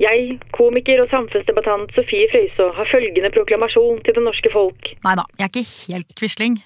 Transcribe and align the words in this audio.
Jeg, 0.00 0.38
komiker 0.56 1.02
og 1.02 1.10
samfunnsdebattant 1.10 1.92
Sofie 1.92 2.28
Frøysaa, 2.30 2.72
har 2.78 2.88
følgende 2.88 3.28
proklamasjon 3.34 4.00
til 4.04 4.16
det 4.16 4.22
norske 4.24 4.48
folk. 4.52 4.94
Nei 5.04 5.16
da, 5.18 5.26
jeg 5.36 5.44
er 5.44 5.50
ikke 5.50 5.92
helt 5.92 6.14
Quisling. 6.16 6.56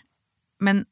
Men 0.62 0.84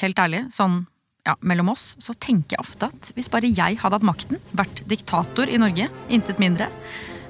helt 0.00 0.22
ærlig, 0.22 0.46
sånn 0.54 0.86
ja, 1.28 1.34
mellom 1.44 1.74
oss, 1.74 1.92
så 2.00 2.14
tenker 2.16 2.56
jeg 2.56 2.62
ofte 2.62 2.88
at 2.88 3.10
hvis 3.16 3.28
bare 3.32 3.50
jeg 3.52 3.76
hadde 3.82 3.98
hatt 3.98 4.06
makten, 4.06 4.40
vært 4.56 4.80
diktator 4.88 5.50
i 5.52 5.60
Norge, 5.60 5.90
intet 6.08 6.40
mindre, 6.40 6.70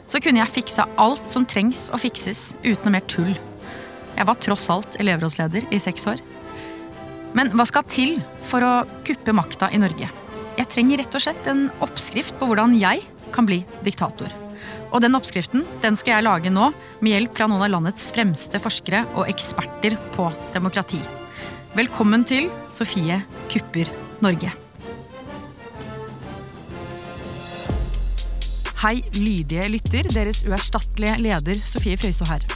så 0.06 0.20
kunne 0.23 0.38
jeg 0.43 0.55
fiksa 0.61 0.87
alt 1.02 1.27
som 1.30 1.46
trengs 1.50 1.89
å 1.91 1.98
fikses, 1.98 2.52
uten 2.62 2.87
noe 2.87 2.95
mer 2.95 3.07
tull. 3.11 3.32
Jeg 4.14 4.29
var 4.29 4.39
tross 4.43 4.68
alt 4.71 4.98
elevrådsleder 5.02 5.66
i 5.75 5.80
seks 5.82 6.07
år. 6.11 6.23
Men 7.34 7.50
hva 7.55 7.66
skal 7.66 7.87
til 7.91 8.16
for 8.50 8.62
å 8.66 8.73
kuppe 9.07 9.34
makta 9.34 9.71
i 9.75 9.82
Norge? 9.82 10.11
Jeg 10.59 10.71
trenger 10.71 11.02
rett 11.02 11.18
og 11.18 11.25
slett 11.27 11.50
en 11.50 11.66
oppskrift 11.82 12.39
på 12.39 12.50
hvordan 12.50 12.75
jeg 12.79 13.02
kan 13.34 13.46
bli 13.50 13.62
diktator. 13.87 14.30
Og 14.91 15.02
den 15.04 15.14
oppskriften 15.14 15.62
den 15.84 15.98
skal 15.98 16.16
jeg 16.16 16.27
lage 16.27 16.51
nå 16.52 16.70
med 17.01 17.12
hjelp 17.12 17.37
fra 17.38 17.46
noen 17.51 17.62
av 17.66 17.70
landets 17.77 18.10
fremste 18.15 18.60
forskere 18.62 19.05
og 19.15 19.28
eksperter 19.30 19.95
på 20.16 20.27
demokrati. 20.55 21.01
Velkommen 21.77 22.27
til 22.27 22.51
Sofie 22.73 23.20
kupper 23.52 23.91
Norge. 24.24 24.51
Hei, 28.80 28.96
lydige 29.12 29.68
lytter. 29.68 30.06
Deres 30.09 30.41
uerstattelige 30.48 31.18
leder 31.20 31.59
Sofie 31.60 32.01
Frøysaa 32.01 32.32
her. 32.32 32.46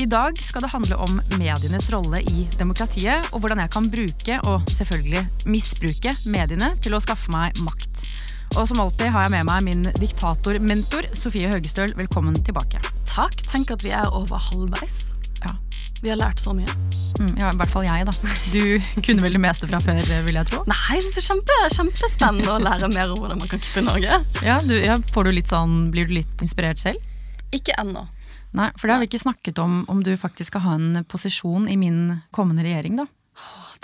I 0.00 0.06
dag 0.10 0.38
skal 0.42 0.64
det 0.64 0.72
handle 0.72 0.98
om 0.98 1.20
medienes 1.38 1.88
rolle 1.94 2.22
i 2.26 2.46
demokratiet, 2.58 3.30
og 3.30 3.42
hvordan 3.42 3.62
jeg 3.62 3.72
kan 3.72 3.86
bruke, 3.92 4.38
og 4.50 4.66
selvfølgelig 4.72 5.22
misbruke, 5.46 6.14
mediene 6.32 6.72
til 6.82 6.96
å 6.96 7.02
skaffe 7.04 7.30
meg 7.32 7.58
makt. 7.62 8.02
Og 8.58 8.66
som 8.66 8.80
alltid 8.82 9.12
har 9.14 9.28
jeg 9.28 9.30
med 9.30 9.46
meg 9.46 9.62
min 9.62 9.82
diktatormentor 10.00 11.06
Sofie 11.14 11.46
Høgestøl. 11.52 11.92
Velkommen 11.94 12.34
tilbake. 12.42 12.80
Takk. 13.06 13.36
Tenk 13.46 13.70
at 13.70 13.84
vi 13.86 13.92
er 13.94 14.10
over 14.10 14.40
halvveis. 14.50 15.04
Ja. 15.44 15.52
Vi 16.02 16.10
har 16.10 16.18
lært 16.18 16.42
så 16.42 16.50
mye. 16.56 16.66
Mm, 17.20 17.36
ja, 17.38 17.52
I 17.52 17.58
hvert 17.60 17.70
fall 17.70 17.86
jeg, 17.86 18.08
da. 18.08 18.14
Du 18.50 18.62
kunne 19.06 19.22
vel 19.22 19.36
det 19.36 19.42
meste 19.44 19.68
fra 19.70 19.78
før, 19.84 20.00
vil 20.26 20.38
jeg 20.40 20.48
tro? 20.50 20.64
Nei, 20.66 20.78
jeg 20.96 21.04
synes 21.06 21.14
det 21.14 21.22
er 21.22 21.28
kjempe, 21.28 21.58
kjempespennende 21.76 22.54
å 22.56 22.62
lære 22.64 22.90
mer 22.90 23.12
om 23.14 23.20
hvordan 23.22 23.38
man 23.38 23.50
kan 23.52 23.62
kuppe 23.62 23.84
Norge. 23.86 24.18
Ja, 24.42 24.56
du, 24.66 24.74
ja, 24.82 24.96
får 25.14 25.30
du 25.30 25.42
sånn, 25.46 25.76
Blir 25.94 26.10
du 26.10 26.16
litt 26.18 26.42
inspirert 26.42 26.82
selv? 26.82 26.98
Ikke 27.54 27.76
ennå. 27.78 28.08
Nei, 28.58 28.72
for 28.80 28.90
det 28.90 28.96
har 28.96 29.04
vi 29.04 29.10
ikke 29.12 29.22
snakket 29.22 29.60
om 29.62 29.84
om 29.92 30.00
du 30.02 30.10
faktisk 30.18 30.50
skal 30.50 30.64
ha 30.64 30.74
en 30.74 31.04
posisjon 31.06 31.68
i 31.70 31.78
min 31.78 32.18
kommende 32.34 32.66
regjering, 32.66 32.98
da. 32.98 33.06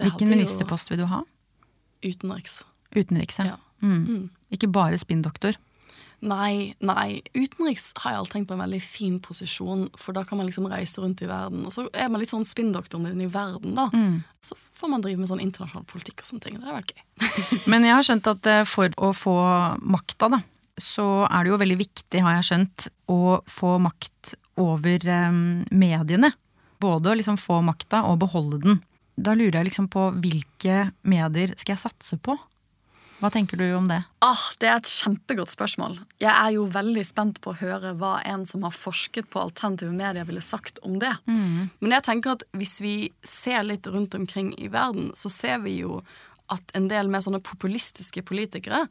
Hvilken 0.03 0.33
ministerpost 0.33 0.91
vil 0.91 1.05
du 1.05 1.07
ha? 1.13 1.23
Utenriks. 2.03 2.65
Utenriks, 2.97 3.39
ja. 3.39 3.61
Mm. 3.85 4.03
Mm. 4.03 4.27
Ikke 4.55 4.71
bare 4.71 4.99
spinndoktor. 5.01 5.57
Nei, 6.25 6.73
nei. 6.81 7.21
Utenriks 7.37 7.91
har 8.01 8.15
jeg 8.15 8.21
alltid 8.21 8.35
tenkt 8.39 8.49
på 8.49 8.57
en 8.57 8.63
veldig 8.63 8.81
fin 8.81 9.19
posisjon, 9.23 9.85
for 10.01 10.17
da 10.17 10.23
kan 10.25 10.41
man 10.41 10.49
liksom 10.49 10.69
reise 10.71 11.03
rundt 11.03 11.21
i 11.23 11.29
verden. 11.29 11.67
Og 11.69 11.75
så 11.75 11.85
er 11.93 12.09
man 12.09 12.23
litt 12.23 12.33
sånn 12.33 12.47
spinndoktoren 12.49 13.21
i 13.21 13.29
verden, 13.31 13.77
da. 13.77 13.91
Mm. 13.93 14.23
Så 14.45 14.57
får 14.79 14.93
man 14.95 15.05
drive 15.05 15.21
med 15.21 15.31
sånn 15.31 15.45
internasjonal 15.45 15.85
politikk 15.91 16.25
og 16.25 16.31
sånne 16.31 16.47
ting. 16.47 16.57
Det 16.57 16.65
hadde 16.65 16.81
vært 16.81 16.97
gøy. 16.97 17.05
Men 17.73 17.87
jeg 17.87 17.99
har 17.99 18.09
skjønt 18.09 18.33
at 18.33 18.51
eh, 18.53 18.65
for 18.69 18.97
å 18.97 19.13
få 19.17 19.37
makta, 19.85 20.33
da, 20.33 20.41
så 20.81 21.07
er 21.29 21.45
det 21.45 21.53
jo 21.53 21.61
veldig 21.61 21.79
viktig, 21.85 22.25
har 22.25 22.39
jeg 22.39 22.51
skjønt, 22.51 22.89
å 23.13 23.39
få 23.53 23.77
makt 23.85 24.37
over 24.63 25.09
eh, 25.13 25.41
mediene. 25.77 26.33
Både 26.81 27.13
å 27.13 27.17
liksom 27.21 27.37
få 27.41 27.61
makta 27.65 28.07
og 28.09 28.21
beholde 28.25 28.65
den. 28.65 28.83
Da 29.17 29.33
lurer 29.37 29.61
jeg 29.61 29.71
liksom 29.71 29.89
på 29.93 30.11
hvilke 30.21 30.91
medier 31.09 31.55
skal 31.57 31.77
jeg 31.77 31.87
satse 31.87 32.19
på? 32.21 32.37
Hva 33.17 33.31
tenker 33.33 33.57
du 33.57 33.65
om 33.77 33.87
det? 33.89 34.03
Ah, 34.25 34.43
det 34.61 34.69
er 34.69 34.77
et 34.77 34.91
kjempegodt 34.91 35.53
spørsmål. 35.53 35.97
Jeg 36.21 36.33
er 36.33 36.53
jo 36.57 36.67
veldig 36.69 37.05
spent 37.09 37.41
på 37.45 37.55
å 37.55 37.59
høre 37.63 37.95
hva 37.97 38.19
en 38.29 38.45
som 38.49 38.67
har 38.67 38.75
forsket 38.77 39.31
på 39.33 39.41
alternative 39.41 39.95
medier, 39.97 40.27
ville 40.29 40.45
sagt 40.45 40.83
om 40.85 40.99
det. 41.01 41.15
Mm. 41.25 41.73
Men 41.81 41.97
jeg 41.97 42.07
tenker 42.11 42.37
at 42.37 42.45
hvis 42.57 42.77
vi 42.85 42.97
ser 43.25 43.65
litt 43.65 43.89
rundt 43.89 44.15
omkring 44.19 44.53
i 44.61 44.69
verden, 44.73 45.13
så 45.17 45.33
ser 45.33 45.63
vi 45.65 45.79
jo 45.81 46.03
at 46.53 46.77
en 46.79 46.87
del 46.91 47.09
mer 47.11 47.25
sånne 47.25 47.41
populistiske 47.43 48.23
politikere, 48.27 48.85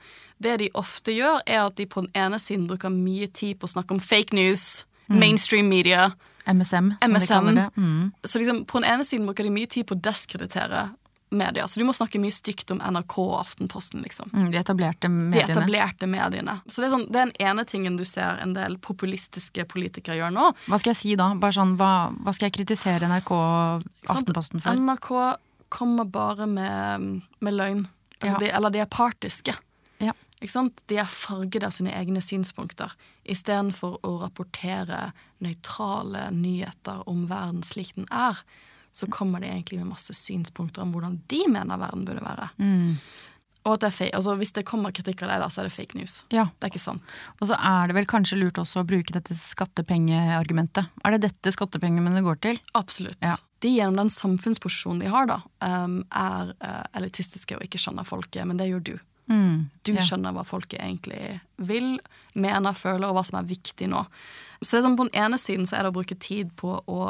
det 0.43 0.57
de 0.59 0.71
ofte 0.75 1.13
gjør, 1.15 1.39
er 1.45 1.61
at 1.63 1.77
de 1.77 1.87
på 1.87 2.03
den 2.03 2.11
ene 2.17 2.39
siden 2.41 2.65
bruker 2.67 2.91
mye 2.91 3.29
tid 3.31 3.59
på 3.61 3.69
å 3.69 3.75
snakke 3.77 3.95
om 3.95 4.01
fake 4.03 4.35
news, 4.35 4.83
mm. 5.07 5.19
mainstream 5.21 5.69
media. 5.71 6.09
MSM, 6.45 6.91
som 6.99 7.13
MSM. 7.13 7.21
de 7.21 7.31
kaller 7.31 7.57
det. 7.61 7.69
Mm. 7.77 8.11
Så 8.25 8.41
liksom, 8.41 8.65
på 8.69 8.81
den 8.81 8.89
ene 8.91 9.07
siden 9.07 9.29
bruker 9.29 9.47
de 9.47 9.53
mye 9.55 9.71
tid 9.71 9.87
på 9.87 9.95
å 9.95 10.03
deskreditere 10.09 10.89
medier. 11.29 11.67
Så 11.67 11.79
du 11.79 11.85
må 11.87 11.93
snakke 11.93 12.19
mye 12.21 12.33
stygt 12.33 12.71
om 12.73 12.81
NRK 12.83 13.15
og 13.23 13.35
Aftenposten, 13.39 14.03
liksom. 14.05 14.29
Mm, 14.33 14.49
de 14.53 14.59
etablerte 14.59 15.09
mediene. 15.09 15.47
De 15.47 15.55
etablerte 15.55 16.09
mediene. 16.09 16.57
Så 16.67 16.81
det 16.81 16.89
er, 16.89 16.93
sånn, 16.93 17.07
det 17.09 17.21
er 17.21 17.31
den 17.31 17.49
ene 17.49 17.65
tingen 17.69 17.97
du 17.99 18.05
ser 18.07 18.41
en 18.43 18.53
del 18.57 18.77
populistiske 18.83 19.65
politikere 19.71 20.19
gjør 20.19 20.35
nå. 20.35 20.51
Hva 20.69 20.81
skal 20.81 20.93
jeg 20.93 21.01
si 21.01 21.15
da? 21.19 21.31
Bare 21.41 21.57
sånn, 21.57 21.75
hva, 21.79 21.91
hva 22.25 22.35
skal 22.35 22.49
jeg 22.49 22.57
kritisere 22.59 23.09
NRK 23.09 23.33
og 23.37 23.87
Aftenposten 24.13 24.63
for? 24.63 24.77
NRK 24.77 25.11
kommer 25.73 26.07
bare 26.07 26.47
med, 26.49 27.09
med 27.43 27.57
løgn. 27.57 27.87
Altså, 28.19 28.35
ja. 28.37 28.43
de, 28.43 28.51
eller 28.59 28.75
de 28.75 28.83
er 28.85 28.91
partiske. 28.91 29.55
Ja. 30.03 30.13
De 30.39 30.99
er 30.99 31.09
farget 31.09 31.63
av 31.65 31.73
sine 31.73 31.93
egne 31.95 32.21
synspunkter, 32.21 32.91
istedenfor 33.25 33.97
å 34.05 34.17
rapportere 34.21 35.09
nøytrale 35.43 36.27
nyheter 36.35 37.01
om 37.09 37.25
verden 37.31 37.63
slik 37.65 37.95
den 37.97 38.07
er 38.13 38.43
så 38.95 39.07
kommer 39.11 39.43
de 39.43 39.49
egentlig 39.51 39.81
med 39.81 39.91
masse 39.91 40.13
synspunkter 40.15 40.83
om 40.85 40.93
hvordan 40.95 41.17
de 41.27 41.41
mener 41.51 41.79
verden 41.81 42.05
burde 42.07 42.23
være. 42.23 42.49
Mm. 42.61 42.95
Og 43.65 43.73
at 43.73 43.81
det 43.81 43.87
er 43.87 43.95
fake, 43.95 44.13
altså 44.13 44.35
Hvis 44.37 44.53
det 44.53 44.63
kommer 44.69 44.93
kritikk 44.93 45.23
av 45.25 45.31
deg, 45.31 45.41
da, 45.41 45.49
så 45.49 45.63
er 45.63 45.67
det 45.67 45.73
fake 45.73 45.97
news. 45.97 46.19
Ja. 46.33 46.45
Det 46.53 46.67
er 46.67 46.73
ikke 46.73 46.83
sant. 46.83 47.15
Og 47.41 47.49
så 47.49 47.57
er 47.57 47.89
det 47.89 47.97
vel 47.97 48.07
kanskje 48.09 48.37
lurt 48.37 48.61
også 48.61 48.83
å 48.83 48.87
bruke 48.87 49.15
dette 49.15 49.35
skattepengeargumentet. 49.39 50.91
Er 51.01 51.15
det 51.15 51.25
dette 51.25 51.53
skattepengene 51.53 52.21
går 52.25 52.39
til? 52.45 52.61
Absolutt. 52.77 53.17
Ja. 53.25 53.33
De 53.65 53.73
gjennom 53.73 54.03
den 54.03 54.13
samfunnsposisjonen 54.13 55.01
de 55.01 55.09
har, 55.09 55.25
da, 55.31 55.39
um, 55.65 55.97
er 56.13 56.53
uh, 56.61 56.85
elitistiske 56.99 57.57
og 57.57 57.65
ikke 57.65 57.81
skjønner 57.81 58.05
folket, 58.05 58.45
men 58.45 58.61
det 58.61 58.69
gjør 58.69 58.85
du. 58.91 58.93
Mm. 59.33 59.65
Du 59.81 59.95
ja. 59.95 60.05
skjønner 60.05 60.35
hva 60.35 60.45
folket 60.45 60.77
egentlig 60.77 61.39
vil, 61.57 61.95
mener, 62.37 62.77
føler, 62.77 63.09
og 63.09 63.17
hva 63.17 63.25
som 63.25 63.39
er 63.41 63.49
viktig 63.49 63.89
nå. 63.89 64.05
Så 64.61 64.75
det 64.75 64.83
er 64.83 64.85
sånn, 64.85 64.99
På 64.99 65.09
den 65.09 65.17
ene 65.25 65.41
siden 65.41 65.65
så 65.65 65.79
er 65.79 65.87
det 65.87 65.95
å 65.95 65.97
bruke 65.97 66.19
tid 66.21 66.53
på 66.59 66.77
å 66.85 67.01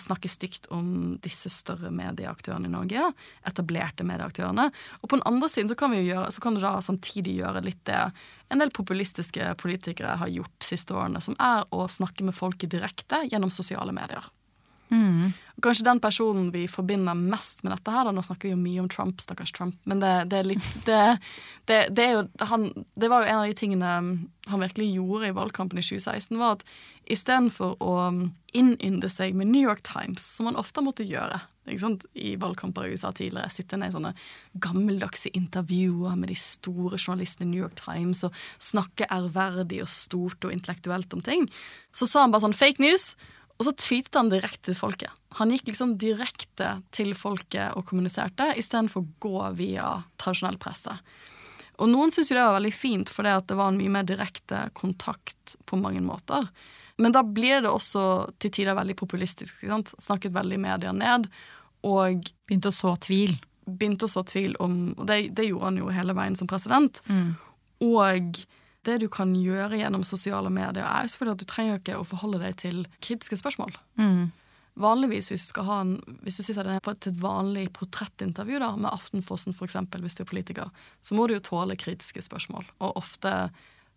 snakke 0.00 0.30
stygt 0.32 0.68
om 0.74 1.18
disse 1.24 1.52
større 1.52 1.92
medieaktørene 1.94 2.68
i 2.68 2.72
Norge. 2.72 3.10
Etablerte 3.48 4.06
medieaktørene. 4.06 4.70
Og 5.00 5.08
på 5.08 5.18
den 5.18 5.26
andre 5.28 5.50
siden 5.52 5.70
så 5.70 5.78
kan, 5.78 5.94
vi 5.94 6.06
gjøre, 6.08 6.30
så 6.32 6.42
kan 6.42 6.56
du 6.56 6.62
da 6.64 6.76
samtidig 6.84 7.38
gjøre 7.40 7.64
litt 7.66 7.82
det 7.88 8.02
en 8.50 8.58
del 8.58 8.72
populistiske 8.74 9.52
politikere 9.62 10.16
har 10.18 10.30
gjort 10.32 10.66
siste 10.66 10.94
årene, 10.96 11.22
som 11.22 11.36
er 11.38 11.68
å 11.70 11.86
snakke 11.86 12.26
med 12.26 12.34
folket 12.34 12.72
direkte 12.72 13.22
gjennom 13.30 13.52
sosiale 13.54 13.94
medier. 13.94 14.26
Mm. 14.90 15.32
Kanskje 15.62 15.84
den 15.84 16.00
personen 16.00 16.50
vi 16.50 16.64
forbinder 16.68 17.14
mest 17.14 17.62
med 17.62 17.74
dette 17.74 17.92
her, 17.92 18.06
da, 18.08 18.12
nå 18.14 18.22
snakker 18.24 18.48
vi 18.48 18.54
jo 18.54 18.60
mye 18.60 18.82
om 18.82 18.88
Trump, 18.90 19.20
stakkars 19.20 19.52
Trump, 19.54 19.76
men 19.84 20.00
det, 20.02 20.12
det 20.32 20.38
er 20.40 20.48
litt 20.48 20.78
det, 20.88 21.00
det, 21.68 21.80
det, 21.94 22.06
er 22.06 22.14
jo, 22.16 22.22
han, 22.48 22.70
det 22.96 23.10
var 23.12 23.22
jo 23.22 23.30
en 23.30 23.42
av 23.42 23.48
de 23.50 23.58
tingene 23.58 23.90
han 24.50 24.64
virkelig 24.64 24.88
gjorde 24.96 25.28
i 25.28 25.36
valgkampen 25.36 25.78
i 25.78 25.84
2016, 25.84 26.38
var 26.40 26.56
at 26.56 26.64
istedenfor 27.10 27.76
å 27.82 27.94
innynde 28.56 29.10
seg 29.12 29.36
med 29.36 29.50
New 29.50 29.62
York 29.62 29.82
Times, 29.86 30.24
som 30.36 30.48
han 30.48 30.58
ofte 30.58 30.82
måtte 30.82 31.06
gjøre 31.06 31.38
i 32.18 32.32
valgkamper 32.40 32.88
i 32.88 32.96
USA 32.96 33.12
tidligere, 33.14 33.50
sitte 33.52 33.78
ned 33.78 33.92
i 33.92 33.94
sånne 33.94 34.14
gammeldagse 34.62 35.30
intervjuer 35.38 36.16
med 36.18 36.32
de 36.32 36.38
store 36.38 36.98
journalistene 36.98 37.46
i 37.46 37.52
New 37.52 37.62
York 37.62 37.76
Times 37.78 38.24
og 38.26 38.34
snakke 38.58 39.06
ærverdig 39.12 39.84
og 39.84 39.92
stort 39.92 40.48
og 40.48 40.54
intellektuelt 40.54 41.14
om 41.14 41.22
ting, 41.22 41.46
så 41.94 42.08
sa 42.08 42.24
han 42.24 42.34
bare 42.34 42.48
sånn 42.48 42.56
fake 42.56 42.82
news. 42.82 43.12
Og 43.60 43.66
så 43.66 43.74
tweetet 43.76 44.16
han 44.16 44.30
direkte 44.32 44.70
til 44.70 44.78
folket. 44.78 45.12
Han 45.36 45.52
gikk 45.52 45.66
liksom 45.68 45.98
direkte 46.00 46.78
til 46.96 47.12
folket 47.18 47.76
og 47.76 47.84
kommuniserte, 47.90 48.54
istedenfor 48.56 49.04
å 49.04 49.10
gå 49.20 49.50
via 49.58 49.90
tradisjonell 50.16 50.56
presse. 50.62 50.94
Og 51.80 51.88
noen 51.92 52.12
syntes 52.12 52.32
jo 52.32 52.38
det 52.38 52.46
var 52.46 52.56
veldig 52.56 52.72
fint, 52.72 53.12
for 53.12 53.28
det 53.28 53.56
var 53.56 53.68
en 53.68 53.76
mye 53.76 53.92
mer 53.92 54.08
direkte 54.08 54.66
kontakt 54.76 55.58
på 55.68 55.76
mange 55.80 56.00
måter. 56.04 56.48
Men 57.00 57.12
da 57.16 57.22
blir 57.24 57.62
det 57.64 57.72
også 57.72 58.02
til 58.40 58.52
tider 58.52 58.76
veldig 58.76 58.96
populistisk. 58.96 59.62
Snakket 59.96 60.34
veldig 60.36 60.58
medier 60.60 60.96
ned. 60.96 61.28
Og 61.88 62.26
Begynte 62.48 62.72
å 62.72 62.76
så 62.76 62.94
tvil. 63.00 63.36
Begynte 63.64 64.08
å 64.08 64.12
så 64.12 64.24
tvil 64.26 64.56
om 64.60 64.90
Og 64.96 65.04
det, 65.08 65.30
det 65.36 65.46
gjorde 65.46 65.68
han 65.68 65.78
jo 65.80 65.92
hele 65.94 66.16
veien 66.16 66.36
som 66.36 66.48
president. 66.50 67.00
Mm. 67.08 67.30
Og 67.88 68.40
det 68.88 68.98
du 69.02 69.08
kan 69.12 69.32
gjøre 69.36 69.78
gjennom 69.80 70.04
sosiale 70.06 70.50
medier, 70.52 70.84
er 70.84 71.08
selvfølgelig 71.08 71.36
at 71.36 71.42
du 71.42 71.48
trenger 71.50 71.80
ikke 71.80 71.98
å 72.00 72.06
forholde 72.08 72.40
deg 72.42 72.56
til 72.60 72.84
kritiske 73.04 73.40
spørsmål. 73.40 73.74
Mm. 74.00 74.30
Vanligvis 74.80 75.28
hvis 75.32 75.48
du, 75.50 75.60
en, 75.60 75.96
hvis 76.24 76.38
du 76.38 76.44
sitter 76.46 76.64
der 76.64 76.80
på 76.84 76.94
et 76.94 77.08
vanlig 77.20 77.66
portrettintervju 77.76 78.60
da, 78.62 78.70
med 78.80 78.92
Aftenposten 78.92 79.56
eksempel, 79.66 80.00
hvis 80.04 80.16
du 80.16 80.22
er 80.24 80.30
politiker, 80.30 80.70
så 81.02 81.18
må 81.18 81.26
du 81.26 81.36
jo 81.36 81.44
tåle 81.44 81.76
kritiske 81.76 82.22
spørsmål, 82.24 82.64
og 82.80 82.96
ofte 83.02 83.50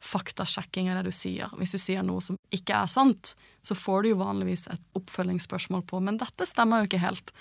faktasjekking 0.03 0.89
av 0.91 0.99
det 0.99 1.11
du 1.11 1.15
sier. 1.15 1.51
Hvis 1.55 1.71
du 1.71 1.79
sier 1.79 2.03
noe 2.03 2.19
som 2.21 2.35
ikke 2.51 2.75
er 2.75 2.91
sant, 2.91 3.37
så 3.63 3.77
får 3.77 4.03
du 4.03 4.09
jo 4.11 4.19
vanligvis 4.19 4.67
et 4.73 4.89
oppfølgingsspørsmål 4.99 5.85
på 5.87 6.01
men 6.03 6.19
dette 6.19 6.47
stemmer 6.49 6.81
jo 6.81 6.91
ikke 6.91 7.05
helt. 7.05 7.31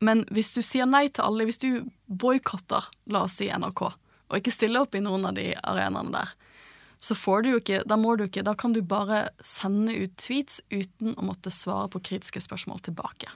Men 0.00 0.24
hvis 0.32 0.54
du 0.56 0.62
sier 0.64 0.88
nei 0.88 1.06
til 1.10 1.26
alle, 1.26 1.44
hvis 1.48 1.60
du 1.60 1.84
boikotter, 2.06 2.88
la 3.12 3.26
oss 3.26 3.36
si 3.40 3.50
NRK, 3.52 3.84
og 4.26 4.40
ikke 4.40 4.54
stiller 4.54 4.86
opp 4.86 4.96
i 4.96 5.04
noen 5.04 5.28
av 5.28 5.36
de 5.36 5.50
arenaene 5.60 6.14
der, 6.16 6.32
så 6.98 7.14
får 7.14 7.42
du 7.42 7.50
jo 7.50 7.58
ikke 7.60 7.82
Da 7.88 7.98
må 8.00 8.14
du 8.16 8.24
ikke 8.24 8.44
Da 8.46 8.54
kan 8.58 8.72
du 8.72 8.80
bare 8.82 9.26
sende 9.44 9.92
ut 9.94 10.14
tweets 10.20 10.62
uten 10.72 11.16
å 11.16 11.26
måtte 11.28 11.52
svare 11.52 11.90
på 11.92 12.00
kritiske 12.00 12.40
spørsmål 12.40 12.80
tilbake. 12.88 13.28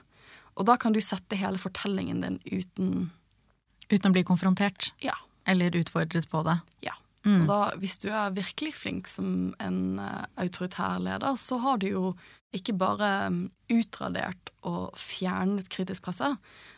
Og 0.57 0.65
da 0.67 0.77
kan 0.81 0.95
du 0.95 1.01
sette 1.03 1.37
hele 1.39 1.61
fortellingen 1.61 2.23
din 2.25 2.39
uten 2.49 3.11
Uten 3.91 4.07
å 4.07 4.15
bli 4.15 4.23
konfrontert? 4.23 4.93
Ja. 5.03 5.17
Eller 5.45 5.75
utfordret 5.75 6.29
på 6.31 6.43
det? 6.47 6.61
Ja. 6.85 6.93
Mm. 7.25 7.41
Og 7.43 7.49
da, 7.49 7.57
hvis 7.81 7.97
du 8.01 8.07
er 8.07 8.33
virkelig 8.33 8.71
flink 8.79 9.09
som 9.11 9.51
en 9.61 9.99
uh, 9.99 10.23
autoritær 10.39 11.01
leder, 11.03 11.35
så 11.35 11.59
har 11.61 11.81
du 11.81 11.89
jo 11.89 12.03
ikke 12.55 12.75
bare 12.79 13.09
um, 13.27 13.41
utradert 13.71 14.53
og 14.67 14.95
fjernet 14.99 15.69
kritisk 15.71 16.07
presse, 16.07 16.31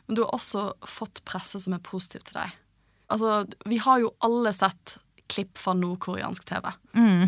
men 0.07 0.18
du 0.18 0.24
har 0.24 0.33
også 0.35 0.71
fått 0.89 1.24
presse 1.30 1.62
som 1.63 1.77
er 1.77 1.85
positiv 1.85 2.25
til 2.27 2.41
deg. 2.41 2.57
Altså, 3.13 3.44
vi 3.69 3.80
har 3.83 4.01
jo 4.01 4.13
alle 4.25 4.53
sett 4.56 4.97
klipp 5.33 5.57
fra 5.59 5.75
nordkoreansk 5.77 6.45
TV. 6.50 6.69
Mm. 6.97 7.27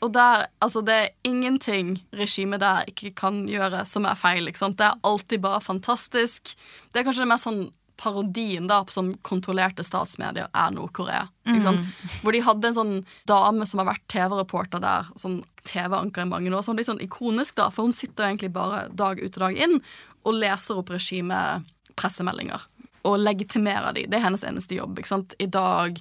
Og 0.00 0.12
der, 0.14 0.46
altså, 0.64 0.80
det 0.80 0.94
er 0.94 1.10
ingenting 1.28 1.98
regimet 2.16 2.62
der 2.62 2.88
ikke 2.88 3.12
kan 3.16 3.42
gjøre 3.48 3.84
som 3.86 4.06
er 4.08 4.16
feil. 4.16 4.48
Det 4.48 4.86
er 4.86 5.00
alltid 5.04 5.42
bare 5.44 5.60
fantastisk. 5.60 6.54
Det 6.92 7.00
er 7.00 7.08
kanskje 7.08 7.26
det 7.26 7.32
mest 7.34 7.48
sånn 7.48 7.66
parodien 7.98 8.68
da 8.70 8.78
på 8.86 8.94
sånn 8.94 9.10
kontrollerte 9.26 9.82
statsmedier 9.84 10.48
er 10.54 10.74
Nord-Korea. 10.74 11.26
Mm. 11.50 11.80
Hvor 12.22 12.34
de 12.34 12.42
hadde 12.46 12.70
en 12.70 12.76
sånn 12.76 12.94
dame 13.28 13.66
som 13.66 13.82
har 13.82 13.90
vært 13.90 14.06
TV-reporter 14.12 14.82
der, 14.82 15.10
sånn 15.18 15.40
TV-anker 15.66 16.24
i 16.24 16.30
mange 16.30 16.52
år, 16.52 16.62
som 16.64 16.76
er 16.76 16.84
litt 16.84 16.92
sånn 16.92 17.02
ikonisk, 17.04 17.58
da, 17.58 17.68
for 17.74 17.88
hun 17.88 17.96
sitter 17.96 18.28
egentlig 18.28 18.52
bare 18.54 18.86
dag 18.94 19.20
ut 19.20 19.34
og 19.34 19.44
dag 19.48 19.58
inn 19.66 19.80
og 20.24 20.38
leser 20.38 20.78
opp 20.78 20.94
regimepressemeldinger. 20.94 22.68
Og 23.08 23.18
legitimerer 23.20 23.94
de. 23.96 24.06
Det 24.06 24.18
er 24.18 24.26
hennes 24.28 24.46
eneste 24.46 24.78
jobb. 24.78 24.98
ikke 24.98 25.14
sant? 25.16 25.34
I 25.42 25.50
dag 25.50 25.98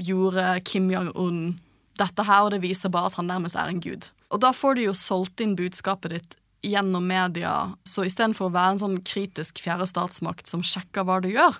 gjorde 0.00 0.60
Kim 0.64 0.90
Jong-un 0.92 1.58
dette 2.00 2.24
her, 2.24 2.46
og 2.46 2.54
det 2.54 2.62
viser 2.64 2.92
bare 2.92 3.10
at 3.10 3.18
han 3.20 3.28
nærmest 3.28 3.58
er 3.58 3.70
en 3.70 3.82
gud. 3.82 4.08
Og 4.30 4.40
da 4.42 4.52
får 4.56 4.78
du 4.78 4.86
jo 4.86 4.94
solgt 4.96 5.42
inn 5.44 5.56
budskapet 5.58 6.14
ditt 6.14 6.36
gjennom 6.64 7.06
media, 7.08 7.72
så 7.88 8.04
istedenfor 8.04 8.50
å 8.50 8.54
være 8.54 8.74
en 8.74 8.82
sånn 8.82 8.98
kritisk 9.06 9.62
fjerde 9.64 9.88
statsmakt 9.88 10.50
som 10.50 10.64
sjekker 10.64 11.06
hva 11.08 11.20
du 11.24 11.30
gjør, 11.32 11.56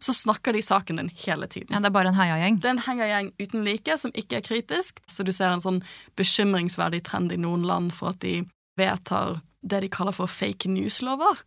så 0.00 0.14
snakker 0.16 0.56
de 0.56 0.62
saken 0.64 0.96
din 0.96 1.10
hele 1.26 1.48
tiden. 1.50 1.74
Ja, 1.74 1.80
Det 1.80 1.90
er 1.90 1.96
bare 1.96 2.08
en 2.08 2.16
heiagjeng? 2.16 2.56
Det 2.60 2.70
er 2.70 2.76
en 2.76 2.86
heiagjeng 2.86 3.32
uten 3.36 3.64
like, 3.64 3.98
som 4.00 4.14
ikke 4.16 4.38
er 4.38 4.46
kritisk. 4.46 5.02
Så 5.06 5.26
du 5.28 5.32
ser 5.32 5.52
en 5.52 5.60
sånn 5.60 5.82
bekymringsverdig 6.16 7.02
trend 7.04 7.32
i 7.32 7.36
noen 7.36 7.66
land 7.68 7.92
for 7.92 8.14
at 8.14 8.20
de 8.24 8.46
vedtar 8.80 9.42
det 9.60 9.82
de 9.84 9.92
kaller 9.92 10.16
for 10.16 10.30
fake 10.30 10.72
news-lover 10.72 11.44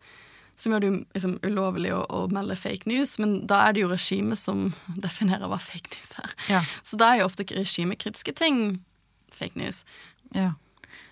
som 0.59 0.73
gjør 0.73 0.83
det 0.83 0.91
liksom, 1.15 1.37
ulovlig 1.43 1.93
å, 1.95 2.01
å, 2.13 2.25
melde 2.33 2.57
fake 2.59 2.89
news, 2.89 3.15
men 3.21 3.39
da 3.49 3.63
er 3.67 3.75
det 3.75 3.83
jo 3.83 3.91
regimet 3.91 4.39
som 4.39 4.67
definerer 5.01 5.49
hva 5.49 5.59
fake 5.61 5.95
news 5.95 6.11
er. 6.21 6.35
Ja. 6.51 6.61
Så 6.85 6.99
da 7.01 7.11
er 7.11 7.21
jo 7.21 7.29
ofte 7.29 7.47
regimekritiske 7.49 8.35
ting 8.37 8.59
fake 9.33 9.59
news. 9.59 9.81
Ja. 10.37 10.53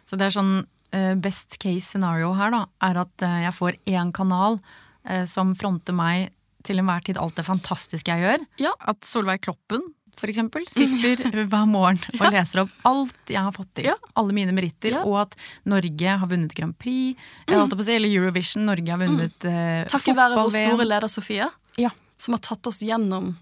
Så 0.06 0.20
det 0.20 0.30
er 0.30 0.38
sånn 0.38 0.54
uh, 0.62 1.16
best 1.22 1.58
case 1.62 1.88
scenario 1.90 2.34
her, 2.38 2.54
da, 2.54 2.66
er 2.86 3.02
at 3.02 3.26
uh, 3.26 3.40
jeg 3.48 3.58
får 3.58 3.80
én 3.90 4.14
kanal 4.16 4.60
uh, 4.62 5.26
som 5.30 5.56
fronter 5.58 5.98
meg 5.98 6.30
til 6.66 6.78
enhver 6.78 7.02
tid 7.06 7.18
alt 7.18 7.38
det 7.40 7.48
fantastiske 7.48 8.14
jeg 8.14 8.28
gjør. 8.28 8.46
Ja. 8.62 8.76
At 8.86 9.02
Solveig 9.08 9.42
Kloppen 9.48 9.88
eksempel, 10.30 10.66
sitter 10.70 11.24
hver 11.52 11.68
morgen 11.70 12.02
og 12.20 12.26
ja. 12.26 12.32
leser 12.36 12.64
opp 12.66 12.88
alt 12.90 13.32
jeg 13.34 13.42
har 13.42 13.56
fått 13.56 13.72
til. 13.80 13.90
Ja. 13.92 13.96
Alle 14.20 14.36
mine 14.38 14.54
meritter. 14.56 14.98
Ja. 15.00 15.06
Og 15.08 15.18
at 15.24 15.38
Norge 15.70 16.18
har 16.22 16.30
vunnet 16.30 16.54
Grand 16.58 16.78
Prix, 16.78 17.18
mm. 17.50 17.78
si, 17.82 17.96
eller 17.96 18.12
Eurovision. 18.12 18.68
Norge 18.70 18.94
har 18.94 19.02
vunnet 19.02 19.48
mm. 19.48 19.54
eh, 19.54 19.88
Takket 19.92 20.18
være 20.18 20.38
vår 20.38 20.54
store 20.58 20.88
leder 20.88 21.12
Sofie, 21.12 21.48
ja. 21.82 21.94
som 22.20 22.38
har 22.38 22.44
tatt 22.46 22.70
oss 22.70 22.84
gjennom 22.86 23.34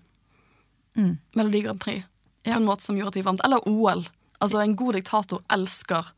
mm. 0.96 1.14
Melodi 1.36 1.66
Grand 1.68 1.82
Prix 1.84 2.06
på 2.44 2.60
en 2.60 2.66
måte 2.66 2.84
som 2.84 2.98
gjorde 2.98 3.14
at 3.14 3.20
vi 3.20 3.22
vant. 3.22 3.42
Eller 3.46 3.68
OL. 3.70 4.08
Altså, 4.40 4.62
en 4.62 4.76
god 4.76 4.96
diktator 4.96 5.42
elsker 5.52 6.14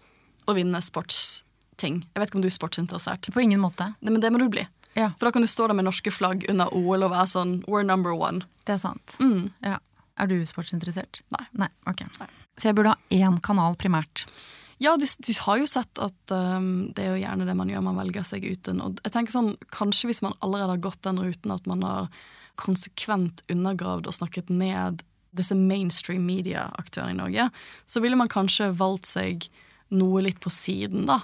å 0.45 0.55
vinne 0.57 0.81
sportsting. 0.83 2.03
Jeg 2.13 2.21
vet 2.21 2.29
ikke 2.29 2.39
om 2.39 2.45
du 2.45 2.49
er 2.49 2.55
sportsinteressert. 2.55 3.31
På 3.33 3.41
ingen 3.41 3.61
måte. 3.63 3.93
Det, 3.99 4.11
men 4.11 4.21
det 4.21 4.31
må 4.33 4.41
du 4.41 4.47
bli. 4.51 4.65
Ja. 4.93 5.11
For 5.17 5.27
da 5.27 5.31
kan 5.31 5.45
du 5.45 5.47
stå 5.47 5.69
der 5.71 5.77
med 5.77 5.87
norske 5.87 6.11
flagg 6.11 6.43
under 6.51 6.73
OL 6.75 7.05
og 7.07 7.13
være 7.13 7.29
sånn 7.31 7.53
We're 7.67 7.85
number 7.87 8.13
one. 8.15 8.45
Det 8.67 8.75
er 8.75 8.83
sant. 8.83 9.15
Mm. 9.23 9.51
Ja. 9.65 9.79
Er 10.21 10.29
du 10.29 10.37
sportsinteressert? 10.45 11.23
Nei. 11.33 11.45
Nei, 11.57 11.69
ok. 11.89 12.05
Nei. 12.21 12.27
Så 12.59 12.69
jeg 12.69 12.77
burde 12.77 12.93
ha 12.93 13.15
én 13.15 13.39
kanal 13.43 13.77
primært? 13.81 14.25
Ja, 14.81 14.95
du, 14.97 15.05
du 15.05 15.31
har 15.45 15.59
jo 15.61 15.69
sett 15.69 16.01
at 16.01 16.33
um, 16.33 16.89
det 16.97 17.05
er 17.05 17.15
jo 17.15 17.21
gjerne 17.21 17.45
det 17.45 17.55
man 17.57 17.69
gjør, 17.69 17.83
man 17.85 17.99
velger 18.01 18.25
seg 18.25 18.45
ut 18.49 18.69
en. 18.71 18.83
Og 18.85 19.01
jeg 19.05 19.13
tenker 19.13 19.35
sånn, 19.35 19.51
Kanskje 19.73 20.09
hvis 20.09 20.23
man 20.25 20.37
allerede 20.41 20.75
har 20.75 20.85
gått 20.85 21.01
den 21.05 21.21
ruten 21.21 21.53
at 21.53 21.69
man 21.69 21.85
har 21.85 22.21
konsekvent 22.61 23.43
undergravd 23.51 24.09
og 24.09 24.17
snakket 24.17 24.49
ned 24.53 25.03
disse 25.37 25.55
mainstream 25.55 26.25
media-aktørene 26.27 27.13
i 27.13 27.19
Norge, 27.21 27.45
så 27.87 28.01
ville 28.03 28.17
man 28.19 28.31
kanskje 28.31 28.73
valgt 28.75 29.07
seg 29.07 29.45
noe 29.95 30.23
litt 30.25 30.41
på 30.43 30.51
siden, 30.53 31.05
da 31.07 31.21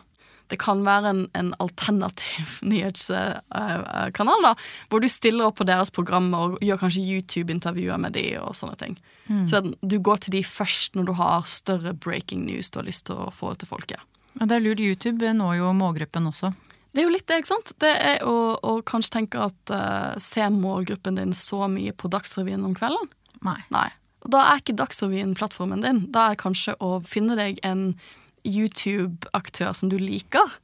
det 0.52 0.60
kan 0.62 0.84
være 0.86 1.12
en, 1.12 1.22
en 1.38 1.54
alternativ 1.64 2.58
nyhetskanal, 2.72 4.46
da, 4.46 4.54
hvor 4.92 5.04
du 5.04 5.10
stiller 5.12 5.50
opp 5.50 5.60
på 5.62 5.68
deres 5.68 5.92
programmer 5.94 6.56
og 6.56 6.64
gjør 6.64 6.82
kanskje 6.84 7.06
YouTube-intervjuer 7.06 8.00
med 8.02 8.16
de 8.18 8.30
og 8.42 8.56
sånne 8.58 8.78
ting. 8.80 8.98
Mm. 9.28 9.46
Så 9.52 9.64
du 9.82 9.98
går 10.00 10.24
til 10.24 10.38
de 10.38 10.44
først 10.48 10.96
når 10.96 11.10
du 11.10 11.16
har 11.20 11.50
større 11.50 11.94
breaking 11.94 12.46
news 12.48 12.72
du 12.72 12.80
har 12.82 12.88
lyst 12.88 13.08
til 13.10 13.20
å 13.20 13.32
få 13.34 13.54
til 13.60 13.70
folket. 13.70 14.00
Ja, 14.38 14.46
det 14.46 14.60
er 14.60 14.64
lurt. 14.64 14.82
YouTube 14.84 15.34
når 15.34 15.60
jo 15.60 15.76
målgruppen 15.76 16.30
også. 16.30 16.52
Det 16.94 17.04
er 17.04 17.08
jo 17.08 17.14
litt 17.14 17.28
det, 17.30 17.40
ikke 17.42 17.52
sant? 17.52 17.72
Det 17.82 17.90
er 17.92 18.24
å, 18.26 18.56
å 18.58 18.80
kanskje 18.88 19.20
tenke 19.20 19.42
at 19.44 19.74
uh, 19.74 20.14
se 20.22 20.46
målgruppen 20.54 21.20
din 21.20 21.34
så 21.36 21.68
mye 21.70 21.94
på 21.94 22.10
Dagsrevyen 22.14 22.64
om 22.66 22.76
kvelden. 22.78 23.10
Nei. 23.46 23.60
Nei. 23.74 23.90
Da 24.26 24.44
er 24.50 24.62
ikke 24.62 24.78
Dagsrevyen 24.80 25.36
plattformen 25.38 25.84
din. 25.84 26.06
Da 26.14 26.26
er 26.28 26.36
det 26.36 26.42
kanskje 26.42 26.74
å 26.84 26.98
finne 27.06 27.38
deg 27.38 27.60
en 27.68 27.92
YouTube-aktør 28.48 29.76
som 29.78 29.92
du 29.92 29.98
liker, 30.02 30.58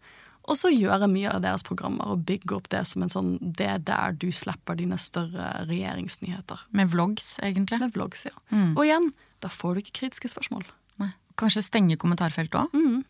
og 0.43 0.57
så 0.59 0.71
gjøre 0.73 1.07
mye 1.07 1.31
av 1.31 1.43
deres 1.45 1.63
programmer 1.63 2.09
og 2.11 2.25
bygge 2.27 2.57
opp 2.57 2.67
det 2.73 2.81
som 2.89 3.05
en 3.05 3.11
sånn 3.11 3.37
Det 3.39 3.67
er 3.77 3.83
der 3.87 4.15
du 4.19 4.27
slipper 4.35 4.75
dine 4.75 4.97
større 4.99 5.63
regjeringsnyheter. 5.69 6.65
Med 6.75 6.91
vlogs, 6.91 7.37
egentlig? 7.39 7.79
Med 7.79 7.95
vlogs, 7.95 8.25
ja. 8.27 8.35
Mm. 8.51 8.73
Og 8.75 8.83
igjen, 8.83 9.09
da 9.43 9.51
får 9.51 9.75
du 9.75 9.83
ikke 9.83 9.97
kritiske 10.01 10.33
spørsmål. 10.33 10.67
Nei. 10.99 11.13
Kanskje 11.39 11.63
stenge 11.63 11.99
kommentarfeltet 12.01 12.59
òg? 12.59 12.75
Mm. 12.75 13.03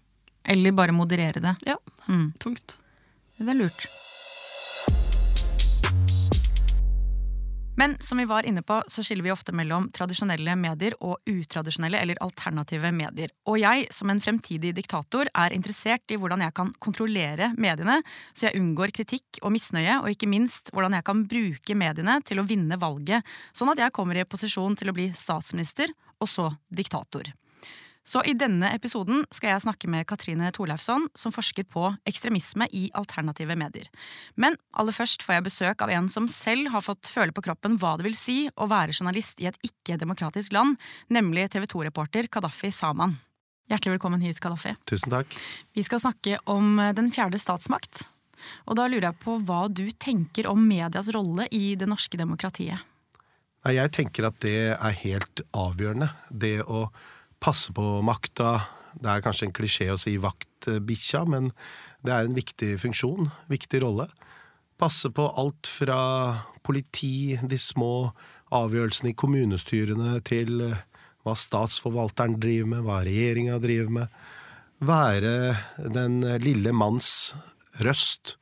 Eller 0.54 0.78
bare 0.78 0.94
moderere 0.94 1.42
det? 1.42 1.58
Ja. 1.66 1.80
Mm. 2.06 2.34
Tungt. 2.44 2.78
Det 3.40 3.50
er 3.50 3.58
lurt. 3.64 3.88
Men 7.76 7.96
som 8.00 8.18
vi 8.18 8.26
var 8.26 8.46
inne 8.46 8.62
på, 8.62 8.84
så 8.88 9.04
skiller 9.04 9.26
vi 9.26 9.32
ofte 9.34 9.54
mellom 9.56 9.88
tradisjonelle 9.96 10.54
medier 10.60 10.94
og 11.02 11.18
utradisjonelle 11.30 11.98
eller 11.98 12.20
alternative 12.22 12.92
medier. 12.94 13.34
Og 13.50 13.58
jeg, 13.62 13.88
som 13.90 14.12
en 14.14 14.22
fremtidig 14.22 14.76
diktator, 14.78 15.30
er 15.34 15.56
interessert 15.56 16.14
i 16.14 16.20
hvordan 16.22 16.46
jeg 16.46 16.54
kan 16.54 16.70
kontrollere 16.84 17.50
mediene, 17.58 18.00
så 18.38 18.48
jeg 18.48 18.62
unngår 18.62 18.94
kritikk 18.94 19.42
og 19.42 19.56
misnøye, 19.56 20.00
og 20.04 20.14
ikke 20.14 20.30
minst 20.30 20.70
hvordan 20.74 21.00
jeg 21.00 21.08
kan 21.10 21.26
bruke 21.30 21.78
mediene 21.78 22.20
til 22.22 22.44
å 22.44 22.48
vinne 22.48 22.78
valget, 22.78 23.26
sånn 23.58 23.74
at 23.74 23.82
jeg 23.82 23.96
kommer 23.98 24.22
i 24.22 24.28
posisjon 24.30 24.78
til 24.78 24.94
å 24.94 24.98
bli 24.98 25.10
statsminister, 25.18 25.90
og 26.22 26.30
så 26.30 26.52
diktator. 26.70 27.34
Så 28.04 28.20
i 28.28 28.34
denne 28.36 28.68
episoden 28.76 29.22
skal 29.32 29.54
jeg 29.54 29.64
snakke 29.64 29.88
med 29.88 30.04
Katrine 30.10 30.50
Torleifsson, 30.52 31.06
som 31.16 31.32
forsker 31.32 31.64
på 31.72 31.86
ekstremisme 32.10 32.68
i 32.76 32.90
alternative 33.00 33.56
medier. 33.56 33.88
Men 34.36 34.58
aller 34.76 34.96
først 34.96 35.24
får 35.24 35.38
jeg 35.38 35.46
besøk 35.46 35.84
av 35.86 35.94
en 35.96 36.10
som 36.12 36.28
selv 36.28 36.68
har 36.74 36.84
fått 36.84 37.08
føle 37.08 37.32
på 37.36 37.46
kroppen 37.46 37.78
hva 37.80 37.96
det 37.98 38.10
vil 38.10 38.18
si 38.20 38.38
å 38.60 38.68
være 38.68 38.96
journalist 38.98 39.40
i 39.40 39.48
et 39.48 39.60
ikke-demokratisk 39.64 40.52
land, 40.52 40.76
nemlig 41.08 41.48
TV 41.56 41.64
2-reporter 41.72 42.28
Kadafi 42.28 42.74
Saman. 42.76 43.16
Hjertelig 43.72 43.96
velkommen 43.96 44.22
hit, 44.26 44.44
Kadafi. 44.44 44.76
Tusen 44.84 45.14
takk. 45.14 45.32
Vi 45.72 45.88
skal 45.88 46.04
snakke 46.04 46.42
om 46.52 46.76
den 46.98 47.08
fjerde 47.16 47.40
statsmakt. 47.40 48.10
Og 48.68 48.76
da 48.76 48.90
lurer 48.92 49.14
jeg 49.14 49.22
på 49.24 49.38
hva 49.48 49.64
du 49.72 49.86
tenker 49.96 50.52
om 50.52 50.60
medias 50.68 51.08
rolle 51.16 51.48
i 51.56 51.78
det 51.80 51.88
norske 51.88 52.20
demokratiet? 52.20 52.84
Jeg 53.64 53.92
tenker 53.96 54.28
at 54.28 54.42
det 54.44 54.74
er 54.76 55.02
helt 55.06 55.46
avgjørende. 55.56 56.10
Det 56.28 56.58
å 56.68 56.90
passe 57.44 57.74
på 57.76 57.84
makta. 58.06 58.62
Det 58.94 59.10
er 59.10 59.24
kanskje 59.26 59.50
en 59.50 59.56
klisjé 59.56 59.90
å 59.92 60.00
si 60.00 60.16
vaktbikkja, 60.22 61.26
men 61.28 61.52
det 62.06 62.14
er 62.14 62.28
en 62.28 62.38
viktig 62.38 62.76
funksjon, 62.82 63.30
viktig 63.52 63.82
rolle. 63.84 64.08
Passe 64.80 65.12
på 65.14 65.28
alt 65.40 65.70
fra 65.70 66.00
politi, 66.64 67.36
de 67.42 67.60
små 67.60 68.14
avgjørelsene 68.54 69.12
i 69.12 69.18
kommunestyrene, 69.18 70.18
til 70.26 70.62
hva 71.24 71.36
statsforvalteren 71.40 72.38
driver 72.42 72.70
med, 72.76 72.86
hva 72.86 73.02
regjeringa 73.06 73.60
driver 73.64 73.98
med. 74.00 74.18
Være 74.84 75.36
den 75.96 76.20
lille 76.44 76.74
manns 76.76 77.34
røst, 77.84 78.38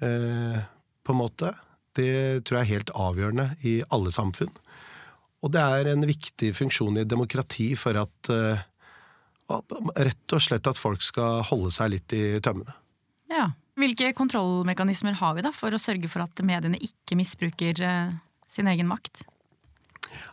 eh, 0.00 0.58
på 1.04 1.12
en 1.12 1.20
måte. 1.20 1.52
Det 1.94 2.42
tror 2.44 2.58
jeg 2.58 2.64
er 2.64 2.74
helt 2.74 2.94
avgjørende 2.96 3.48
i 3.62 3.74
alle 3.92 4.10
samfunn. 4.12 4.52
Og 5.44 5.52
det 5.52 5.60
er 5.60 5.90
en 5.92 6.06
viktig 6.08 6.54
funksjon 6.56 7.02
i 7.02 7.04
demokrati 7.08 7.74
for 7.76 8.00
at 8.00 8.32
uh, 8.32 8.62
Rett 9.44 10.32
og 10.32 10.40
slett 10.40 10.64
at 10.70 10.78
folk 10.80 11.02
skal 11.04 11.42
holde 11.44 11.68
seg 11.74 11.90
litt 11.92 12.14
i 12.16 12.22
tømmene. 12.40 12.72
Ja. 13.28 13.50
Hvilke 13.76 14.12
kontrollmekanismer 14.16 15.18
har 15.18 15.34
vi 15.36 15.42
da 15.44 15.50
for 15.52 15.74
å 15.74 15.80
sørge 15.82 16.08
for 16.08 16.22
at 16.24 16.40
mediene 16.46 16.78
ikke 16.80 17.18
misbruker 17.18 17.80
uh, 17.84 18.14
sin 18.48 18.70
egen 18.70 18.88
makt? 18.88 19.26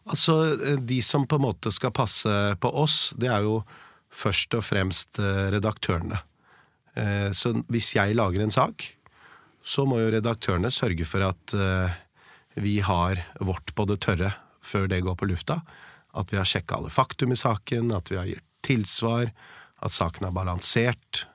Altså, 0.05 0.35
eh, 0.53 0.77
De 0.77 1.01
som 1.01 1.27
på 1.27 1.39
en 1.39 1.47
måte 1.47 1.71
skal 1.73 1.93
passe 1.95 2.29
på 2.61 2.71
oss, 2.83 3.13
det 3.17 3.31
er 3.31 3.45
jo 3.47 3.61
først 4.11 4.53
og 4.57 4.65
fremst 4.67 5.19
eh, 5.19 5.49
redaktørene. 5.55 6.21
Eh, 6.95 7.31
Så 7.31 7.53
hvis 7.71 7.95
jeg 7.95 8.15
lager 8.15 8.43
en 8.43 8.53
sak, 8.53 8.85
så 9.63 9.85
må 9.85 10.01
jo 10.01 10.11
redaktørene 10.11 10.71
sørge 10.73 11.05
for 11.05 11.21
at 11.21 11.53
vi 12.57 12.79
har 12.81 13.19
vårt 13.37 13.75
på 13.77 13.85
det 13.85 13.99
tørre 14.01 14.31
før 14.65 14.87
det 14.91 15.03
går 15.05 15.17
på 15.19 15.29
lufta. 15.29 15.61
At 16.17 16.31
vi 16.31 16.39
har 16.39 16.47
sjekka 16.47 16.77
alle 16.77 16.91
faktum 16.93 17.33
i 17.33 17.39
saken, 17.39 17.93
at 17.95 18.11
vi 18.11 18.19
har 18.19 18.29
gitt 18.29 18.47
tilsvar, 18.65 19.31
at 19.81 19.95
saken 19.95 20.27
er 20.27 20.35
balansert. 20.35 21.25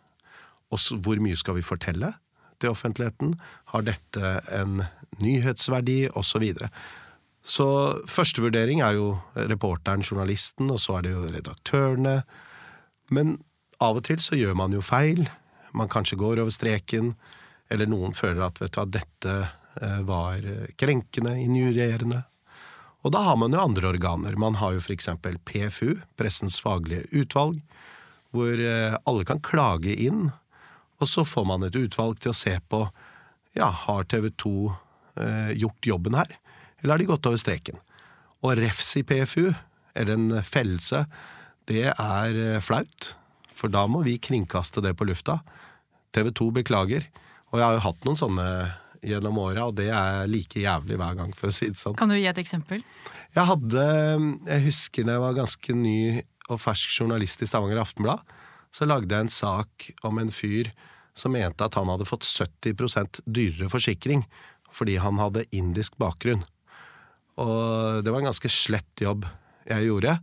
Og 0.70 0.82
hvor 1.02 1.18
mye 1.22 1.38
skal 1.38 1.58
vi 1.58 1.66
fortelle 1.66 2.12
til 2.60 2.72
offentligheten? 2.72 3.34
Har 3.72 3.86
dette 3.86 4.36
en 4.54 4.84
nyhetsverdi? 5.22 6.06
Og 6.14 6.26
så 6.26 6.42
videre. 6.42 6.70
Så 7.46 7.66
første 8.10 8.42
vurdering 8.42 8.82
er 8.82 8.96
jo 8.98 9.16
reporteren, 9.38 10.02
journalisten, 10.02 10.70
og 10.70 10.80
så 10.82 10.98
er 10.98 11.06
det 11.06 11.12
jo 11.14 11.26
redaktørene. 11.30 12.16
Men 13.14 13.36
av 13.82 14.00
og 14.00 14.06
til 14.08 14.22
så 14.24 14.38
gjør 14.38 14.56
man 14.58 14.74
jo 14.74 14.82
feil. 14.82 15.28
Man 15.76 15.90
kanskje 15.92 16.18
går 16.18 16.42
over 16.42 16.54
streken, 16.54 17.14
eller 17.70 17.90
noen 17.90 18.16
føler 18.18 18.42
at 18.46 18.58
vet 18.62 18.74
du 18.74 18.80
hva, 18.80 18.86
dette 18.98 19.36
eh, 19.82 20.00
var 20.08 20.42
krenkende, 20.78 21.36
injurierende. 21.42 22.24
Og 23.06 23.12
da 23.14 23.20
har 23.22 23.36
man 23.38 23.54
jo 23.54 23.62
andre 23.62 23.92
organer. 23.92 24.34
Man 24.34 24.58
har 24.58 24.74
jo 24.74 24.82
eksempel 24.90 25.38
PFU, 25.46 26.00
Pressens 26.18 26.58
faglige 26.58 27.06
utvalg, 27.14 27.60
hvor 28.34 28.50
eh, 28.58 28.96
alle 29.06 29.26
kan 29.28 29.38
klage 29.38 29.94
inn, 29.94 30.32
og 30.98 31.06
så 31.06 31.22
får 31.28 31.44
man 31.46 31.62
et 31.62 31.76
utvalg 31.78 32.18
til 32.18 32.32
å 32.32 32.36
se 32.36 32.56
på 32.66 32.82
ja, 33.56 33.68
har 33.70 34.08
TV 34.10 34.32
2 34.42 34.52
eh, 35.22 35.52
gjort 35.62 35.86
jobben 35.86 36.18
her, 36.18 36.34
eller 36.80 36.96
har 36.96 37.00
de 37.00 37.08
gått 37.12 37.28
over 37.30 37.38
streken? 37.40 37.78
Og 38.42 38.58
refs 38.58 38.90
i 38.98 39.04
PFU, 39.06 39.52
eller 39.94 40.16
en 40.16 40.42
fellelse, 40.42 41.04
det 41.70 41.86
er 41.92 42.40
eh, 42.42 42.58
flaut, 42.64 43.12
for 43.54 43.70
da 43.72 43.86
må 43.86 44.02
vi 44.02 44.18
kringkaste 44.18 44.82
det 44.82 44.96
på 44.98 45.06
lufta. 45.06 45.38
TV 46.10 46.32
2 46.34 46.50
beklager. 46.58 47.06
Og 47.52 47.60
jeg 47.60 47.64
har 47.64 47.78
jo 47.78 47.86
hatt 47.86 48.04
noen 48.04 48.18
sånne 48.18 48.48
gjennom 49.06 49.38
åra, 49.38 49.68
og 49.68 49.76
det 49.78 49.88
er 49.94 50.26
like 50.30 50.60
jævlig 50.62 50.98
hver 51.00 51.18
gang, 51.18 51.34
for 51.36 51.52
å 51.52 51.54
si 51.54 51.70
det 51.70 51.80
sånn. 51.80 51.96
Kan 51.98 52.10
du 52.10 52.16
gi 52.18 52.26
et 52.28 52.42
eksempel? 52.42 52.82
Jeg 53.36 53.44
hadde 53.50 53.84
Jeg 54.48 54.64
husker 54.64 55.06
da 55.06 55.16
jeg 55.16 55.24
var 55.24 55.38
ganske 55.38 55.76
ny 55.76 55.98
og 56.46 56.60
fersk 56.62 57.00
journalist 57.00 57.42
i 57.42 57.48
Stavanger 57.48 57.82
Aftenblad, 57.82 58.22
så 58.74 58.86
lagde 58.86 59.14
jeg 59.14 59.26
en 59.26 59.32
sak 59.32 59.88
om 60.06 60.20
en 60.20 60.30
fyr 60.34 60.70
som 61.16 61.32
mente 61.32 61.64
at 61.64 61.78
han 61.78 61.88
hadde 61.90 62.06
fått 62.08 62.26
70% 62.28 63.22
dyrere 63.24 63.70
forsikring 63.72 64.26
fordi 64.76 64.98
han 65.00 65.16
hadde 65.22 65.46
indisk 65.56 65.96
bakgrunn. 66.00 66.42
Og 67.40 68.02
det 68.04 68.12
var 68.12 68.20
en 68.20 68.28
ganske 68.28 68.50
slett 68.52 69.00
jobb 69.00 69.24
jeg 69.68 69.88
gjorde. 69.88 70.16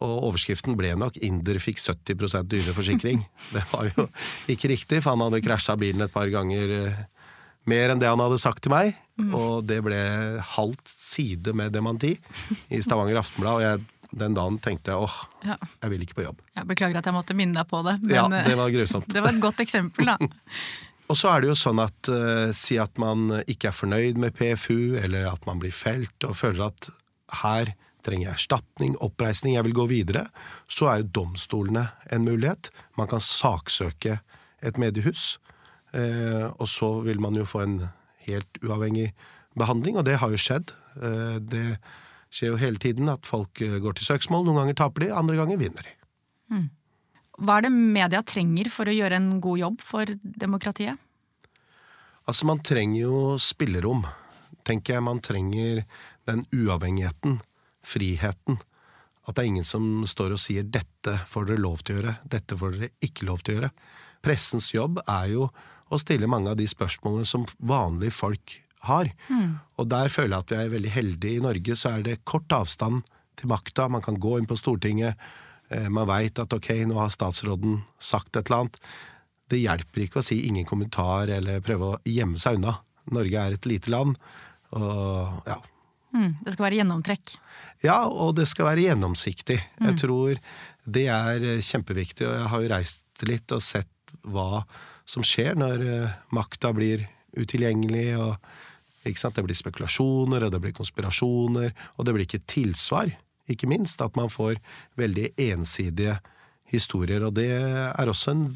Og 0.00 0.26
overskriften 0.30 0.76
ble 0.78 0.94
nok 0.96 1.18
'Inder 1.20 1.60
fikk 1.60 1.78
70% 1.78 2.48
dyrere 2.50 2.74
forsikring'. 2.74 3.22
Det 3.54 3.64
var 3.70 3.90
jo 3.90 4.08
ikke 4.48 4.72
riktig, 4.72 5.02
for 5.02 5.12
han 5.12 5.24
hadde 5.26 5.42
krasja 5.44 5.76
bilen 5.76 6.02
et 6.02 6.14
par 6.14 6.30
ganger 6.32 6.76
eh, 6.78 7.02
mer 7.70 7.92
enn 7.92 8.02
det 8.02 8.10
han 8.10 8.20
hadde 8.22 8.40
sagt 8.42 8.64
til 8.64 8.74
meg. 8.74 8.92
Mm. 9.20 9.32
Og 9.36 9.64
det 9.68 9.80
ble 9.84 10.00
halvt 10.56 10.92
side 10.92 11.54
med 11.56 11.74
dementi 11.74 12.14
i 12.68 12.82
Stavanger 12.84 13.20
Aftenblad. 13.20 13.58
Og 13.58 13.64
jeg, 13.64 14.12
den 14.22 14.36
dagen 14.36 14.58
tenkte 14.62 14.94
jeg 14.94 15.08
åh, 15.08 15.18
ja. 15.46 15.56
jeg 15.82 15.94
vil 15.94 16.06
ikke 16.06 16.20
på 16.20 16.28
jobb. 16.28 16.40
Jeg 16.56 16.70
beklager 16.70 17.00
at 17.00 17.10
jeg 17.10 17.16
måtte 17.16 17.36
minne 17.38 17.60
deg 17.60 17.68
på 17.70 17.82
det. 17.86 17.98
Men, 18.04 18.14
ja, 18.16 18.46
det 18.46 18.56
var 18.58 18.72
grusomt. 18.74 19.10
det 19.14 19.24
var 19.24 19.36
et 19.36 19.42
godt 19.42 19.62
eksempel, 19.66 20.12
da. 20.12 20.30
og 21.10 21.18
så 21.18 21.34
er 21.34 21.42
det 21.42 21.52
jo 21.52 21.58
sånn 21.58 21.82
at 21.82 22.12
uh, 22.12 22.48
si 22.56 22.80
at 22.82 22.98
man 23.02 23.42
ikke 23.44 23.70
er 23.70 23.76
fornøyd 23.76 24.18
med 24.22 24.34
PFU, 24.38 24.96
eller 25.02 25.30
at 25.32 25.46
man 25.48 25.62
blir 25.62 25.74
felt 25.74 26.26
og 26.26 26.38
føler 26.38 26.70
at 26.70 26.90
her 27.44 27.74
trenger 28.04 28.30
jeg 28.30 28.38
erstatning, 28.38 28.96
oppreisning, 29.04 29.56
jeg 29.58 29.66
vil 29.68 29.76
gå 29.76 29.86
videre, 29.90 30.24
så 30.70 30.88
er 30.88 31.02
jo 31.02 31.10
domstolene 31.20 31.90
en 32.08 32.24
mulighet. 32.24 32.70
Man 32.96 33.10
kan 33.10 33.20
saksøke 33.20 34.20
et 34.64 34.80
mediehus. 34.80 35.34
Eh, 35.96 36.46
og 36.50 36.68
så 36.70 36.92
vil 37.06 37.20
man 37.22 37.36
jo 37.38 37.46
få 37.48 37.64
en 37.64 37.78
helt 38.26 38.60
uavhengig 38.62 39.10
behandling, 39.58 39.98
og 39.98 40.06
det 40.06 40.18
har 40.22 40.30
jo 40.32 40.40
skjedd. 40.40 40.72
Eh, 41.00 41.38
det 41.42 41.64
skjer 42.30 42.52
jo 42.52 42.60
hele 42.60 42.80
tiden 42.82 43.10
at 43.10 43.26
folk 43.28 43.62
eh, 43.64 43.78
går 43.82 43.98
til 43.98 44.10
søksmål. 44.12 44.46
Noen 44.46 44.62
ganger 44.62 44.78
taper 44.78 45.06
de, 45.06 45.10
andre 45.14 45.38
ganger 45.40 45.60
vinner 45.60 45.86
de. 45.86 45.96
Mm. 46.54 46.68
Hva 47.40 47.58
er 47.58 47.66
det 47.66 47.74
media 47.74 48.22
trenger 48.26 48.70
for 48.72 48.90
å 48.90 48.94
gjøre 48.94 49.18
en 49.18 49.30
god 49.42 49.62
jobb 49.62 49.84
for 49.84 50.16
demokratiet? 50.22 50.98
Altså, 52.28 52.46
man 52.46 52.60
trenger 52.62 53.00
jo 53.00 53.20
spillerom, 53.40 54.04
tenker 54.68 54.98
jeg. 54.98 55.06
Man 55.06 55.22
trenger 55.24 55.80
den 56.28 56.44
uavhengigheten, 56.52 57.40
friheten. 57.86 58.60
At 59.26 59.36
det 59.36 59.42
er 59.42 59.50
ingen 59.50 59.66
som 59.66 60.04
står 60.08 60.36
og 60.36 60.42
sier 60.42 60.66
'dette 60.66 61.16
får 61.30 61.48
dere 61.48 61.64
lov 61.64 61.82
til 61.82 61.96
å 61.96 61.98
gjøre', 61.98 62.16
'dette 62.28 62.56
får 62.60 62.76
dere 62.76 62.90
ikke 63.04 63.26
lov 63.26 63.42
til 63.42 63.54
å 63.54 63.56
gjøre'. 63.58 63.72
Pressens 64.20 64.70
jobb 64.74 65.00
er 65.06 65.26
jo 65.32 65.48
og 65.90 66.02
stille 66.02 66.30
mange 66.30 66.52
av 66.52 66.58
de 66.60 66.66
spørsmålene 66.70 67.28
som 67.28 67.46
vanlige 67.58 68.14
folk 68.14 68.56
har. 68.88 69.10
Mm. 69.28 69.58
Og 69.80 69.88
der 69.90 70.12
føler 70.12 70.36
jeg 70.36 70.44
at 70.44 70.52
vi 70.52 70.58
er 70.60 70.74
veldig 70.74 70.92
heldige. 70.94 71.36
I 71.36 71.44
Norge 71.44 71.76
så 71.76 71.96
er 71.96 72.04
det 72.06 72.22
kort 72.28 72.52
avstand 72.54 73.02
til 73.38 73.50
makta. 73.50 73.88
Man 73.92 74.04
kan 74.04 74.20
gå 74.20 74.38
inn 74.38 74.48
på 74.48 74.58
Stortinget. 74.58 75.18
Eh, 75.70 75.88
man 75.92 76.08
veit 76.10 76.38
at 76.40 76.54
ok, 76.56 76.72
nå 76.88 76.98
har 77.00 77.12
statsråden 77.12 77.80
sagt 77.98 78.36
et 78.36 78.46
eller 78.48 78.64
annet. 78.64 78.78
Det 79.50 79.60
hjelper 79.60 80.06
ikke 80.06 80.22
å 80.22 80.26
si 80.26 80.44
ingen 80.46 80.68
kommentar 80.68 81.30
eller 81.34 81.62
prøve 81.64 81.94
å 81.94 82.00
gjemme 82.06 82.38
seg 82.40 82.60
unna. 82.60 82.78
Norge 83.10 83.42
er 83.42 83.56
et 83.56 83.66
lite 83.66 83.90
land, 83.90 84.18
og 84.78 85.48
ja. 85.48 85.56
Mm, 86.14 86.36
det 86.44 86.52
skal 86.54 86.66
være 86.68 86.78
gjennomtrekk? 86.78 87.32
Ja, 87.82 87.96
og 88.06 88.36
det 88.38 88.46
skal 88.50 88.68
være 88.68 88.84
gjennomsiktig. 88.84 89.56
Mm. 89.80 89.86
Jeg 89.88 89.98
tror 90.02 90.40
det 90.84 91.06
er 91.10 91.46
kjempeviktig, 91.64 92.28
og 92.28 92.36
jeg 92.36 92.50
har 92.52 92.62
jo 92.62 92.70
reist 92.70 93.24
litt 93.26 93.54
og 93.56 93.64
sett 93.64 93.90
hva 94.26 94.62
som 95.10 95.26
skjer 95.26 95.58
når 95.58 95.86
uh, 95.86 96.18
makta 96.36 96.72
blir 96.76 97.06
utilgjengelig, 97.38 98.08
og 98.18 98.36
det 99.04 99.44
blir 99.46 99.56
spekulasjoner, 99.56 100.44
og 100.44 100.52
det 100.52 100.60
blir 100.62 100.76
konspirasjoner, 100.76 101.72
og 101.96 102.06
det 102.06 102.14
blir 102.14 102.26
ikke 102.26 102.44
tilsvar, 102.50 103.10
ikke 103.50 103.68
minst. 103.70 104.02
At 104.04 104.18
man 104.18 104.30
får 104.30 104.60
veldig 105.00 105.32
ensidige 105.50 106.18
historier, 106.70 107.24
og 107.24 107.34
det 107.38 107.48
er 107.50 108.10
også 108.10 108.34
en 108.34 108.46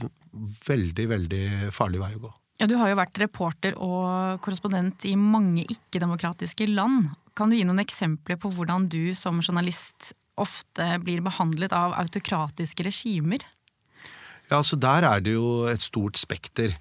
veldig, 0.68 1.06
veldig 1.11 1.44
farlig 1.75 2.02
vei 2.02 2.12
å 2.16 2.25
gå. 2.26 2.32
Ja, 2.61 2.68
Du 2.70 2.76
har 2.78 2.90
jo 2.90 2.99
vært 3.00 3.18
reporter 3.18 3.75
og 3.82 4.38
korrespondent 4.44 5.06
i 5.08 5.16
mange 5.18 5.64
ikke-demokratiske 5.66 6.68
land. 6.70 7.11
Kan 7.34 7.50
du 7.50 7.56
gi 7.58 7.64
noen 7.66 7.82
eksempler 7.82 8.38
på 8.38 8.52
hvordan 8.54 8.87
du 8.92 9.14
som 9.18 9.42
journalist 9.42 10.12
ofte 10.38 10.87
blir 11.02 11.23
behandlet 11.25 11.75
av 11.75 11.96
autokratiske 11.99 12.87
regimer? 12.87 13.42
Ja, 14.51 14.61
altså 14.61 14.77
Der 14.77 15.07
er 15.09 15.21
det 15.21 15.35
jo 15.35 15.67
et 15.71 15.83
stort 15.83 16.19
spekter. 16.21 16.75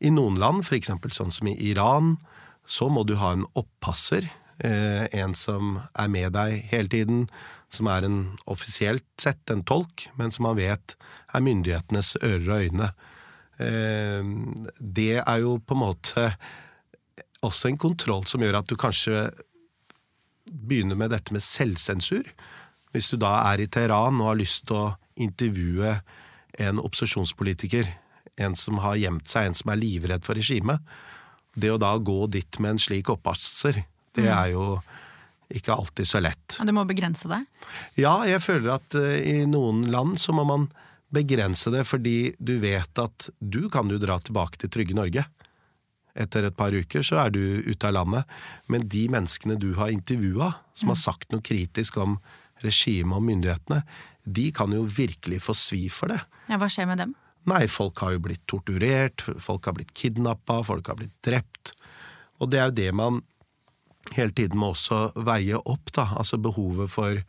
I 0.00 0.10
noen 0.10 0.38
land, 0.40 0.64
f.eks. 0.64 0.90
sånn 1.16 1.32
som 1.32 1.48
i 1.48 1.56
Iran, 1.70 2.16
så 2.66 2.88
må 2.90 3.04
du 3.06 3.14
ha 3.20 3.32
en 3.34 3.46
oppasser. 3.54 4.26
Eh, 4.58 5.06
en 5.14 5.34
som 5.34 5.78
er 5.94 6.10
med 6.10 6.34
deg 6.34 6.64
hele 6.70 6.90
tiden, 6.90 7.24
som 7.74 7.88
er 7.90 8.06
en 8.06 8.18
offisielt 8.50 9.06
sett 9.18 9.50
en 9.50 9.64
tolk, 9.66 10.08
men 10.18 10.30
som 10.34 10.46
man 10.48 10.58
vet 10.58 10.96
er 11.34 11.42
myndighetenes 11.42 12.16
ører 12.22 12.50
og 12.50 12.66
øyne. 12.66 12.90
Eh, 13.58 14.22
det 14.78 15.22
er 15.22 15.38
jo 15.42 15.58
på 15.58 15.74
en 15.76 15.82
måte 15.82 16.28
også 17.44 17.70
en 17.70 17.80
kontroll 17.80 18.24
som 18.26 18.42
gjør 18.42 18.60
at 18.60 18.70
du 18.70 18.76
kanskje 18.80 19.28
begynner 20.44 20.98
med 20.98 21.12
dette 21.14 21.34
med 21.34 21.44
selvsensur. 21.44 22.26
Hvis 22.94 23.10
du 23.10 23.18
da 23.20 23.36
er 23.50 23.62
i 23.62 23.70
Teheran 23.70 24.20
og 24.20 24.32
har 24.32 24.40
lyst 24.40 24.66
til 24.68 24.78
å 24.78 24.92
intervjue 25.20 25.96
en 26.58 26.80
opposisjonspolitiker, 26.82 27.88
en 28.36 28.56
som 28.58 28.78
har 28.82 28.98
gjemt 28.98 29.30
seg, 29.30 29.48
en 29.48 29.56
som 29.56 29.72
er 29.72 29.80
livredd 29.80 30.26
for 30.26 30.38
regimet. 30.38 30.82
Det 31.54 31.70
å 31.70 31.80
da 31.80 31.94
gå 31.98 32.26
dit 32.32 32.58
med 32.62 32.74
en 32.74 32.82
slik 32.82 33.10
oppasser, 33.12 33.84
det 34.14 34.26
mm. 34.26 34.34
er 34.34 34.52
jo 34.54 34.68
ikke 35.54 35.74
alltid 35.74 36.08
så 36.08 36.22
lett. 36.22 36.56
Og 36.60 36.66
du 36.66 36.74
må 36.74 36.86
begrense 36.88 37.28
det? 37.30 37.42
Ja, 38.00 38.16
jeg 38.26 38.42
føler 38.42 38.76
at 38.78 38.96
uh, 38.98 39.14
i 39.18 39.44
noen 39.46 39.84
land 39.92 40.18
så 40.22 40.34
må 40.34 40.46
man 40.48 40.68
begrense 41.14 41.70
det, 41.70 41.84
fordi 41.86 42.34
du 42.42 42.56
vet 42.62 42.98
at 42.98 43.28
du 43.38 43.68
kan 43.70 43.90
jo 43.90 44.00
dra 44.02 44.18
tilbake 44.22 44.58
til 44.58 44.72
trygge 44.72 44.96
Norge. 44.98 45.22
Etter 46.14 46.46
et 46.46 46.56
par 46.56 46.74
uker 46.74 47.02
så 47.06 47.20
er 47.24 47.34
du 47.34 47.42
ute 47.66 47.86
av 47.86 47.94
landet. 47.96 48.34
Men 48.70 48.86
de 48.90 49.04
menneskene 49.12 49.58
du 49.60 49.72
har 49.78 49.92
intervjua, 49.94 50.52
som 50.74 50.88
mm. 50.88 50.94
har 50.94 51.00
sagt 51.02 51.30
noe 51.34 51.44
kritisk 51.44 51.98
om 52.02 52.18
regimet 52.62 53.18
og 53.18 53.26
myndighetene, 53.26 53.82
de 54.24 54.48
kan 54.56 54.72
jo 54.72 54.84
virkelig 54.88 55.42
få 55.44 55.54
svi 55.56 55.86
for 55.92 56.12
det. 56.12 56.20
Ja, 56.48 56.58
Hva 56.60 56.68
skjer 56.72 56.88
med 56.90 57.00
dem? 57.02 57.14
Nei, 57.48 57.66
folk 57.68 58.00
har 58.00 58.14
jo 58.14 58.22
blitt 58.24 58.46
torturert, 58.48 59.20
folk 59.42 59.66
har 59.68 59.76
blitt 59.76 59.92
kidnappa, 59.96 60.62
folk 60.64 60.88
har 60.88 60.96
blitt 60.96 61.16
drept. 61.24 61.74
Og 62.40 62.48
det 62.52 62.60
er 62.60 62.70
jo 62.70 62.78
det 62.78 62.92
man 62.96 63.20
hele 64.12 64.32
tiden 64.36 64.60
må 64.60 64.72
også 64.72 65.10
veie 65.26 65.58
opp, 65.58 65.92
da. 65.96 66.08
Altså 66.18 66.40
behovet 66.40 66.92
for 66.92 67.20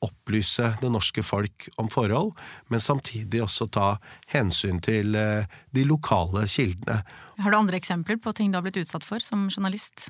opplyse 0.00 0.70
det 0.80 0.88
norske 0.88 1.22
folk 1.26 1.68
om 1.80 1.90
forhold, 1.92 2.32
men 2.72 2.80
samtidig 2.80 3.42
også 3.44 3.66
ta 3.68 3.88
hensyn 4.32 4.80
til 4.80 5.16
eh, 5.18 5.44
de 5.76 5.84
lokale 5.84 6.46
kildene. 6.48 7.02
Har 7.40 7.52
du 7.52 7.58
andre 7.58 7.76
eksempler 7.76 8.16
på 8.22 8.32
ting 8.36 8.52
du 8.52 8.56
har 8.56 8.64
blitt 8.64 8.80
utsatt 8.80 9.04
for 9.04 9.20
som 9.24 9.48
journalist? 9.52 10.08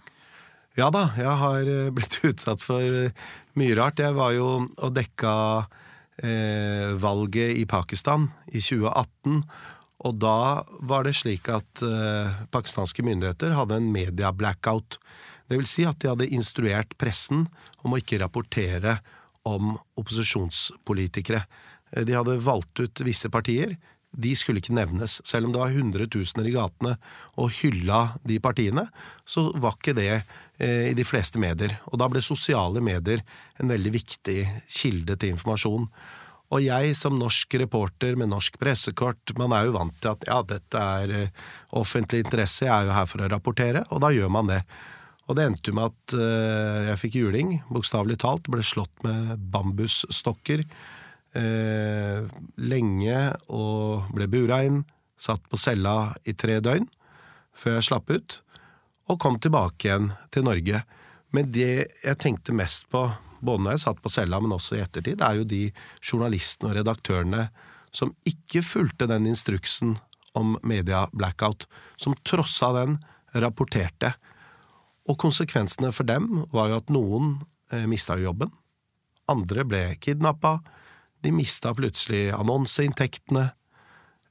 Ja 0.79 0.93
da, 0.95 1.09
jeg 1.19 1.35
har 1.43 1.67
eh, 1.67 1.91
blitt 1.97 2.21
utsatt 2.23 2.63
for 2.63 2.87
eh, 2.87 3.11
mye 3.59 3.77
rart. 3.79 4.03
Jeg 4.03 4.15
var 4.15 4.37
jo 4.37 4.51
og 4.71 4.95
dekka 4.95 5.35
eh, 6.25 6.93
valget 7.01 7.57
i 7.59 7.67
Pakistan 7.69 8.29
i 8.53 8.61
2018. 8.61 9.43
Og 10.09 10.17
da 10.17 10.63
var 10.89 11.05
det 11.05 11.17
slik 11.19 11.51
at 11.53 11.83
eh, 11.85 12.41
pakistanske 12.53 13.05
myndigheter 13.05 13.57
hadde 13.57 13.81
en 13.81 13.91
media-blackout. 13.93 14.99
Det 15.51 15.59
vil 15.59 15.69
si 15.69 15.85
at 15.89 16.01
de 16.01 16.13
hadde 16.13 16.31
instruert 16.33 16.95
pressen 17.01 17.45
om 17.85 17.93
å 17.93 18.01
ikke 18.01 18.21
rapportere 18.23 18.99
om 19.49 19.75
opposisjonspolitikere. 20.01 21.43
Eh, 21.93 22.05
de 22.09 22.17
hadde 22.17 22.41
valgt 22.45 22.81
ut 22.81 23.05
visse 23.05 23.29
partier. 23.33 23.77
De 24.11 24.33
skulle 24.35 24.59
ikke 24.63 24.75
nevnes. 24.75 25.21
Selv 25.27 25.47
om 25.47 25.55
det 25.55 25.61
var 25.63 25.75
hundretusener 25.75 26.49
i 26.51 26.55
gatene 26.55 26.97
og 27.39 27.53
hylla 27.61 28.01
de 28.27 28.41
partiene, 28.43 28.89
så 29.25 29.49
var 29.55 29.77
ikke 29.79 29.95
det 29.99 30.13
eh, 30.13 30.91
i 30.91 30.97
de 30.99 31.07
fleste 31.07 31.41
medier. 31.43 31.77
Og 31.93 32.01
da 32.03 32.09
ble 32.11 32.23
sosiale 32.25 32.83
medier 32.83 33.23
en 33.63 33.71
veldig 33.71 33.95
viktig 33.95 34.39
kilde 34.67 35.17
til 35.17 35.37
informasjon. 35.37 35.87
Og 36.51 36.65
jeg 36.65 36.97
som 36.99 37.19
norsk 37.19 37.55
reporter 37.63 38.17
med 38.19 38.33
norsk 38.33 38.57
pressekort, 38.59 39.37
man 39.39 39.55
er 39.55 39.69
jo 39.69 39.77
vant 39.79 39.95
til 40.03 40.11
at 40.17 40.27
ja, 40.27 40.41
dette 40.43 40.87
er 41.03 41.13
eh, 41.15 41.45
offentlig 41.79 42.25
interesse, 42.25 42.67
jeg 42.67 42.75
er 42.75 42.91
jo 42.91 42.97
her 42.97 43.07
for 43.11 43.23
å 43.23 43.31
rapportere, 43.31 43.85
og 43.95 44.03
da 44.03 44.11
gjør 44.15 44.33
man 44.35 44.51
det. 44.51 44.65
Og 45.31 45.37
det 45.39 45.47
endte 45.47 45.71
jo 45.71 45.77
med 45.79 45.93
at 45.93 46.15
uh, 46.19 46.89
jeg 46.89 46.99
fikk 47.05 47.21
juling, 47.21 47.53
bokstavelig 47.71 48.17
talt. 48.19 48.49
Ble 48.51 48.65
slått 48.67 49.05
med 49.07 49.37
bambusstokker 49.55 50.65
uh, 51.37 52.27
lenge 52.57 53.19
og 53.49 54.11
ble 54.15 54.29
bura 54.31 54.63
inn. 54.67 54.83
Satt 55.21 55.45
på 55.51 55.59
cella 55.61 56.15
i 56.25 56.33
tre 56.33 56.59
døgn 56.65 56.89
før 57.61 57.77
jeg 57.77 57.89
slapp 57.91 58.09
ut, 58.09 58.39
og 59.11 59.19
kom 59.21 59.37
tilbake 59.43 59.89
igjen 59.89 60.13
til 60.33 60.47
Norge. 60.47 60.81
Men 61.35 61.51
det 61.53 61.73
jeg 62.01 62.21
tenkte 62.23 62.57
mest 62.57 62.87
på 62.89 63.05
både 63.41 63.65
når 63.65 63.77
jeg 63.77 63.85
satt 63.85 64.01
på 64.05 64.13
cella, 64.13 64.41
men 64.41 64.55
også 64.55 64.77
i 64.77 64.83
ettertid, 64.85 65.21
er 65.25 65.41
jo 65.41 65.49
de 65.49 65.67
journalistene 66.01 66.71
og 66.71 66.79
redaktørene 66.81 67.47
som 67.93 68.13
ikke 68.29 68.63
fulgte 68.65 69.09
den 69.11 69.29
instruksen 69.31 69.97
om 70.39 70.55
media 70.63 71.07
blackout, 71.13 71.67
som 71.97 72.15
trossa 72.27 72.71
den 72.77 72.99
rapporterte. 73.35 74.13
Og 75.11 75.19
konsekvensene 75.19 75.91
for 75.95 76.07
dem 76.07 76.45
var 76.55 76.71
jo 76.71 76.79
at 76.79 76.93
noen 76.93 77.33
eh, 77.73 77.87
mista 77.91 78.19
jobben, 78.21 78.53
andre 79.31 79.65
ble 79.67 79.83
kidnappa, 80.03 80.59
de 81.25 81.33
mista 81.35 81.73
plutselig 81.77 82.31
annonseinntektene, 82.37 83.51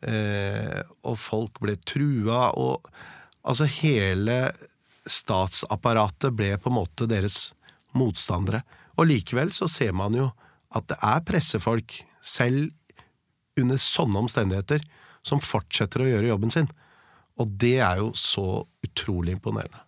eh, 0.05 0.81
og 1.05 1.17
folk 1.19 1.61
ble 1.63 1.77
trua, 1.87 2.49
og 2.57 2.89
altså 3.43 3.67
hele 3.79 4.41
statsapparatet 5.09 6.35
ble 6.35 6.53
på 6.59 6.71
en 6.71 6.77
måte 6.79 7.07
deres 7.09 7.51
motstandere. 7.97 8.63
Og 8.99 9.09
likevel 9.09 9.53
så 9.55 9.69
ser 9.71 9.95
man 9.95 10.17
jo 10.17 10.29
at 10.75 10.85
det 10.91 10.99
er 11.01 11.25
pressefolk, 11.25 12.01
selv 12.21 12.69
under 13.59 13.79
sånne 13.79 14.25
omstendigheter, 14.25 14.83
som 15.25 15.41
fortsetter 15.43 16.03
å 16.03 16.09
gjøre 16.09 16.31
jobben 16.31 16.51
sin. 16.53 16.67
Og 17.39 17.51
det 17.59 17.77
er 17.83 18.01
jo 18.01 18.11
så 18.17 18.63
utrolig 18.85 19.37
imponerende. 19.37 19.81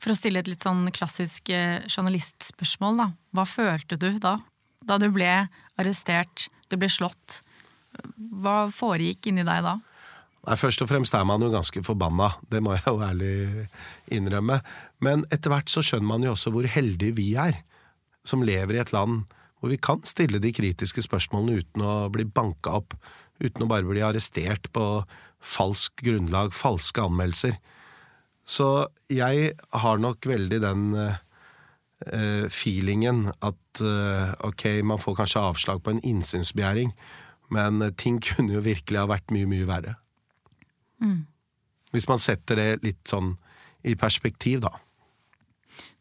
For 0.00 0.12
å 0.12 0.16
stille 0.16 0.40
et 0.42 0.48
litt 0.48 0.64
sånn 0.64 0.86
klassisk 0.94 1.50
eh, 1.52 1.84
journalistspørsmål, 1.88 3.00
da. 3.00 3.06
Hva 3.36 3.44
følte 3.48 3.98
du 4.00 4.10
da? 4.22 4.36
Da 4.84 4.98
du 5.00 5.08
ble 5.12 5.30
arrestert, 5.80 6.48
det 6.70 6.78
ble 6.80 6.90
slått. 6.92 7.40
Hva 8.42 8.64
foregikk 8.74 9.30
inni 9.30 9.44
deg 9.46 9.66
da? 9.66 9.76
Nei, 10.44 10.56
Først 10.60 10.82
og 10.84 10.90
fremst 10.90 11.14
er 11.16 11.24
man 11.28 11.42
jo 11.42 11.52
ganske 11.52 11.82
forbanna, 11.86 12.34
det 12.52 12.60
må 12.64 12.74
jeg 12.76 12.84
jo 12.86 12.98
ærlig 13.04 13.34
innrømme. 14.12 14.60
Men 15.04 15.24
etter 15.32 15.52
hvert 15.52 15.72
så 15.72 15.84
skjønner 15.84 16.10
man 16.10 16.26
jo 16.26 16.34
også 16.34 16.52
hvor 16.54 16.68
heldige 16.68 17.16
vi 17.16 17.32
er 17.40 17.62
som 18.24 18.44
lever 18.44 18.76
i 18.76 18.82
et 18.82 18.92
land 18.94 19.24
hvor 19.64 19.72
vi 19.72 19.80
kan 19.80 20.02
stille 20.04 20.36
de 20.44 20.50
kritiske 20.52 21.00
spørsmålene 21.06 21.62
uten 21.62 21.84
å 21.88 21.92
bli 22.12 22.26
banka 22.28 22.74
opp, 22.82 22.92
uten 23.40 23.64
å 23.64 23.68
bare 23.70 23.88
bli 23.88 24.02
arrestert 24.04 24.68
på 24.76 24.84
falsk 25.40 26.02
grunnlag, 26.04 26.52
falske 26.52 27.00
anmeldelser. 27.00 27.56
Så 28.44 28.90
jeg 29.08 29.54
har 29.56 30.02
nok 30.04 30.28
veldig 30.28 30.58
den 30.60 30.82
uh, 30.92 31.16
feelingen 32.52 33.28
at 33.40 33.80
uh, 33.82 34.34
ok, 34.44 34.64
man 34.84 35.00
får 35.00 35.16
kanskje 35.18 35.40
avslag 35.40 35.82
på 35.84 35.94
en 35.94 36.02
innsynsbegjæring, 36.04 36.90
men 37.54 37.84
ting 38.00 38.20
kunne 38.28 38.56
jo 38.56 38.64
virkelig 38.64 39.00
ha 39.00 39.08
vært 39.10 39.32
mye, 39.34 39.48
mye 39.50 39.68
verre. 39.68 39.96
Mm. 41.02 41.22
Hvis 41.94 42.08
man 42.10 42.22
setter 42.22 42.58
det 42.58 42.68
litt 42.84 43.02
sånn 43.08 43.34
i 43.84 43.94
perspektiv, 43.98 44.64
da. 44.64 44.72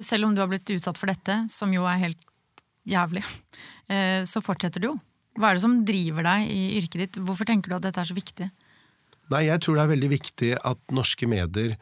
Selv 0.02 0.28
om 0.28 0.36
du 0.36 0.42
har 0.42 0.50
blitt 0.52 0.70
utsatt 0.74 1.00
for 1.00 1.12
dette, 1.12 1.44
som 1.52 1.74
jo 1.74 1.86
er 1.89 2.02
helt 2.02 2.30
jævlig, 2.89 3.24
eh, 3.94 4.22
så 4.28 4.44
fortsetter 4.44 4.84
du 4.84 4.92
jo. 4.92 4.98
Hva 5.39 5.50
er 5.50 5.58
det 5.58 5.63
som 5.63 5.80
driver 5.86 6.26
deg 6.28 6.52
i 6.54 6.62
yrket 6.78 7.00
ditt? 7.02 7.22
Hvorfor 7.26 7.50
tenker 7.50 7.72
du 7.72 7.78
at 7.80 7.88
dette 7.88 8.02
er 8.02 8.10
så 8.10 8.18
viktig? 8.18 8.50
Nei, 9.34 9.48
jeg 9.48 9.63
tror 9.63 9.78
det 9.78 9.86
er 9.86 9.94
veldig 9.96 10.10
viktig 10.12 10.52
at 10.60 10.94
norske 10.94 11.30
medier 11.30 11.74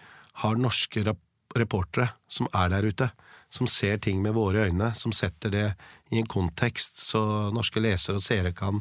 har 0.44 0.60
norske 0.60 1.04
reportere 1.04 2.14
som 2.32 2.48
er 2.56 2.72
der 2.72 2.88
ute. 2.88 3.10
Som 3.52 3.68
ser 3.68 4.00
ting 4.00 4.22
med 4.24 4.36
våre 4.38 4.70
øyne, 4.70 4.94
som 4.96 5.12
setter 5.12 5.52
det 5.52 5.66
i 6.12 6.22
en 6.22 6.30
kontekst, 6.30 7.02
så 7.04 7.52
norske 7.52 7.84
lesere 7.84 8.20
og 8.20 8.24
seere 8.24 8.54
kan 8.56 8.80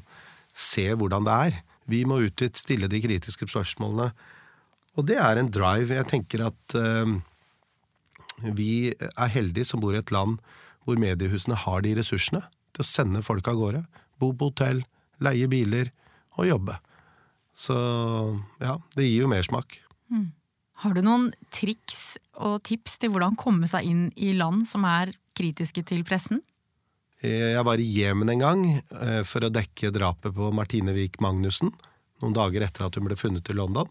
se 0.55 0.87
hvordan 0.95 1.27
det 1.27 1.39
er. 1.49 1.59
Vi 1.91 2.05
må 2.07 2.21
ut 2.23 2.37
dit, 2.39 2.57
stille 2.59 2.91
de 2.91 3.01
kritiske 3.03 3.49
spørsmålene. 3.51 4.13
Og 4.99 5.07
det 5.09 5.19
er 5.19 5.41
en 5.41 5.51
drive. 5.51 5.97
Jeg 5.97 6.09
tenker 6.11 6.47
at 6.47 6.77
uh, 6.79 7.19
vi 8.55 8.93
er 9.11 9.35
heldige 9.35 9.69
som 9.69 9.83
bor 9.83 9.95
i 9.97 10.01
et 10.01 10.15
land 10.15 10.39
hvor 10.87 10.99
mediehusene 11.01 11.59
har 11.67 11.83
de 11.85 11.95
ressursene 11.99 12.43
til 12.75 12.85
å 12.85 12.89
sende 12.89 13.25
folk 13.27 13.49
av 13.51 13.59
gårde. 13.59 13.83
Bo 14.21 14.33
på 14.33 14.51
hotell, 14.51 14.85
leie 15.23 15.49
biler 15.51 15.91
og 16.39 16.49
jobbe. 16.49 16.79
Så 17.57 17.77
ja, 18.63 18.79
det 18.97 19.09
gir 19.09 19.27
jo 19.27 19.31
mersmak. 19.31 19.77
Mm. 20.11 20.31
Har 20.81 20.95
du 20.97 21.03
noen 21.05 21.29
triks 21.53 22.17
og 22.41 22.63
tips 22.65 22.97
til 23.03 23.13
hvordan 23.13 23.37
komme 23.37 23.69
seg 23.69 23.85
inn 23.85 24.07
i 24.17 24.33
land 24.33 24.65
som 24.69 24.87
er 24.89 25.13
kritiske 25.37 25.83
til 25.85 26.07
pressen? 26.09 26.41
Jeg 27.21 27.61
var 27.69 27.77
i 27.77 27.85
Jemen 27.85 28.33
en 28.33 28.41
gang 28.41 28.63
eh, 28.79 29.21
for 29.29 29.45
å 29.45 29.53
dekke 29.53 29.91
drapet 29.93 30.33
på 30.33 30.49
Martine 30.57 30.95
Wiik 30.97 31.19
Magnussen. 31.21 31.69
Noen 32.25 32.37
dager 32.37 32.65
etter 32.65 32.87
at 32.87 32.97
hun 32.97 33.05
ble 33.05 33.19
funnet 33.21 33.51
i 33.53 33.57
London. 33.57 33.91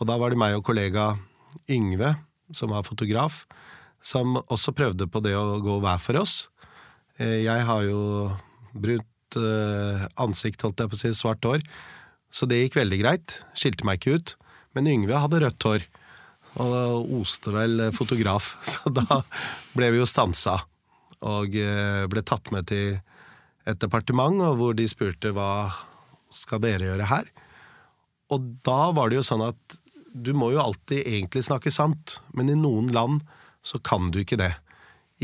Og 0.00 0.08
da 0.08 0.16
var 0.20 0.32
det 0.32 0.40
meg 0.40 0.56
og 0.56 0.64
kollega 0.64 1.10
Yngve, 1.68 2.14
som 2.56 2.72
var 2.72 2.86
fotograf, 2.88 3.42
som 4.00 4.38
også 4.40 4.72
prøvde 4.76 5.08
på 5.08 5.20
det 5.24 5.34
å 5.36 5.60
gå 5.64 5.76
hver 5.84 6.00
for 6.00 6.22
oss. 6.22 6.46
Eh, 7.20 7.42
jeg 7.44 7.66
har 7.68 7.84
jo 7.84 8.30
brunt 8.72 9.38
eh, 9.40 10.06
ansikt, 10.24 10.64
holdt 10.64 10.80
jeg 10.80 10.88
på 10.88 10.96
å 10.96 11.02
si, 11.02 11.12
svart 11.20 11.44
hår, 11.44 11.68
så 12.32 12.48
det 12.48 12.62
gikk 12.62 12.80
veldig 12.80 13.02
greit. 13.04 13.36
Skilte 13.52 13.84
meg 13.84 14.00
ikke 14.00 14.16
ut. 14.16 14.34
Men 14.74 14.88
Yngve 14.90 15.20
hadde 15.20 15.44
rødt 15.44 15.68
hår, 15.68 15.84
og 16.62 17.10
oste 17.20 17.52
vel 17.54 17.88
fotograf, 17.94 18.54
så 18.72 18.92
da 18.92 19.22
ble 19.74 19.90
vi 19.94 20.00
jo 20.02 20.08
stansa. 20.08 20.58
Og 21.24 21.56
eh, 21.56 22.04
ble 22.10 22.22
tatt 22.26 22.52
med 22.54 22.68
til 22.68 22.98
et 23.64 23.80
departement, 23.80 24.52
hvor 24.58 24.76
de 24.76 24.86
spurte 24.90 25.32
hva 25.32 25.70
skal 26.34 26.60
dere 26.62 26.90
gjøre 26.90 27.08
her? 27.08 27.30
Og 28.34 28.52
da 28.66 28.90
var 28.96 29.10
det 29.10 29.20
jo 29.20 29.26
sånn 29.26 29.44
at 29.46 29.78
du 30.14 30.32
må 30.36 30.52
jo 30.54 30.62
alltid 30.62 31.02
egentlig 31.02 31.44
snakke 31.46 31.72
sant, 31.74 32.20
men 32.36 32.50
i 32.52 32.58
noen 32.58 32.92
land 32.94 33.24
så 33.64 33.80
kan 33.82 34.10
du 34.12 34.20
ikke 34.22 34.38
det. 34.38 34.52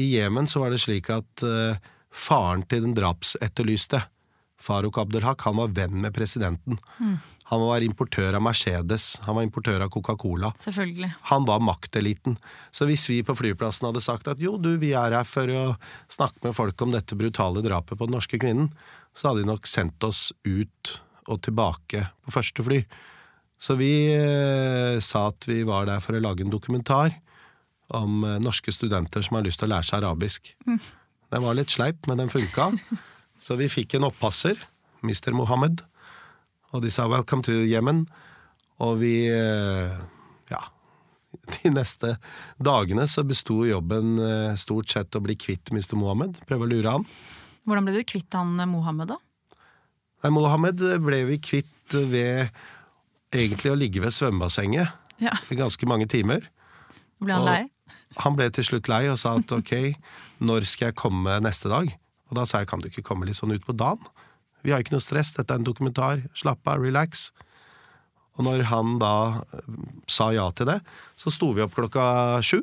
I 0.00 0.08
Jemen 0.16 0.48
så 0.50 0.64
var 0.64 0.72
det 0.72 0.80
slik 0.82 1.10
at 1.12 1.44
uh, 1.46 1.78
faren 2.10 2.64
til 2.66 2.82
den 2.86 2.96
drapsetterlyste, 2.98 4.02
Farouk 4.60 4.98
Abdelhak, 5.00 5.40
han 5.46 5.56
var 5.56 5.70
venn 5.76 6.02
med 6.02 6.12
presidenten. 6.12 6.76
Mm. 6.98 7.14
Han 7.50 7.64
var 7.66 7.82
importør 7.82 8.36
av 8.38 8.44
Mercedes, 8.46 9.16
han 9.26 9.34
var 9.34 9.42
importør 9.46 9.82
av 9.82 9.90
Coca-Cola. 9.90 10.52
Selvfølgelig. 10.62 11.10
Han 11.32 11.46
var 11.48 11.62
makteliten. 11.66 12.36
Så 12.70 12.86
hvis 12.86 13.08
vi 13.10 13.20
på 13.26 13.34
flyplassen 13.34 13.88
hadde 13.88 14.02
sagt 14.04 14.30
at 14.30 14.42
jo, 14.42 14.54
du, 14.54 14.76
vi 14.78 14.92
er 14.94 15.16
her 15.18 15.26
for 15.26 15.50
å 15.50 15.64
snakke 16.06 16.44
med 16.46 16.54
folk 16.54 16.86
om 16.86 16.94
dette 16.94 17.18
brutale 17.18 17.64
drapet 17.66 17.98
på 17.98 18.06
den 18.06 18.14
norske 18.14 18.38
kvinnen, 18.38 18.70
så 19.18 19.32
hadde 19.32 19.42
de 19.42 19.50
nok 19.50 19.66
sendt 19.66 20.06
oss 20.06 20.28
ut 20.46 20.94
og 21.26 21.42
tilbake 21.42 22.04
på 22.22 22.36
første 22.38 22.64
fly. 22.66 22.84
Så 23.60 23.74
vi 23.76 23.92
eh, 24.14 25.02
sa 25.04 25.26
at 25.28 25.44
vi 25.50 25.60
var 25.68 25.90
der 25.90 26.00
for 26.00 26.16
å 26.16 26.22
lage 26.22 26.46
en 26.46 26.54
dokumentar 26.54 27.18
om 27.98 28.22
eh, 28.24 28.38
norske 28.40 28.72
studenter 28.72 29.26
som 29.26 29.36
har 29.36 29.44
lyst 29.44 29.60
til 29.60 29.68
å 29.68 29.74
lære 29.74 29.90
seg 29.90 30.00
arabisk. 30.00 30.54
Mm. 30.70 30.78
Den 31.34 31.44
var 31.44 31.58
litt 31.58 31.74
sleip, 31.74 32.06
men 32.08 32.22
den 32.22 32.32
funka. 32.32 32.70
Så 33.42 33.58
vi 33.58 33.68
fikk 33.72 33.98
en 33.98 34.08
oppasser, 34.08 34.58
Mr. 35.02 35.32
Mohammed, 35.36 35.82
og 36.72 36.82
de 36.82 36.90
sa 36.90 37.08
'welcome 37.08 37.42
to 37.42 37.52
Yemen'. 37.52 38.06
Og 38.80 39.00
vi 39.00 39.28
eh, 39.28 39.90
Ja. 40.50 40.62
De 41.62 41.70
neste 41.70 42.16
dagene 42.58 43.06
så 43.06 43.22
besto 43.22 43.64
jobben 43.66 44.18
eh, 44.18 44.56
stort 44.56 44.90
sett 44.90 45.14
å 45.14 45.20
bli 45.20 45.36
kvitt 45.36 45.70
Mr. 45.70 45.96
Mohammed. 45.96 46.40
Prøve 46.46 46.66
å 46.66 46.70
lure 46.70 46.90
han. 46.90 47.06
Hvordan 47.66 47.84
ble 47.84 47.94
du 47.94 48.04
kvitt 48.04 48.32
han 48.34 48.56
Mohammed, 48.68 49.12
da? 49.12 49.18
Nei, 50.22 50.30
Mohammed 50.30 50.80
ble 51.04 51.24
vi 51.28 51.38
kvitt 51.38 51.94
ved 51.94 52.50
egentlig 53.32 53.70
å 53.70 53.78
ligge 53.78 54.00
ved 54.02 54.12
svømmebassenget 54.12 55.20
ja. 55.22 55.34
i 55.50 55.58
ganske 55.58 55.86
mange 55.86 56.08
timer. 56.10 56.48
Ble 57.20 57.36
han 57.36 57.46
lei? 57.46 57.62
han 58.20 58.36
ble 58.38 58.48
til 58.54 58.66
slutt 58.66 58.90
lei 58.90 59.04
og 59.10 59.18
sa 59.20 59.36
at 59.38 59.52
ok, 59.58 59.74
når 60.46 60.66
skal 60.68 60.90
jeg 60.90 61.00
komme 61.00 61.38
neste 61.44 61.70
dag? 61.72 61.90
Og 62.30 62.38
da 62.38 62.46
sa 62.46 62.62
jeg 62.62 62.70
kan 62.70 62.82
du 62.82 62.90
ikke 62.90 63.06
komme 63.06 63.26
litt 63.26 63.38
sånn 63.38 63.54
ut 63.54 63.66
på 63.66 63.76
dagen? 63.76 64.02
Vi 64.64 64.72
har 64.72 64.82
ikke 64.82 64.94
noe 64.96 65.04
stress, 65.04 65.32
dette 65.36 65.54
er 65.54 65.60
en 65.60 65.66
dokumentar, 65.66 66.24
slapp 66.36 66.66
av, 66.68 66.82
relax. 66.82 67.30
Og 68.38 68.46
når 68.46 68.66
han 68.70 68.98
da 69.00 69.14
eh, 69.56 69.72
sa 70.10 70.30
ja 70.36 70.46
til 70.56 70.70
det, 70.70 70.80
så 71.18 71.32
sto 71.32 71.52
vi 71.56 71.64
opp 71.64 71.76
klokka 71.76 72.04
sju 72.44 72.60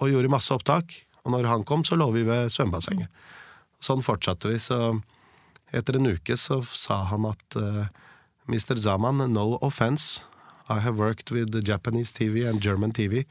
og 0.00 0.08
gjorde 0.10 0.32
masse 0.32 0.52
opptak. 0.54 0.94
Og 1.24 1.34
når 1.34 1.48
han 1.50 1.64
kom, 1.68 1.84
så 1.84 1.98
lå 2.00 2.08
vi 2.14 2.24
ved 2.28 2.52
svømmebassenget. 2.52 3.10
Sånn 3.80 4.04
fortsatte 4.04 4.48
vi, 4.50 4.58
så 4.60 4.98
etter 5.76 5.96
en 5.96 6.10
uke 6.10 6.36
så 6.40 6.60
sa 6.74 7.02
han 7.12 7.28
at 7.28 7.56
uh, 7.56 7.86
Mr. 8.50 8.76
Zaman, 8.80 9.22
no 9.32 9.58
offense. 9.62 10.24
I 10.68 10.80
have 10.80 10.98
worked 10.98 11.30
with 11.30 11.54
Japanese 11.64 12.12
TV 12.12 12.44
and 12.48 12.60
German 12.60 12.92
TV. 12.92 13.26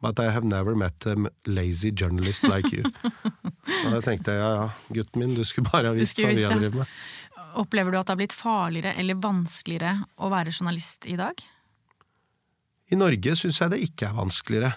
But 0.00 0.18
I 0.20 0.30
have 0.30 0.44
never 0.44 0.74
met 0.76 1.06
a 1.06 1.16
lazy 1.46 1.90
journalist 1.90 2.44
like 2.44 2.70
you. 2.72 2.84
og 3.84 3.96
da 3.96 4.00
tenkte 4.04 4.30
jeg 4.30 4.38
ja 4.38 4.50
ja, 4.54 4.68
gutten 4.94 5.22
min, 5.22 5.34
du 5.34 5.42
skulle 5.44 5.66
bare 5.66 5.90
ha 5.90 5.96
visst 5.96 6.20
hva 6.22 6.30
vi 6.30 6.44
har 6.46 6.54
drevet 6.54 6.78
med. 6.78 6.92
Opplever 7.56 7.92
du 7.92 7.98
at 7.98 8.06
det 8.08 8.14
har 8.14 8.20
blitt 8.20 8.36
farligere 8.36 8.94
eller 9.00 9.20
vanskeligere 9.22 9.94
å 10.20 10.30
være 10.32 10.52
journalist 10.52 11.06
i 11.08 11.16
dag? 11.18 11.38
I 12.88 12.96
Norge 12.96 13.36
syns 13.36 13.60
jeg 13.60 13.72
det 13.72 13.82
ikke 13.84 14.08
er 14.08 14.16
vanskeligere. 14.16 14.72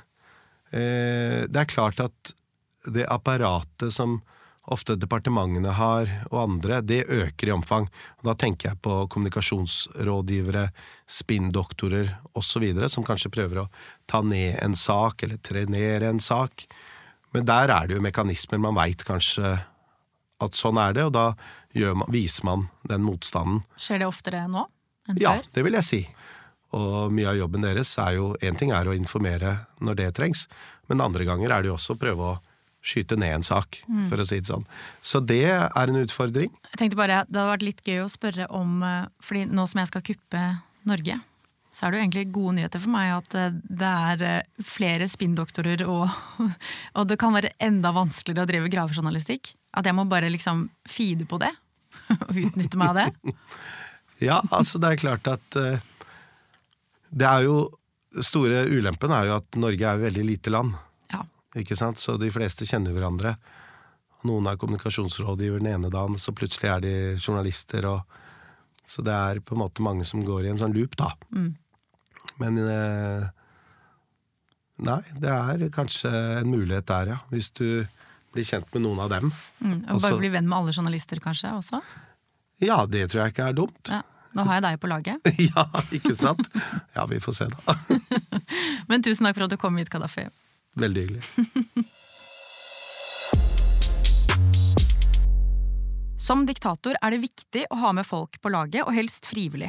Eh, 0.72 1.48
det 1.48 1.64
er 1.64 1.72
klart 1.72 2.04
at 2.04 2.34
det 2.92 3.08
apparatet 3.12 3.94
som 3.94 4.20
ofte 4.72 4.96
departementene 5.00 5.74
har, 5.76 6.10
og 6.30 6.38
andre, 6.44 6.82
det 6.86 7.02
øker 7.10 7.50
i 7.50 7.54
omfang. 7.56 7.88
Da 8.24 8.36
tenker 8.38 8.70
jeg 8.70 8.82
på 8.86 9.02
kommunikasjonsrådgivere, 9.12 10.68
spinndoktorer 11.10 12.14
osv., 12.38 12.68
som 12.94 13.06
kanskje 13.08 13.34
prøver 13.34 13.64
å 13.64 13.70
ta 14.10 14.22
ned 14.22 14.60
en 14.62 14.78
sak, 14.78 15.26
eller 15.26 15.42
trenere 15.42 16.12
en 16.12 16.22
sak. 16.22 16.68
Men 17.34 17.48
der 17.48 17.74
er 17.74 17.88
det 17.88 17.98
jo 17.98 18.06
mekanismer 18.06 18.62
man 18.62 18.78
veit 18.78 19.04
kanskje 19.08 19.56
at 20.42 20.58
sånn 20.58 20.80
er 20.82 20.98
det, 20.98 21.08
og 21.10 21.16
da 21.16 21.26
man, 21.96 22.08
viser 22.12 22.48
man 22.48 22.68
den 22.90 23.06
motstanden. 23.06 23.62
Skjer 23.80 24.04
det 24.04 24.10
oftere 24.10 24.46
nå 24.52 24.66
enn 25.08 25.16
før? 25.16 25.24
Ja, 25.24 25.36
det 25.56 25.66
vil 25.66 25.78
jeg 25.80 25.88
si. 25.88 26.02
Og 26.78 27.12
mye 27.12 27.32
av 27.34 27.40
jobben 27.40 27.66
deres 27.66 27.92
er 28.00 28.16
jo 28.16 28.32
Én 28.40 28.56
ting 28.60 28.72
er 28.72 28.88
å 28.88 28.96
informere 28.96 29.58
når 29.84 30.00
det 30.00 30.14
trengs, 30.20 30.46
men 30.88 31.04
andre 31.04 31.28
ganger 31.28 31.52
er 31.52 31.64
det 31.64 31.72
jo 31.72 31.78
også 31.78 31.98
å 31.98 32.02
prøve 32.02 32.30
å 32.32 32.38
skyte 32.82 33.18
ned 33.20 33.36
en 33.36 33.46
sak, 33.46 33.84
mm. 33.86 34.06
for 34.10 34.22
å 34.22 34.26
si 34.26 34.40
det 34.42 34.50
sånn. 34.50 34.64
Så 35.06 35.22
det 35.22 35.44
er 35.54 35.92
en 35.92 36.00
utfordring. 36.02 36.50
Jeg 36.72 36.80
tenkte 36.80 36.98
bare 36.98 37.24
Det 37.28 37.38
hadde 37.38 37.52
vært 37.52 37.68
litt 37.68 37.84
gøy 37.86 38.00
å 38.06 38.10
spørre 38.10 38.48
om 38.58 38.82
eh, 38.86 39.04
fordi 39.22 39.46
nå 39.52 39.68
som 39.70 39.84
jeg 39.84 39.92
skal 39.92 40.06
kuppe 40.08 40.46
Norge, 40.90 41.20
så 41.72 41.86
er 41.86 41.92
det 41.92 42.00
jo 42.00 42.04
egentlig 42.04 42.26
gode 42.34 42.56
nyheter 42.58 42.82
for 42.84 42.94
meg 42.96 43.14
at 43.16 43.38
eh, 43.38 43.54
det 43.70 43.92
er 44.12 44.26
eh, 44.28 44.66
flere 44.66 45.08
spinndoktorer, 45.12 45.86
og, 45.86 46.10
og 46.98 47.10
det 47.12 47.20
kan 47.22 47.38
være 47.38 47.54
enda 47.62 47.94
vanskeligere 47.96 48.48
å 48.48 48.52
drive 48.52 48.74
gravejournalistikk. 48.74 49.54
At 49.78 49.88
jeg 49.88 49.96
må 49.96 50.06
bare 50.10 50.32
liksom 50.32 50.66
feede 50.90 51.28
på 51.30 51.40
det, 51.42 51.52
og 52.28 52.36
utnytte 52.36 52.80
meg 52.80 52.92
av 52.92 53.00
det. 53.00 53.36
ja, 54.30 54.42
altså 54.52 54.82
det 54.82 54.92
er 54.92 55.04
klart 55.04 55.32
at 55.32 55.60
det 57.12 57.28
er 57.28 57.46
jo 57.48 57.62
Store 58.12 58.66
ulempen 58.68 59.14
er 59.16 59.30
jo 59.30 59.38
at 59.38 59.56
Norge 59.56 59.86
er 59.88 59.96
et 59.96 60.04
veldig 60.04 60.24
lite 60.28 60.52
land. 60.52 60.74
Ikke 61.60 61.76
sant? 61.76 62.00
Så 62.00 62.16
de 62.20 62.30
fleste 62.32 62.68
kjenner 62.68 62.96
hverandre. 62.96 63.36
Noen 64.28 64.48
er 64.48 64.60
kommunikasjonsrådgiver 64.62 65.60
den 65.60 65.74
ene 65.74 65.92
dagen, 65.92 66.18
så 66.22 66.34
plutselig 66.36 66.70
er 66.70 66.84
de 66.86 66.94
journalister. 67.18 67.88
Og, 67.90 68.06
så 68.88 69.04
det 69.06 69.16
er 69.16 69.42
på 69.44 69.58
en 69.58 69.64
måte 69.64 69.84
mange 69.86 70.08
som 70.08 70.24
går 70.26 70.46
i 70.46 70.52
en 70.54 70.62
sånn 70.62 70.76
loop, 70.76 70.96
da. 71.00 71.12
Mm. 71.36 71.54
Men 72.42 72.60
eh, 72.64 73.30
Nei, 74.82 75.02
det 75.22 75.30
er 75.30 75.68
kanskje 75.74 76.10
en 76.40 76.50
mulighet 76.50 76.88
der, 76.90 77.12
ja. 77.14 77.18
Hvis 77.30 77.52
du 77.54 77.84
blir 78.36 78.48
kjent 78.48 78.68
med 78.74 78.86
noen 78.86 79.02
av 79.04 79.12
dem. 79.12 79.32
Mm, 79.60 79.74
og 79.74 79.86
bare 79.86 79.98
altså, 79.98 80.18
bli 80.22 80.32
venn 80.34 80.48
med 80.50 80.58
alle 80.60 80.74
journalister, 80.76 81.22
kanskje, 81.24 81.54
også? 81.58 81.82
Ja, 82.62 82.84
det 82.86 83.08
tror 83.12 83.26
jeg 83.26 83.36
ikke 83.36 83.50
er 83.50 83.58
dumt. 83.58 83.92
Ja. 83.92 84.04
Nå 84.38 84.46
har 84.48 84.60
jeg 84.60 84.64
deg 84.64 84.78
på 84.80 84.88
laget. 84.88 85.32
ja, 85.50 85.66
ikke 85.92 86.16
sant? 86.16 86.48
Ja, 86.96 87.06
vi 87.12 87.20
får 87.24 87.36
se, 87.42 87.50
da. 87.52 87.76
Men 88.90 89.04
tusen 89.04 89.28
takk 89.28 89.36
for 89.36 89.48
at 89.48 89.56
du 89.56 89.60
kom 89.60 89.80
hit, 89.82 89.92
Kadafi. 89.92 90.30
Veldig 90.80 91.08
hyggelig. 91.08 91.88
Som 96.32 96.46
diktator 96.48 96.96
er 97.04 97.12
det 97.12 97.26
viktig 97.26 97.66
å 97.76 97.78
ha 97.82 97.90
med 97.92 98.08
folk 98.08 98.38
på 98.40 98.52
laget, 98.54 98.86
og 98.86 98.96
helst 98.96 99.26
frivillig. 99.28 99.68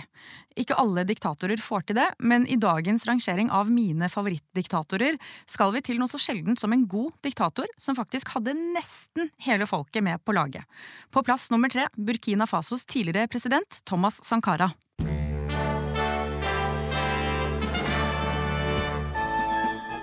Ikke 0.55 0.77
alle 0.79 1.03
diktatorer 1.09 1.59
får 1.59 1.88
til 1.88 1.96
det, 1.98 2.05
men 2.22 2.44
i 2.46 2.55
dagens 2.61 3.03
rangering 3.09 3.48
av 3.51 3.72
mine 3.72 4.07
favorittdiktatorer 4.12 5.18
skal 5.51 5.72
vi 5.75 5.83
til 5.83 5.98
noe 5.98 6.12
så 6.12 6.20
sjeldent 6.22 6.62
som 6.62 6.70
en 6.70 6.85
god 6.87 7.16
diktator, 7.27 7.66
som 7.75 7.98
faktisk 7.98 8.31
hadde 8.37 8.55
nesten 8.61 9.33
hele 9.42 9.66
folket 9.66 10.07
med 10.07 10.22
på 10.22 10.37
laget. 10.38 10.62
På 11.11 11.25
plass 11.27 11.48
nummer 11.51 11.72
tre 11.72 11.88
Burkina 11.98 12.46
Fasos 12.46 12.87
tidligere 12.87 13.27
president 13.33 13.83
Thomas 13.83 14.22
Sankara. 14.22 14.70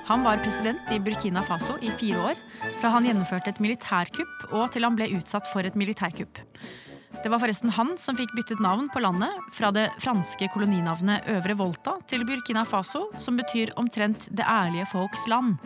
Han 0.10 0.24
var 0.26 0.40
president 0.42 0.92
i 0.92 1.00
Burkina 1.00 1.44
Faso 1.46 1.76
i 1.86 1.92
fire 1.94 2.22
år, 2.32 2.40
fra 2.82 2.90
han 2.96 3.06
gjennomførte 3.06 3.52
et 3.52 3.60
militærkupp 3.62 4.48
og 4.50 4.72
til 4.74 4.88
han 4.88 4.96
ble 4.98 5.06
utsatt 5.20 5.46
for 5.52 5.62
et 5.62 5.78
militærkupp. 5.78 6.40
Det 7.22 7.30
var 7.30 7.38
forresten 7.44 7.70
han 7.76 7.92
som 8.02 8.18
fikk 8.18 8.34
byttet 8.34 8.64
navn 8.64 8.88
på 8.90 9.04
landet, 9.06 9.30
fra 9.54 9.70
det 9.76 9.86
franske 10.02 10.50
koloninavnet 10.50 11.30
Øvre 11.36 11.58
Volta 11.62 11.94
til 12.10 12.26
Burkina 12.26 12.66
Faso, 12.66 13.12
som 13.22 13.38
betyr 13.38 13.76
omtrent 13.78 14.32
Det 14.34 14.50
ærlige 14.50 14.90
folks 14.90 15.28
land. 15.30 15.62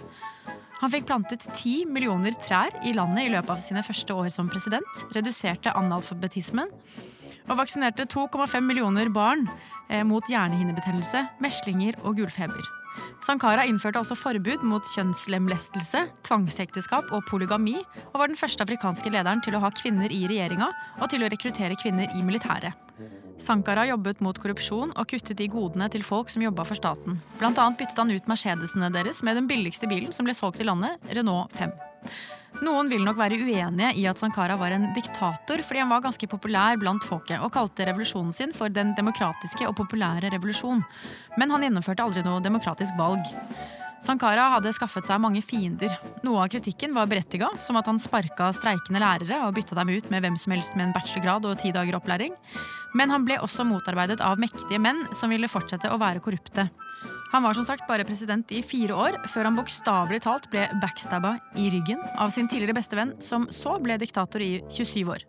Han 0.82 0.92
fikk 0.92 1.08
plantet 1.08 1.48
ti 1.56 1.86
millioner 1.88 2.36
trær 2.36 2.76
i 2.84 2.92
landet 3.00 3.30
i 3.30 3.32
løpet 3.38 3.56
av 3.56 3.64
sine 3.64 3.88
første 3.88 4.12
år 4.12 4.28
som 4.36 4.52
president, 4.52 5.08
reduserte 5.16 5.72
analfabetismen 5.72 6.68
og 7.48 7.58
vaksinerte 7.64 8.12
2,5 8.12 8.60
millioner 8.60 9.08
barn 9.08 9.48
eh, 9.88 10.04
mot 10.04 10.28
hjernehinnebetennelse, 10.28 11.30
meslinger 11.40 12.04
og 12.04 12.20
gulfeber. 12.20 12.83
Sankara 13.24 13.64
innførte 13.64 14.02
også 14.02 14.18
forbud 14.20 14.66
mot 14.68 14.84
kjønnslemlestelse, 14.84 16.02
tvangsekteskap 16.28 17.14
og 17.16 17.24
polygami, 17.30 17.78
og 18.12 18.18
var 18.20 18.28
den 18.28 18.40
første 18.40 18.66
afrikanske 18.66 19.14
lederen 19.14 19.40
til 19.44 19.56
å 19.56 19.62
ha 19.64 19.72
kvinner 19.72 20.12
i 20.12 20.26
regjeringa 20.28 20.68
og 21.00 21.08
til 21.14 21.24
å 21.24 21.30
rekruttere 21.32 21.78
kvinner 21.80 22.12
i 22.12 22.24
militæret. 22.26 22.76
Sankara 23.40 23.88
jobbet 23.88 24.20
mot 24.24 24.38
korrupsjon 24.38 24.92
og 24.92 25.08
kuttet 25.10 25.40
i 25.42 25.50
godene 25.52 25.88
til 25.92 26.04
folk 26.06 26.30
som 26.30 26.44
jobba 26.44 26.68
for 26.68 26.78
staten. 26.78 27.22
Blant 27.40 27.60
annet 27.64 27.80
byttet 27.80 28.04
han 28.04 28.12
ut 28.12 28.28
Mercedesene 28.30 28.92
deres 28.94 29.24
med 29.24 29.40
den 29.40 29.48
billigste 29.50 29.88
bilen 29.90 30.12
som 30.16 30.28
ble 30.28 30.36
solgt 30.38 30.60
i 30.60 30.68
landet, 30.68 31.00
Renault 31.16 31.56
5. 31.58 31.72
Noen 32.62 32.90
vil 32.92 33.02
nok 33.02 33.18
være 33.18 33.40
uenige 33.42 33.90
i 33.98 34.04
at 34.06 34.20
Sankara 34.22 34.54
var 34.60 34.76
en 34.76 34.92
diktator, 34.94 35.62
fordi 35.66 35.82
han 35.82 35.90
var 35.90 36.04
ganske 36.06 36.28
populær 36.30 36.78
blant 36.78 37.06
folket 37.08 37.42
og 37.42 37.50
kalte 37.56 37.88
revolusjonen 37.90 38.34
sin 38.36 38.54
for 38.54 38.70
Den 38.70 38.94
demokratiske 38.98 39.66
og 39.66 39.74
populære 39.80 40.30
revolusjon. 40.36 40.84
Men 41.40 41.56
han 41.56 41.66
gjennomførte 41.66 42.06
aldri 42.06 42.22
noe 42.26 42.44
demokratisk 42.46 42.94
valg. 43.00 43.26
Sankara 44.04 44.50
hadde 44.52 44.74
skaffet 44.76 45.08
seg 45.08 45.22
mange 45.24 45.42
fiender. 45.42 45.94
Noe 46.28 46.44
av 46.44 46.50
kritikken 46.52 46.94
var 46.94 47.08
berettiga, 47.08 47.48
som 47.58 47.80
at 47.80 47.88
han 47.88 48.02
sparka 48.04 48.50
streikende 48.54 49.00
lærere 49.00 49.40
og 49.48 49.56
bytta 49.56 49.78
dem 49.80 49.94
ut 49.96 50.10
med 50.12 50.26
hvem 50.26 50.36
som 50.40 50.54
helst 50.54 50.76
med 50.76 50.90
en 50.90 50.96
bachelorgrad 50.96 51.48
og 51.48 51.62
ti 51.62 51.72
dager 51.72 51.98
opplæring. 51.98 52.36
Men 53.00 53.14
han 53.16 53.24
ble 53.26 53.40
også 53.40 53.66
motarbeidet 53.66 54.20
av 54.22 54.42
mektige 54.44 54.82
menn 54.84 55.06
som 55.16 55.32
ville 55.32 55.50
fortsette 55.50 55.90
å 55.90 56.02
være 56.02 56.22
korrupte. 56.24 56.68
Han 57.34 57.42
var 57.44 57.56
som 57.58 57.66
sagt 57.66 57.88
bare 57.90 58.06
president 58.06 58.52
i 58.54 58.60
fire 58.62 58.94
år, 58.94 59.16
før 59.26 59.48
han 59.48 59.56
bokstavelig 59.58 60.20
talt 60.22 60.44
ble 60.52 60.68
backstabba 60.78 61.32
i 61.58 61.72
ryggen 61.74 62.02
av 62.22 62.30
sin 62.30 62.46
tidligere 62.46 62.76
bestevenn, 62.78 63.16
som 63.26 63.48
så 63.50 63.80
ble 63.82 63.96
diktator 63.98 64.44
i 64.46 64.60
27 64.70 65.10
år. 65.10 65.26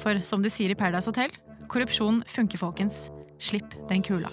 For 0.00 0.16
som 0.24 0.40
de 0.40 0.48
sier 0.48 0.72
i 0.72 0.76
Paradise 0.80 1.12
Hotel, 1.12 1.34
korrupsjon 1.68 2.22
funker, 2.24 2.56
folkens. 2.56 3.10
Slipp 3.36 3.76
den 3.90 4.00
kula. 4.00 4.30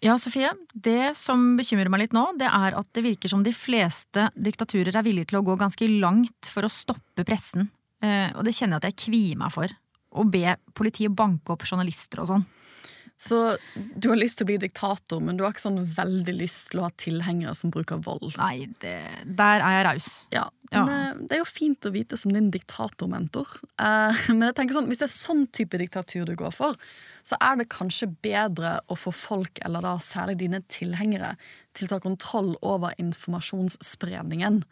Ja, 0.00 0.16
Sofie. 0.16 0.54
Det 0.72 1.12
som 1.20 1.58
bekymrer 1.60 1.92
meg 1.92 2.06
litt 2.06 2.16
nå, 2.16 2.24
det 2.40 2.48
er 2.48 2.78
at 2.80 2.88
det 2.96 3.04
virker 3.04 3.28
som 3.28 3.44
de 3.44 3.52
fleste 3.52 4.30
diktaturer 4.32 4.96
er 4.96 5.04
villige 5.04 5.34
til 5.34 5.42
å 5.42 5.44
gå 5.44 5.60
ganske 5.60 5.92
langt 5.92 6.48
for 6.48 6.64
å 6.64 6.72
stoppe 6.72 7.28
pressen. 7.28 7.68
Eh, 8.00 8.32
og 8.32 8.48
det 8.48 8.56
kjenner 8.56 8.78
jeg 8.78 8.86
at 8.86 8.90
jeg 8.94 9.00
kvier 9.10 9.44
meg 9.44 9.52
for 9.52 9.76
å 10.10 10.24
be 10.26 10.56
politiet 10.74 11.14
banke 11.16 11.54
opp 11.54 11.66
journalister 11.68 12.22
og 12.24 12.32
sånn. 12.32 12.48
Så 13.20 13.56
du 14.00 14.08
har 14.08 14.16
lyst 14.16 14.38
til 14.38 14.46
å 14.46 14.48
bli 14.48 14.56
diktator, 14.62 15.20
men 15.20 15.36
du 15.36 15.42
har 15.44 15.52
ikke 15.52 15.66
sånn 15.66 15.82
veldig 15.92 16.34
lyst 16.38 16.70
til 16.70 16.80
å 16.80 16.86
ha 16.86 16.94
tilhengere 17.02 17.52
som 17.58 17.72
bruker 17.74 18.00
vold? 18.00 18.30
Nei, 18.38 18.70
det, 18.80 18.96
der 19.26 19.60
er 19.60 19.74
jeg 19.74 19.84
raus. 19.84 20.08
Ja, 20.32 20.46
ja. 20.70 20.84
Men, 20.86 20.94
eh, 20.94 21.26
det 21.28 21.36
er 21.36 21.42
jo 21.42 21.50
fint 21.50 21.84
å 21.84 21.92
vite 21.92 22.16
som 22.16 22.32
din 22.32 22.48
diktatormentor. 22.54 23.50
Eh, 23.76 24.22
men 24.32 24.46
jeg 24.48 24.56
tenker 24.56 24.78
sånn, 24.78 24.88
hvis 24.88 25.02
det 25.02 25.08
er 25.10 25.12
sånn 25.12 25.44
type 25.52 25.82
diktatur 25.82 26.24
du 26.30 26.32
går 26.40 26.54
for, 26.56 26.80
så 27.20 27.36
er 27.44 27.60
det 27.60 27.68
kanskje 27.74 28.08
bedre 28.24 28.78
å 28.88 28.96
få 28.96 29.12
folk, 29.12 29.60
eller 29.68 29.84
da 29.84 29.98
særlig 30.00 30.38
dine 30.40 30.62
tilhengere, 30.72 31.34
til 31.76 31.90
å 31.90 31.92
ta 31.92 32.00
kontroll 32.06 32.54
over 32.64 32.96
informasjonsspredningen. 33.02 34.62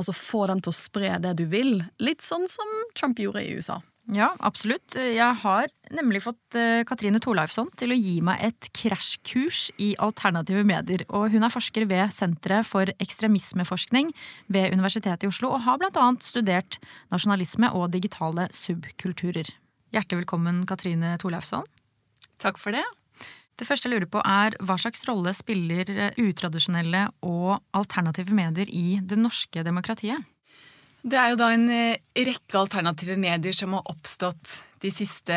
Altså 0.00 0.16
få 0.16 0.46
dem 0.48 0.64
til 0.64 0.72
å 0.72 0.80
spre 0.80 1.18
det 1.20 1.36
du 1.36 1.44
vil. 1.52 1.82
Litt 2.00 2.24
sånn 2.24 2.48
som 2.48 2.76
Trump 2.96 3.20
gjorde 3.20 3.44
i 3.44 3.52
USA. 3.60 3.82
Ja, 4.10 4.32
absolutt. 4.42 4.96
Jeg 4.98 5.38
har 5.42 5.70
nemlig 5.94 6.22
fått 6.24 6.56
uh, 6.58 6.82
Katrine 6.88 7.20
Thorleifsson 7.22 7.68
til 7.78 7.94
å 7.94 7.98
gi 7.98 8.16
meg 8.26 8.42
et 8.48 8.70
krasjkurs 8.74 9.68
i 9.78 9.92
alternative 10.02 10.64
medier. 10.66 11.04
Og 11.14 11.28
hun 11.34 11.46
er 11.46 11.52
forsker 11.52 11.86
ved 11.90 12.10
Senteret 12.14 12.66
for 12.66 12.90
ekstremismeforskning 12.98 14.10
ved 14.50 14.74
Universitetet 14.74 15.28
i 15.28 15.30
Oslo, 15.30 15.52
og 15.54 15.62
har 15.66 15.78
annet 15.90 16.26
studert 16.26 16.80
nasjonalisme 17.14 17.70
og 17.76 17.92
digitale 17.94 18.48
subkulturer. 18.56 19.52
Hjertelig 19.94 20.24
velkommen, 20.24 20.64
Katrine 20.66 21.14
Thorleifsson. 21.22 21.66
Takk 22.42 22.58
for 22.58 22.74
det. 22.74 22.84
Det 23.60 23.68
første 23.68 23.86
jeg 23.86 23.98
lurer 23.98 24.08
på 24.08 24.22
er 24.24 24.56
Hva 24.64 24.78
slags 24.80 25.04
rolle 25.04 25.34
spiller 25.36 25.90
eh, 25.92 26.14
utradisjonelle 26.18 27.10
og 27.28 27.58
alternative 27.76 28.32
medier 28.34 28.70
i 28.72 28.98
det 29.04 29.18
norske 29.20 29.62
demokratiet? 29.66 30.24
Det 31.00 31.16
er 31.16 31.32
jo 31.32 31.38
da 31.40 31.48
en 31.54 31.68
eh, 31.72 32.00
rekke 32.28 32.58
alternative 32.60 33.16
medier 33.20 33.56
som 33.56 33.72
har 33.76 33.86
oppstått 33.88 34.56
de 34.82 34.90
siste 34.92 35.36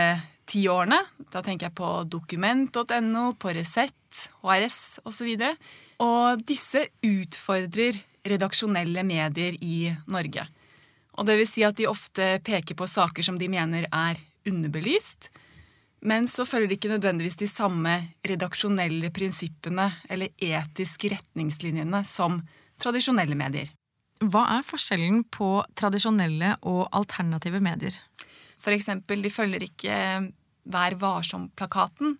ti 0.49 0.65
årene. 0.67 0.99
Da 1.31 1.43
tenker 1.43 1.69
jeg 1.69 1.77
på 1.77 1.91
dokument.no, 2.11 3.29
på 3.39 3.53
Resett, 3.55 4.25
HRS 4.43 4.81
osv. 5.07 5.29
Og, 5.39 5.69
og 6.03 6.43
disse 6.47 6.83
utfordrer 7.07 8.01
redaksjonelle 8.27 9.05
medier 9.07 9.55
i 9.63 9.93
Norge. 10.11 10.43
Og 11.13 11.27
det 11.29 11.37
vil 11.39 11.47
si 11.47 11.63
at 11.63 11.77
de 11.77 11.87
ofte 11.87 12.27
peker 12.43 12.75
på 12.75 12.89
saker 12.89 13.23
som 13.23 13.37
de 13.39 13.47
mener 13.51 13.87
er 13.87 14.19
underbelyst. 14.49 15.29
Men 16.03 16.27
så 16.27 16.43
følger 16.43 16.67
de 16.67 16.75
ikke 16.75 16.91
nødvendigvis 16.91 17.39
de 17.39 17.47
samme 17.47 17.93
redaksjonelle 18.27 19.13
prinsippene 19.15 19.87
eller 20.11 20.33
etiske 20.43 21.13
retningslinjene 21.13 22.03
som 22.07 22.41
tradisjonelle 22.83 23.37
medier. 23.39 23.71
Hva 24.23 24.43
er 24.55 24.63
forskjellen 24.63 25.25
på 25.33 25.57
tradisjonelle 25.75 26.55
og 26.69 26.85
alternative 26.95 27.59
medier? 27.63 27.97
Eksempel, 28.63 29.19
de 29.23 29.31
følger 29.33 29.65
ikke 29.65 29.97
Vær 30.63 30.95
varsom-plakaten 30.95 32.13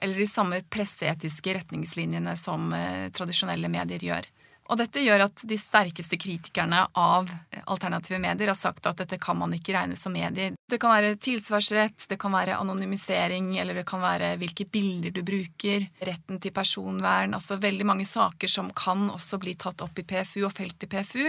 eller 0.00 0.16
de 0.16 0.26
samme 0.28 0.62
presseetiske 0.72 1.52
retningslinjene 1.58 2.32
som 2.40 2.70
eh, 2.72 3.10
tradisjonelle 3.12 3.68
medier 3.68 4.00
gjør. 4.06 4.28
Og 4.70 4.78
dette 4.78 5.02
gjør 5.02 5.24
at 5.26 5.42
de 5.50 5.56
sterkeste 5.58 6.14
kritikerne 6.20 6.84
av 6.94 7.30
alternative 7.64 8.20
medier 8.22 8.52
har 8.52 8.58
sagt 8.58 8.86
at 8.86 9.02
dette 9.02 9.18
kan 9.18 9.38
man 9.40 9.54
ikke 9.56 9.74
regne 9.74 9.98
som 9.98 10.14
medier. 10.14 10.54
Det 10.70 10.78
kan 10.78 10.94
være 10.94 11.16
tilsvarsrett, 11.18 12.06
det 12.10 12.20
kan 12.22 12.30
være 12.34 12.58
anonymisering, 12.60 13.56
eller 13.58 13.80
det 13.80 13.86
kan 13.90 14.02
være 14.04 14.36
hvilke 14.38 14.68
bilder 14.70 15.14
du 15.14 15.24
bruker, 15.26 15.88
retten 16.06 16.38
til 16.38 16.54
personvern, 16.54 17.34
altså 17.34 17.58
veldig 17.58 17.88
mange 17.90 18.06
saker 18.06 18.50
som 18.50 18.70
kan 18.70 19.08
også 19.10 19.40
bli 19.42 19.56
tatt 19.58 19.82
opp 19.82 19.98
i 19.98 20.06
PFU 20.06 20.44
og 20.44 20.54
felt 20.54 20.86
i 20.86 20.90
PFU 20.94 21.26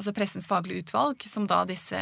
altså 0.00 0.14
Pressens 0.16 0.48
faglige 0.48 0.86
utvalg, 0.86 1.20
som 1.28 1.46
da 1.48 1.62
disse 1.68 1.98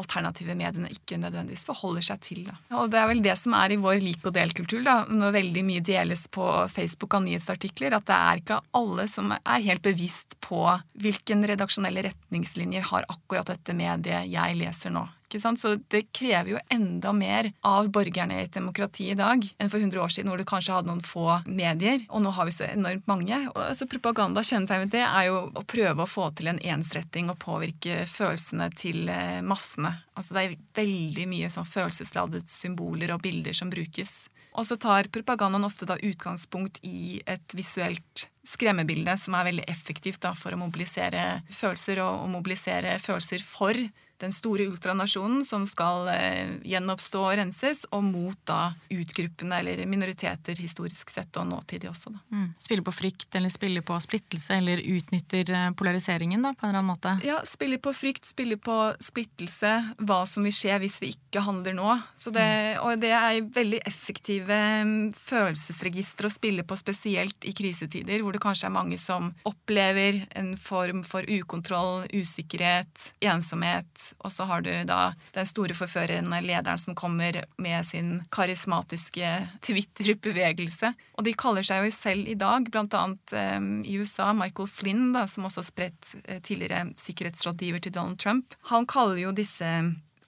alternative 0.00 0.56
mediene 0.58 0.90
ikke 0.92 1.18
nødvendigvis 1.20 1.66
forholder 1.68 2.06
seg 2.10 2.24
til. 2.24 2.42
Da. 2.48 2.56
Og 2.80 2.90
Det 2.92 3.00
er 3.00 3.08
vel 3.10 3.22
det 3.24 3.36
som 3.38 3.54
er 3.58 3.74
i 3.74 3.80
vår 3.80 4.00
lik 4.02 4.26
og 4.26 4.34
del-kultur, 4.36 4.82
når 4.84 5.36
veldig 5.36 5.64
mye 5.66 5.84
deles 5.84 6.26
på 6.32 6.46
Facebook 6.72 7.14
av 7.18 7.24
nyhetsartikler, 7.26 7.96
at 7.96 8.08
det 8.10 8.18
er 8.18 8.42
ikke 8.42 8.60
alle 8.80 9.06
som 9.10 9.32
er 9.36 9.66
helt 9.68 9.84
bevisst 9.86 10.36
på 10.44 10.64
hvilken 11.00 11.46
redaksjonelle 11.48 12.04
retningslinjer 12.10 12.90
har 12.90 13.08
akkurat 13.12 13.52
dette 13.52 13.76
mediet 13.76 14.28
jeg 14.30 14.60
leser 14.60 14.94
nå. 14.94 15.06
Så 15.38 15.76
det 15.92 16.08
krever 16.16 16.54
jo 16.54 16.62
enda 16.72 17.12
mer 17.12 17.50
av 17.66 17.90
borgerne 17.92 18.40
i 18.40 18.44
et 18.46 18.54
demokrati 18.54 19.10
i 19.12 19.18
dag 19.18 19.44
enn 19.58 19.70
for 19.70 19.78
100 19.78 20.00
år 20.02 20.14
siden, 20.14 20.30
hvor 20.32 20.40
du 20.40 20.48
kanskje 20.48 20.74
hadde 20.74 20.90
noen 20.90 21.04
få 21.04 21.40
medier. 21.46 22.02
Og 22.10 22.24
nå 22.24 22.32
har 22.34 22.48
vi 22.48 22.56
så 22.56 22.66
enormt 22.70 23.06
mange. 23.10 23.38
Og 23.52 23.62
altså, 23.68 23.88
propaganda 23.90 24.42
kjennetegnet 24.46 24.92
det 24.94 25.04
er 25.04 25.28
jo 25.28 25.44
å 25.54 25.64
prøve 25.68 26.04
å 26.04 26.10
få 26.10 26.30
til 26.38 26.50
en 26.52 26.60
ensretting 26.74 27.30
og 27.30 27.38
påvirke 27.42 28.02
følelsene 28.10 28.70
til 28.74 29.08
eh, 29.12 29.38
massene. 29.46 29.94
Altså 30.18 30.36
det 30.36 30.42
er 30.42 30.58
veldig 30.80 31.30
mye 31.30 31.52
sånn 31.52 31.68
følelsesladet 31.68 32.50
symboler 32.50 33.14
og 33.14 33.22
bilder 33.24 33.56
som 33.56 33.70
brukes. 33.72 34.24
Og 34.58 34.66
så 34.66 34.76
tar 34.80 35.08
propagandaen 35.14 35.64
ofte 35.64 35.86
da 35.86 35.96
utgangspunkt 35.96 36.80
i 36.82 37.20
et 37.30 37.54
visuelt 37.54 38.26
skremmebilde 38.46 39.14
som 39.20 39.36
er 39.38 39.46
veldig 39.46 39.66
effektivt 39.70 40.22
da, 40.24 40.34
for 40.34 40.54
å 40.54 40.60
mobilisere 40.60 41.42
følelser 41.54 42.02
og, 42.02 42.24
og 42.24 42.32
mobilisere 42.34 42.96
følelser 43.02 43.44
for 43.46 43.78
den 44.20 44.32
store 44.32 44.66
ultranasjonen 44.68 45.44
som 45.44 45.64
skal 45.66 46.08
eh, 46.12 46.50
gjenoppstå 46.68 47.22
og 47.24 47.36
renses, 47.40 47.86
og 47.94 48.04
mot 48.04 48.36
da 48.48 48.72
utgruppene 48.92 49.60
eller 49.62 49.84
minoriteter 49.88 50.58
historisk 50.60 51.10
sett 51.12 51.36
og 51.40 51.48
nåtidig 51.48 51.88
også. 51.90 52.12
Da. 52.12 52.20
Mm. 52.36 52.48
Spiller 52.60 52.84
på 52.84 52.94
frykt 52.94 53.38
eller 53.38 53.52
spiller 53.52 53.84
på 53.86 53.96
splittelse 54.04 54.58
eller 54.60 54.82
utnytter 54.84 55.52
eh, 55.56 55.70
polariseringen 55.78 56.44
da, 56.44 56.52
på 56.52 56.66
en 56.66 56.72
eller 56.72 56.82
annen 56.82 56.92
måte? 56.92 57.14
Ja, 57.24 57.40
spiller 57.48 57.80
på 57.80 57.94
frykt, 57.96 58.28
spiller 58.28 58.60
på 58.60 58.76
splittelse, 59.00 59.72
hva 60.04 60.20
som 60.28 60.44
vil 60.44 60.54
skje 60.54 60.76
hvis 60.84 61.00
vi 61.02 61.12
ikke 61.14 61.44
handler 61.46 61.76
nå. 61.78 61.96
Det, 62.30 62.44
mm. 62.44 62.84
og 62.84 63.00
det 63.00 63.14
er 63.16 63.40
veldig 63.56 63.80
effektive 63.88 64.60
mm, 64.84 65.10
følelsesregistre 65.16 66.28
å 66.28 66.34
spille 66.34 66.66
på, 66.68 66.76
spesielt 66.78 67.48
i 67.48 67.54
krisetider, 67.56 68.20
hvor 68.20 68.36
det 68.36 68.44
kanskje 68.44 68.68
er 68.68 68.76
mange 68.76 69.00
som 69.00 69.32
opplever 69.48 70.22
en 70.36 70.52
form 70.60 71.02
for 71.06 71.24
ukontroll, 71.24 72.04
usikkerhet, 72.12 73.10
ensomhet 73.24 74.09
og 74.18 74.32
så 74.34 74.46
har 74.50 74.64
du 74.66 74.70
da 74.88 75.12
den 75.34 75.48
store 75.48 75.76
forføreren, 75.76 76.32
lederen, 76.44 76.80
som 76.80 76.96
kommer 76.98 77.42
med 77.60 77.86
sin 77.86 78.18
karismatiske 78.34 79.32
Twitter-bevegelse. 79.66 80.92
Og 81.18 81.26
de 81.26 81.36
kaller 81.38 81.66
seg 81.66 81.86
jo 81.86 81.94
selv 81.94 82.28
i 82.30 82.36
dag, 82.38 82.68
blant 82.72 82.96
annet 82.98 83.34
um, 83.56 83.72
i 83.86 83.96
USA, 84.00 84.30
Michael 84.36 84.70
Flynn, 84.70 85.10
da, 85.16 85.26
som 85.30 85.48
også 85.48 85.64
har 85.64 85.70
spredt 85.70 86.12
uh, 86.26 86.38
tidligere 86.38 86.86
sikkerhetsrådgiver 87.00 87.82
til 87.84 87.96
Donald 87.96 88.20
Trump, 88.20 88.54
han 88.70 88.88
kaller 88.90 89.20
jo 89.22 89.34
disse 89.36 89.68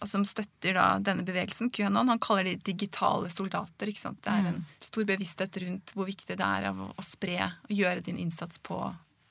som 0.08 0.24
støtter 0.26 0.74
da 0.74 0.86
denne 0.98 1.22
bevegelsen, 1.26 1.70
QAnon, 1.70 2.10
han 2.10 2.20
kaller 2.22 2.48
de 2.48 2.56
digitale 2.64 3.30
soldater. 3.30 3.88
ikke 3.88 4.00
sant? 4.00 4.22
Det 4.24 4.32
er 4.32 4.48
en 4.50 4.60
mm. 4.60 4.64
stor 4.82 5.06
bevissthet 5.08 5.58
rundt 5.62 5.94
hvor 5.96 6.08
viktig 6.08 6.36
det 6.38 6.48
er 6.48 6.70
å, 6.72 6.90
å 6.90 7.06
spre 7.06 7.38
og 7.46 7.74
gjøre 7.76 8.04
din 8.06 8.18
innsats 8.22 8.58
på 8.62 8.80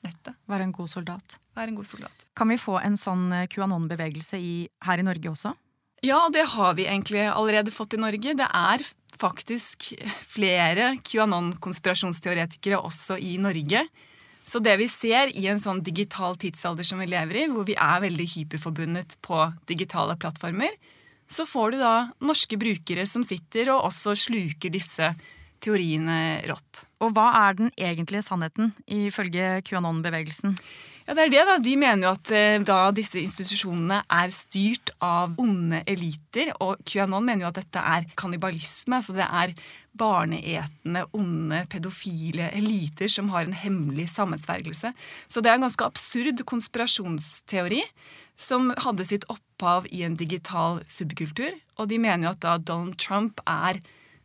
nettet. 0.06 0.38
Være 0.50 0.68
en 0.68 0.74
god 0.74 0.90
soldat. 0.90 1.36
Være 1.56 1.72
en 1.72 1.78
god 1.80 1.88
soldat. 1.88 2.24
Kan 2.38 2.52
vi 2.52 2.60
få 2.60 2.78
en 2.82 2.98
sånn 3.00 3.28
eh, 3.34 3.48
QAnon-bevegelse 3.50 4.40
her 4.86 5.02
i 5.02 5.06
Norge 5.06 5.32
også? 5.32 5.54
Ja, 6.02 6.24
det 6.34 6.48
har 6.56 6.74
vi 6.74 6.88
egentlig 6.88 7.28
allerede 7.30 7.70
fått 7.70 7.94
i 7.94 8.00
Norge. 8.02 8.34
Det 8.34 8.48
er 8.48 8.82
faktisk 9.18 9.92
flere 10.26 10.96
QAnon-konspirasjonsteoretikere 11.06 12.80
også 12.82 13.20
i 13.22 13.36
Norge. 13.38 13.84
Så 14.42 14.58
det 14.58 14.74
vi 14.80 14.88
ser 14.90 15.30
i 15.38 15.46
en 15.46 15.60
sånn 15.62 15.82
digital 15.86 16.34
tidsalder 16.40 16.86
som 16.86 16.98
vi 16.98 17.06
lever 17.12 17.44
i, 17.44 17.46
hvor 17.52 17.66
vi 17.68 17.76
er 17.78 18.02
veldig 18.02 18.26
hyperforbundet 18.34 19.14
på 19.22 19.44
digitale 19.70 20.16
plattformer, 20.18 20.74
så 21.30 21.46
får 21.46 21.72
du 21.72 21.78
da 21.80 21.94
norske 22.20 22.58
brukere 22.60 23.06
som 23.08 23.22
sitter 23.24 23.70
og 23.72 23.86
også 23.88 24.16
sluker 24.26 24.74
disse 24.74 25.12
teoriene 25.62 26.42
rått. 26.50 26.84
Og 27.02 27.12
hva 27.16 27.28
er 27.48 27.58
den 27.58 27.74
egentlige 27.76 28.24
sannheten, 28.26 28.72
ifølge 28.86 29.60
QAnon-bevegelsen? 29.66 30.56
Ja, 31.02 31.16
det 31.18 31.24
er 31.24 31.32
det 31.32 31.44
da. 31.48 31.54
De 31.58 31.72
mener 31.78 32.06
jo 32.06 32.12
at 32.14 32.30
eh, 32.30 32.62
da 32.62 32.78
disse 32.94 33.18
institusjonene 33.18 34.04
er 34.06 34.34
styrt 34.34 34.92
av 35.02 35.34
onde 35.42 35.82
eliter. 35.90 36.52
Og 36.62 36.82
QAnon 36.86 37.26
mener 37.26 37.46
jo 37.46 37.50
at 37.50 37.58
dette 37.58 37.82
er 37.82 38.06
kannibalisme. 38.18 39.00
altså 39.00 39.16
Det 39.16 39.26
er 39.26 39.54
barneetende, 39.98 41.04
onde, 41.12 41.64
pedofile 41.72 42.52
eliter 42.56 43.10
som 43.10 43.32
har 43.34 43.48
en 43.48 43.56
hemmelig 43.64 44.12
sammensvergelse. 44.14 44.92
Så 45.26 45.42
det 45.42 45.50
er 45.50 45.58
en 45.58 45.66
ganske 45.66 45.88
absurd 45.90 46.44
konspirasjonsteori 46.48 47.82
som 48.38 48.70
hadde 48.86 49.06
sitt 49.06 49.26
opphav 49.32 49.90
i 49.90 50.04
en 50.06 50.14
digital 50.18 50.80
subkultur. 50.86 51.50
Og 51.82 51.90
de 51.90 51.98
mener 51.98 52.28
jo 52.28 52.36
at 52.36 52.44
da 52.46 52.56
Donald 52.62 52.96
Trump 53.02 53.42
er 53.42 53.82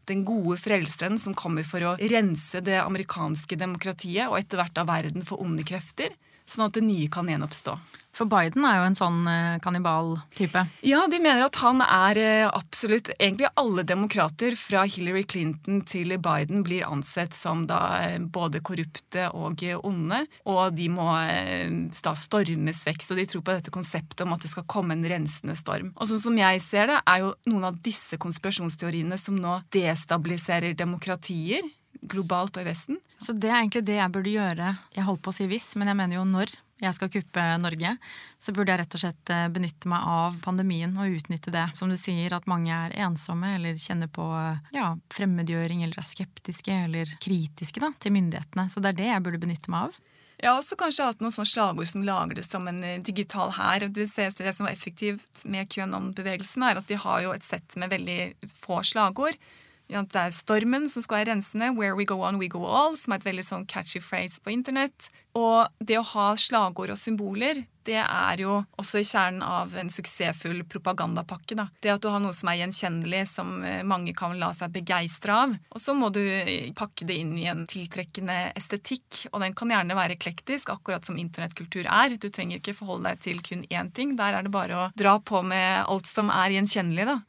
den 0.07 0.23
gode 0.27 0.57
frelseren 0.59 1.19
som 1.21 1.35
kommer 1.37 1.67
for 1.67 1.83
å 1.83 1.95
rense 1.99 2.61
det 2.63 2.79
amerikanske 2.81 3.59
demokratiet 3.59 4.31
og 4.31 4.39
etter 4.39 4.61
hvert 4.61 4.81
av 4.81 4.89
verden 4.89 5.25
for 5.25 5.43
onde 5.43 5.65
krefter, 5.67 6.15
sånn 6.47 6.67
at 6.69 6.77
det 6.77 6.85
nye 6.87 7.09
kan 7.11 7.27
gjenoppstå. 7.29 7.75
For 8.17 8.25
Biden 8.29 8.65
er 8.65 8.79
jo 8.79 8.87
en 8.87 8.97
sånn 8.97 9.19
eh, 9.29 9.57
kannibal-type. 9.61 10.63
Ja, 10.87 11.03
de 11.09 11.19
mener 11.21 11.45
at 11.45 11.59
han 11.61 11.83
er 11.85 12.17
eh, 12.17 12.45
absolutt 12.49 13.11
Egentlig 13.17 13.49
alle 13.59 13.85
demokrater 13.87 14.57
fra 14.57 14.85
Hillary 14.89 15.23
Clinton 15.29 15.83
til 15.87 16.15
Biden 16.23 16.63
blir 16.65 16.87
ansett 16.87 17.35
som 17.37 17.65
da 17.69 17.81
eh, 18.07 18.17
både 18.17 18.63
korrupte 18.65 19.27
og 19.37 19.61
onde. 19.85 20.23
Og 20.49 20.73
de 20.73 20.89
må 20.89 21.07
da 21.07 22.13
stormes 22.17 22.83
vekk. 22.87 23.05
Så 23.05 23.17
de 23.17 23.27
tror 23.29 23.45
på 23.45 23.53
dette 23.53 23.73
konseptet 23.73 24.25
om 24.25 24.33
at 24.33 24.43
det 24.43 24.51
skal 24.51 24.65
komme 24.69 24.97
en 24.97 25.05
rensende 25.07 25.57
storm. 25.57 25.93
Og 25.95 26.09
sånn 26.09 26.21
som 26.23 26.37
jeg 26.39 26.61
ser 26.63 26.89
det, 26.89 26.99
er 27.05 27.23
jo 27.25 27.33
noen 27.51 27.69
av 27.69 27.81
disse 27.85 28.17
konspirasjonsteoriene 28.21 29.17
som 29.21 29.37
nå 29.37 29.59
destabiliserer 29.73 30.77
demokratier 30.77 31.65
globalt 32.01 32.57
og 32.57 32.65
i 32.65 32.69
Vesten. 32.69 33.01
Så 33.21 33.33
det 33.33 33.49
er 33.49 33.61
egentlig 33.61 33.85
det 33.87 33.97
jeg 33.97 34.13
burde 34.13 34.33
gjøre. 34.33 34.71
Jeg 34.95 35.07
holdt 35.07 35.23
på 35.25 35.33
å 35.33 35.37
si 35.37 35.47
hvis, 35.49 35.73
men 35.79 35.91
jeg 35.91 35.99
mener 35.99 36.19
jo 36.19 36.25
når 36.29 36.53
jeg 36.81 36.93
skal 36.93 37.09
kuppe 37.09 37.43
Norge, 37.61 37.95
så 38.37 38.53
burde 38.53 38.73
jeg 38.73 38.81
rett 38.83 38.97
og 38.97 39.01
slett 39.01 39.31
eh, 39.33 39.47
benytte 39.53 39.89
meg 39.89 40.09
av 40.13 40.37
pandemien 40.43 40.93
og 40.99 41.19
utnytte 41.19 41.53
det. 41.53 41.65
Som 41.77 41.89
du 41.89 41.97
sier, 41.99 42.35
at 42.35 42.49
mange 42.49 42.73
er 42.73 42.93
ensomme 43.07 43.55
eller 43.57 43.79
kjenner 43.81 44.11
på 44.11 44.27
ja, 44.75 44.91
fremmedgjøring 45.13 45.81
eller 45.85 46.03
er 46.03 46.09
skeptiske 46.09 46.83
eller 46.87 47.17
kritiske 47.23 47.81
da, 47.81 47.93
til 47.97 48.13
myndighetene. 48.17 48.67
Så 48.69 48.83
det 48.83 48.93
er 48.93 49.01
det 49.01 49.09
jeg 49.09 49.25
burde 49.25 49.41
benytte 49.41 49.73
meg 49.73 49.89
av. 49.89 49.97
Jeg 50.37 50.51
har 50.51 50.59
også 50.59 50.77
kanskje 50.77 51.05
hatt 51.07 51.21
noen 51.23 51.33
sånne 51.33 51.49
slagord 51.49 51.89
som 51.89 52.03
lager 52.05 52.37
det 52.37 52.45
som 52.45 52.67
en 52.69 52.83
eh, 52.85 52.99
digital 53.01 53.55
hær. 53.57 53.87
Det 53.89 54.05
som 54.13 54.67
var 54.67 54.73
effektivt 54.73 55.41
med 55.49 55.69
QAnon-bevegelsen, 55.73 56.65
er 56.67 56.77
at 56.77 56.89
de 56.91 56.99
har 57.01 57.23
jo 57.25 57.33
et 57.33 57.45
sett 57.45 57.77
med 57.81 57.89
veldig 57.95 58.51
få 58.51 58.83
slagord. 58.85 59.39
Det 59.87 60.19
er 60.19 60.33
Stormen 60.35 60.89
som 60.91 61.03
skal 61.03 61.21
være 61.21 61.31
rensende. 61.31 61.71
Where 61.77 61.95
we 61.95 62.05
go 62.05 62.19
on, 62.27 62.39
we 62.41 62.49
go 62.51 62.65
all, 62.67 62.97
som 62.99 63.13
er 63.13 63.21
et 63.21 63.29
veldig 63.29 63.45
sånn 63.47 63.65
catchy 63.71 64.01
phrase 64.03 64.41
på 64.43 64.51
internett. 64.51 65.07
Og 65.37 65.67
det 65.79 65.99
å 65.99 66.05
ha 66.15 66.31
slagord 66.35 66.91
og 66.91 66.99
symboler, 66.99 67.61
det 67.87 68.01
er 68.01 68.41
jo 68.41 68.57
også 68.81 68.99
i 68.99 69.07
kjernen 69.07 69.45
av 69.45 69.71
en 69.79 69.91
suksessfull 69.91 70.65
propagandapakke. 70.67 71.55
da. 71.55 71.69
Det 71.79 71.93
at 71.93 72.03
du 72.03 72.09
har 72.11 72.19
noe 72.19 72.35
som 72.35 72.51
er 72.51 72.59
gjenkjennelig, 72.59 73.23
som 73.31 73.63
eh, 73.63 73.79
mange 73.87 74.11
kan 74.17 74.35
la 74.39 74.51
seg 74.55 74.75
begeistre 74.75 75.37
av. 75.45 75.55
Og 75.71 75.79
så 75.79 75.95
må 75.95 76.11
du 76.11 76.19
eh, 76.19 76.73
pakke 76.75 77.07
det 77.07 77.19
inn 77.21 77.31
i 77.39 77.47
en 77.47 77.63
tiltrekkende 77.69 78.51
estetikk, 78.59 79.29
og 79.31 79.39
den 79.45 79.55
kan 79.55 79.71
gjerne 79.71 79.95
være 79.95 80.19
eklektisk, 80.19 80.73
akkurat 80.75 81.07
som 81.07 81.19
internettkultur 81.21 81.87
er. 81.87 82.19
Du 82.19 82.27
trenger 82.27 82.59
ikke 82.59 82.75
forholde 82.75 83.13
deg 83.13 83.23
til 83.23 83.43
kun 83.45 83.63
én 83.71 83.93
ting. 83.95 84.17
Der 84.19 84.35
er 84.35 84.43
det 84.43 84.51
bare 84.51 84.83
å 84.83 84.87
dra 84.97 85.15
på 85.23 85.45
med 85.47 85.85
alt 85.87 86.11
som 86.11 86.33
er 86.33 86.57
gjenkjennelig. 86.59 87.07
da 87.13 87.21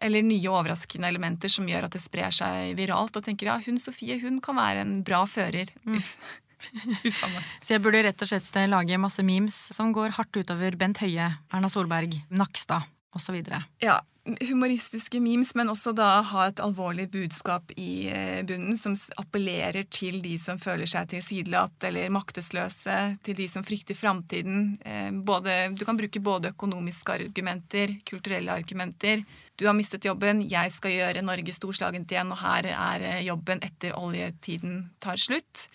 eller 0.00 0.24
nye 0.24 0.50
overraskende 0.50 1.08
elementer 1.08 1.52
som 1.52 1.68
gjør 1.68 1.86
at 1.88 1.96
det 1.96 2.02
sprer 2.04 2.34
seg 2.34 2.74
viralt. 2.78 3.16
Og 3.16 3.24
tenker 3.24 3.50
ja, 3.50 3.60
hun 3.66 3.80
Sofie 3.80 4.18
hun 4.22 4.40
kan 4.44 4.58
være 4.58 4.84
en 4.84 4.98
bra 5.06 5.22
fører. 5.30 5.70
Mm. 5.86 6.00
Så 7.64 7.76
jeg 7.76 7.82
burde 7.84 8.02
rett 8.06 8.22
og 8.24 8.30
slett 8.30 8.58
eh, 8.58 8.68
lage 8.70 8.98
masse 9.00 9.22
memes 9.26 9.56
som 9.76 9.92
går 9.94 10.16
hardt 10.16 10.36
utover 10.36 10.76
Bent 10.80 11.02
Høie, 11.04 11.30
Erna 11.52 11.70
Solberg, 11.72 12.16
Nakstad 12.32 12.88
osv. 13.16 13.38
Ja, 13.82 14.00
humoristiske 14.48 15.20
memes, 15.22 15.52
men 15.54 15.70
også 15.70 15.92
da 15.96 16.20
ha 16.26 16.46
et 16.48 16.60
alvorlig 16.62 17.06
budskap 17.12 17.70
i 17.78 18.08
eh, 18.10 18.42
bunnen 18.46 18.76
som 18.78 18.96
appellerer 19.20 19.86
til 19.92 20.18
de 20.24 20.34
som 20.40 20.58
føler 20.60 20.88
seg 20.90 21.10
tilsidelatt 21.12 21.86
eller 21.88 22.12
maktesløse, 22.14 22.98
til 23.26 23.38
de 23.38 23.48
som 23.50 23.64
frykter 23.66 23.98
framtiden. 23.98 24.76
Eh, 24.84 25.70
du 25.76 25.84
kan 25.86 25.98
bruke 25.98 26.22
både 26.22 26.52
økonomiske 26.54 27.18
argumenter, 27.20 27.96
kulturelle 28.08 28.58
argumenter. 28.58 29.22
Du 29.56 29.66
har 29.68 29.76
mistet 29.76 30.04
jobben, 30.04 30.44
jeg 30.50 30.74
skal 30.74 30.96
gjøre 30.96 31.24
Norge 31.24 31.54
storslagent 31.54 32.12
igjen, 32.12 32.32
og 32.34 32.42
her 32.42 32.70
er 32.74 33.08
eh, 33.08 33.24
jobben 33.28 33.62
etter 33.64 33.96
oljetiden 33.98 34.88
tar 35.02 35.20
slutt 35.20 35.68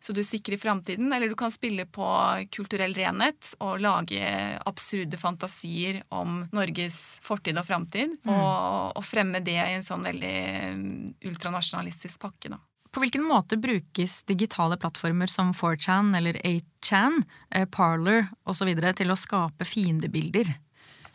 så 0.00 0.12
du 0.12 0.22
sikrer 0.24 0.60
framtiden. 0.60 1.12
Eller 1.12 1.28
du 1.28 1.36
kan 1.38 1.52
spille 1.54 1.86
på 1.86 2.06
kulturell 2.54 2.94
renhet 2.96 3.52
og 3.58 3.80
lage 3.84 4.22
absurde 4.66 5.18
fantasier 5.20 6.02
om 6.14 6.44
Norges 6.56 7.18
fortid 7.24 7.58
og 7.58 7.66
framtid. 7.68 8.16
Mm. 8.22 8.32
Og, 8.32 8.96
og, 8.96 9.04
fremme 9.06 9.42
det 9.44 9.58
i 9.58 9.76
en 9.76 9.84
sånn 9.86 10.06
veldig 10.06 10.38
mm, 10.76 10.96
ultranasjonalistisk 11.30 12.20
pakke. 12.22 12.52
da. 12.54 12.60
På 12.96 13.02
hvilken 13.02 13.26
måte 13.28 13.58
brukes 13.60 14.22
digitale 14.24 14.78
plattformer 14.80 15.28
som 15.28 15.50
4chan 15.52 16.14
eller 16.16 16.38
8chan, 16.40 17.18
eh, 17.50 17.66
Parler 17.68 18.30
osv. 18.48 18.70
til 18.72 19.12
å 19.12 19.18
skape 19.20 19.68
fiendebilder? 19.68 20.54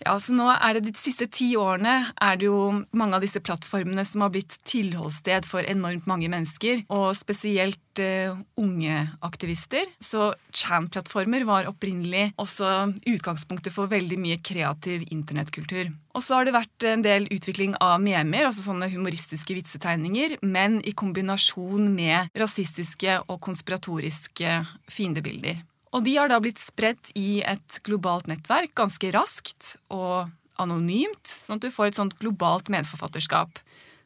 Ja, 0.01 0.15
så 0.19 0.33
nå 0.33 0.47
er 0.53 0.77
det 0.77 0.87
De 0.87 0.93
siste 0.97 1.27
ti 1.29 1.51
årene 1.59 2.11
er 2.21 2.39
det 2.39 2.47
jo 2.47 2.71
mange 2.97 3.17
av 3.17 3.23
disse 3.23 3.41
plattformene 3.43 4.03
som 4.07 4.25
har 4.25 4.33
blitt 4.33 4.57
tilholdssted 4.67 5.45
for 5.47 5.65
enormt 5.69 6.07
mange 6.09 6.29
mennesker, 6.31 6.83
og 6.89 7.13
spesielt 7.17 8.01
uh, 8.01 8.39
unge 8.59 8.97
aktivister. 9.25 9.85
Så 10.01 10.31
Chan-plattformer 10.55 11.45
var 11.47 11.69
opprinnelig 11.69 12.31
også 12.41 12.91
utgangspunktet 13.13 13.73
for 13.75 13.91
veldig 13.91 14.19
mye 14.21 14.41
kreativ 14.41 15.05
internettkultur. 15.13 15.91
Og 16.15 16.25
så 16.25 16.39
har 16.39 16.47
det 16.47 16.57
vært 16.57 16.87
en 16.89 17.05
del 17.05 17.29
utvikling 17.31 17.77
av 17.83 18.01
memer, 18.03 18.47
altså 18.49 18.65
sånne 18.65 18.89
humoristiske 18.91 19.55
vitsetegninger, 19.55 20.39
men 20.43 20.81
i 20.87 20.95
kombinasjon 20.97 21.91
med 21.93 22.33
rasistiske 22.41 23.21
og 23.27 23.39
konspiratoriske 23.45 24.61
fiendebilder. 24.91 25.61
Og 25.91 26.05
de 26.05 26.15
har 26.15 26.31
da 26.31 26.39
blitt 26.43 26.61
spredt 26.61 27.11
i 27.19 27.41
et 27.43 27.81
globalt 27.87 28.29
nettverk 28.31 28.73
ganske 28.79 29.11
raskt 29.11 29.75
og 29.91 30.31
anonymt, 30.61 31.25
sånn 31.25 31.59
at 31.59 31.65
du 31.65 31.73
får 31.73 31.91
et 31.91 31.99
sånt 31.99 32.17
globalt 32.21 32.69
medforfatterskap. 32.71 33.59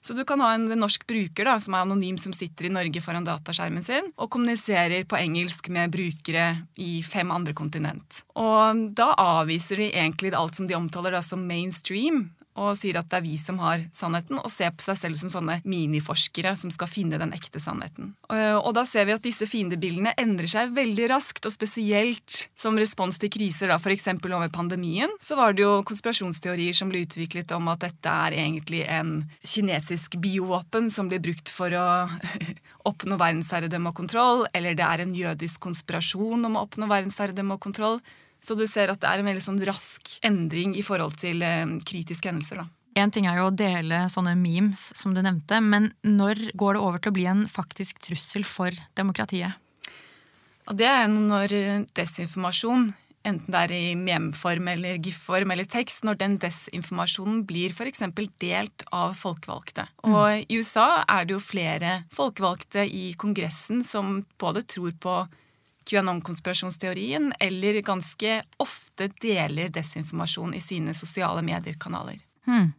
Så 0.06 0.14
du 0.14 0.22
kan 0.28 0.42
ha 0.44 0.52
en 0.54 0.68
norsk 0.78 1.02
bruker 1.10 1.48
da, 1.50 1.56
som 1.62 1.74
er 1.74 1.82
anonym, 1.82 2.18
som 2.22 2.34
sitter 2.34 2.68
i 2.68 2.74
Norge 2.74 3.02
foran 3.02 3.26
dataskjermen 3.26 3.86
sin 3.86 4.12
og 4.22 4.30
kommuniserer 4.36 5.08
på 5.10 5.18
engelsk 5.18 5.72
med 5.74 5.94
brukere 5.96 6.44
i 6.78 7.00
fem 7.02 7.34
andre 7.34 7.56
kontinent. 7.58 8.22
Og 8.38 8.84
da 8.98 9.16
avviser 9.18 9.82
de 9.82 9.90
egentlig 9.90 10.36
alt 10.38 10.62
som 10.62 10.70
de 10.70 10.78
omtaler 10.78 11.18
da 11.18 11.24
som 11.26 11.42
mainstream, 11.50 12.28
og 12.56 12.76
sier 12.80 13.00
at 13.00 13.10
det 13.12 13.20
er 13.20 13.26
vi 13.26 13.36
som 13.40 13.60
har 13.60 13.84
sannheten, 13.96 14.40
og 14.40 14.52
ser 14.52 14.72
på 14.76 14.86
seg 14.86 15.00
selv 15.00 15.20
som 15.20 15.32
sånne 15.34 15.58
miniforskere 15.68 16.56
som 16.60 16.72
skal 16.74 16.90
finne 16.90 17.20
den 17.20 17.34
ekte 17.36 17.60
sannheten. 17.60 18.14
Og 18.32 18.72
da 18.78 18.86
ser 18.88 19.08
vi 19.08 19.16
at 19.16 19.26
disse 19.26 19.48
fiendebildene 19.50 20.16
endrer 20.22 20.50
seg 20.52 20.74
veldig 20.76 21.10
raskt, 21.12 21.46
og 21.48 21.54
spesielt 21.54 22.46
som 22.56 22.80
respons 22.80 23.20
til 23.22 23.32
kriser, 23.34 23.72
da 23.72 23.80
f.eks. 23.80 24.08
over 24.16 24.48
pandemien, 24.54 25.12
så 25.20 25.38
var 25.40 25.56
det 25.56 25.66
jo 25.66 25.84
konspirasjonsteorier 25.88 26.76
som 26.76 26.92
ble 26.92 27.04
utviklet 27.06 27.52
om 27.56 27.68
at 27.74 27.84
dette 27.84 28.18
er 28.28 28.40
egentlig 28.40 28.86
en 28.88 29.18
kinesisk 29.44 30.20
biovåpen 30.24 30.90
som 30.94 31.12
blir 31.12 31.24
brukt 31.24 31.52
for 31.52 31.76
å 31.76 31.88
oppnå 32.90 33.18
verdensherredømme 33.20 33.92
og 33.92 34.00
kontroll, 34.00 34.46
eller 34.56 34.78
det 34.78 34.86
er 34.86 35.04
en 35.04 35.16
jødisk 35.16 35.64
konspirasjon 35.66 36.48
om 36.48 36.56
å 36.56 36.68
oppnå 36.68 36.88
verdensherredømme 36.92 37.58
og 37.58 37.68
kontroll. 37.68 38.00
Så 38.46 38.58
du 38.58 38.68
ser 38.70 38.94
at 38.94 39.02
det 39.02 39.10
er 39.10 39.22
en 39.22 39.30
veldig 39.32 39.42
sånn 39.42 39.62
rask 39.66 40.18
endring 40.26 40.76
i 40.78 40.86
forhold 40.86 41.18
til 41.22 41.42
eh, 41.46 41.66
kritiske 41.88 42.30
hendelser. 42.30 42.62
da. 42.62 42.68
En 42.96 43.12
ting 43.12 43.26
er 43.28 43.42
jo 43.42 43.50
å 43.50 43.56
dele 43.56 44.06
sånne 44.12 44.38
memes, 44.40 44.88
som 44.96 45.16
du 45.16 45.20
nevnte, 45.26 45.60
men 45.60 45.90
når 46.08 46.52
går 46.56 46.78
det 46.78 46.84
over 46.86 47.02
til 47.02 47.12
å 47.12 47.16
bli 47.18 47.26
en 47.28 47.42
faktisk 47.52 48.00
trussel 48.06 48.46
for 48.48 48.72
demokratiet? 48.96 49.58
Og 50.70 50.78
det 50.80 50.88
er 50.88 51.10
når 51.12 51.52
desinformasjon, 51.98 52.88
enten 53.26 53.52
det 53.52 53.62
er 53.66 53.74
i 53.76 53.98
meme-form 54.00 54.70
eller 54.72 55.00
GIF-form 55.04 55.52
eller 55.52 55.68
tekst, 55.70 56.06
når 56.08 56.22
den 56.22 56.38
desinformasjonen 56.42 57.44
blir 57.50 57.74
f.eks. 57.76 58.06
delt 58.42 58.86
av 58.96 59.18
folkevalgte. 59.20 59.90
Mm. 60.06 60.46
I 60.48 60.60
USA 60.62 61.04
er 61.04 61.28
det 61.28 61.36
jo 61.36 61.44
flere 61.44 61.98
folkevalgte 62.16 62.86
i 62.88 63.10
Kongressen 63.20 63.84
som 63.86 64.22
både 64.42 64.64
tror 64.72 64.96
på 65.02 65.18
QAnon-konspirasjonsteorien, 65.90 67.32
eller 67.40 67.82
ganske 67.86 68.40
ofte 68.62 69.10
deler 69.22 69.70
desinformasjon 69.74 70.56
i 70.58 70.62
sine 70.64 70.96
sosiale 70.98 71.44
medier-kanaler. 71.46 72.20
Hmm. 72.50 72.74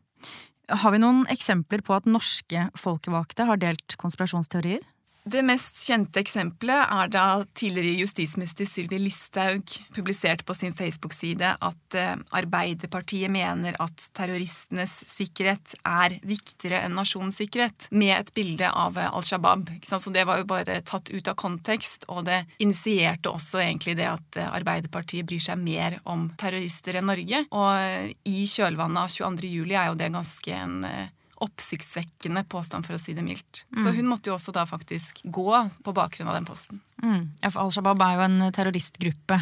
Har 0.69 0.90
vi 0.90 0.99
noen 0.99 1.23
eksempler 1.31 1.85
på 1.87 1.95
at 1.95 2.09
norske 2.11 2.66
folkevalgte 2.79 3.47
har 3.47 3.61
delt 3.62 3.95
konspirasjonsteorier? 4.01 4.83
Det 5.27 5.41
mest 5.43 5.81
kjente 5.83 6.21
eksempelet 6.23 6.87
er 6.87 7.09
da 7.11 7.23
tidligere 7.59 7.99
justisminister 8.05 8.69
Sylvi 8.71 9.01
Listhaug 9.03 9.73
publiserte 9.97 10.47
på 10.47 10.55
sin 10.55 10.75
Facebook-side 10.77 11.49
at 11.67 11.97
eh, 11.99 12.12
Arbeiderpartiet 12.39 13.33
mener 13.35 13.75
at 13.83 14.05
terroristenes 14.15 14.95
sikkerhet 15.11 15.75
er 15.83 16.15
viktigere 16.23 16.85
enn 16.87 16.95
nasjonens 16.95 17.41
sikkerhet, 17.43 17.89
med 17.91 18.15
et 18.21 18.31
bilde 18.39 18.71
av 18.71 19.01
eh, 19.03 19.11
Al 19.11 19.27
Shabaab. 19.27 19.67
Så 19.83 20.15
det 20.15 20.29
var 20.31 20.39
jo 20.39 20.47
bare 20.55 20.79
tatt 20.87 21.11
ut 21.11 21.33
av 21.33 21.35
kontekst, 21.43 22.07
og 22.07 22.23
det 22.31 22.45
initierte 22.62 23.35
også 23.35 23.65
egentlig 23.65 23.97
det 23.99 24.07
at 24.12 24.39
eh, 24.39 24.55
Arbeiderpartiet 24.61 25.27
bryr 25.27 25.43
seg 25.43 25.59
mer 25.59 25.99
om 26.07 26.29
terrorister 26.39 27.01
enn 27.01 27.11
Norge. 27.11 27.43
Og 27.51 28.15
i 28.31 28.47
kjølvannet 28.47 29.03
av 29.03 29.11
22. 29.19 29.51
juli 29.59 29.75
er 29.75 29.91
jo 29.91 29.99
det 29.99 30.15
ganske 30.15 30.62
en 30.62 30.79
oppsiktsvekkende 31.44 32.44
påstand, 32.49 32.87
for 32.87 32.96
å 32.96 33.01
si 33.01 33.14
det 33.16 33.25
mildt. 33.27 33.64
Mm. 33.75 33.83
Så 33.83 33.92
hun 33.96 34.09
måtte 34.11 34.31
jo 34.31 34.37
også 34.38 34.55
da 34.57 34.64
faktisk 34.68 35.20
gå 35.25 35.51
på 35.85 35.96
bakgrunn 35.96 36.31
av 36.31 36.38
den 36.38 36.49
posten. 36.49 36.81
Mm. 37.03 37.33
Al 37.44 37.75
Shabaab 37.75 38.03
er 38.07 38.16
jo 38.16 38.25
en 38.27 38.40
terroristgruppe. 38.57 39.40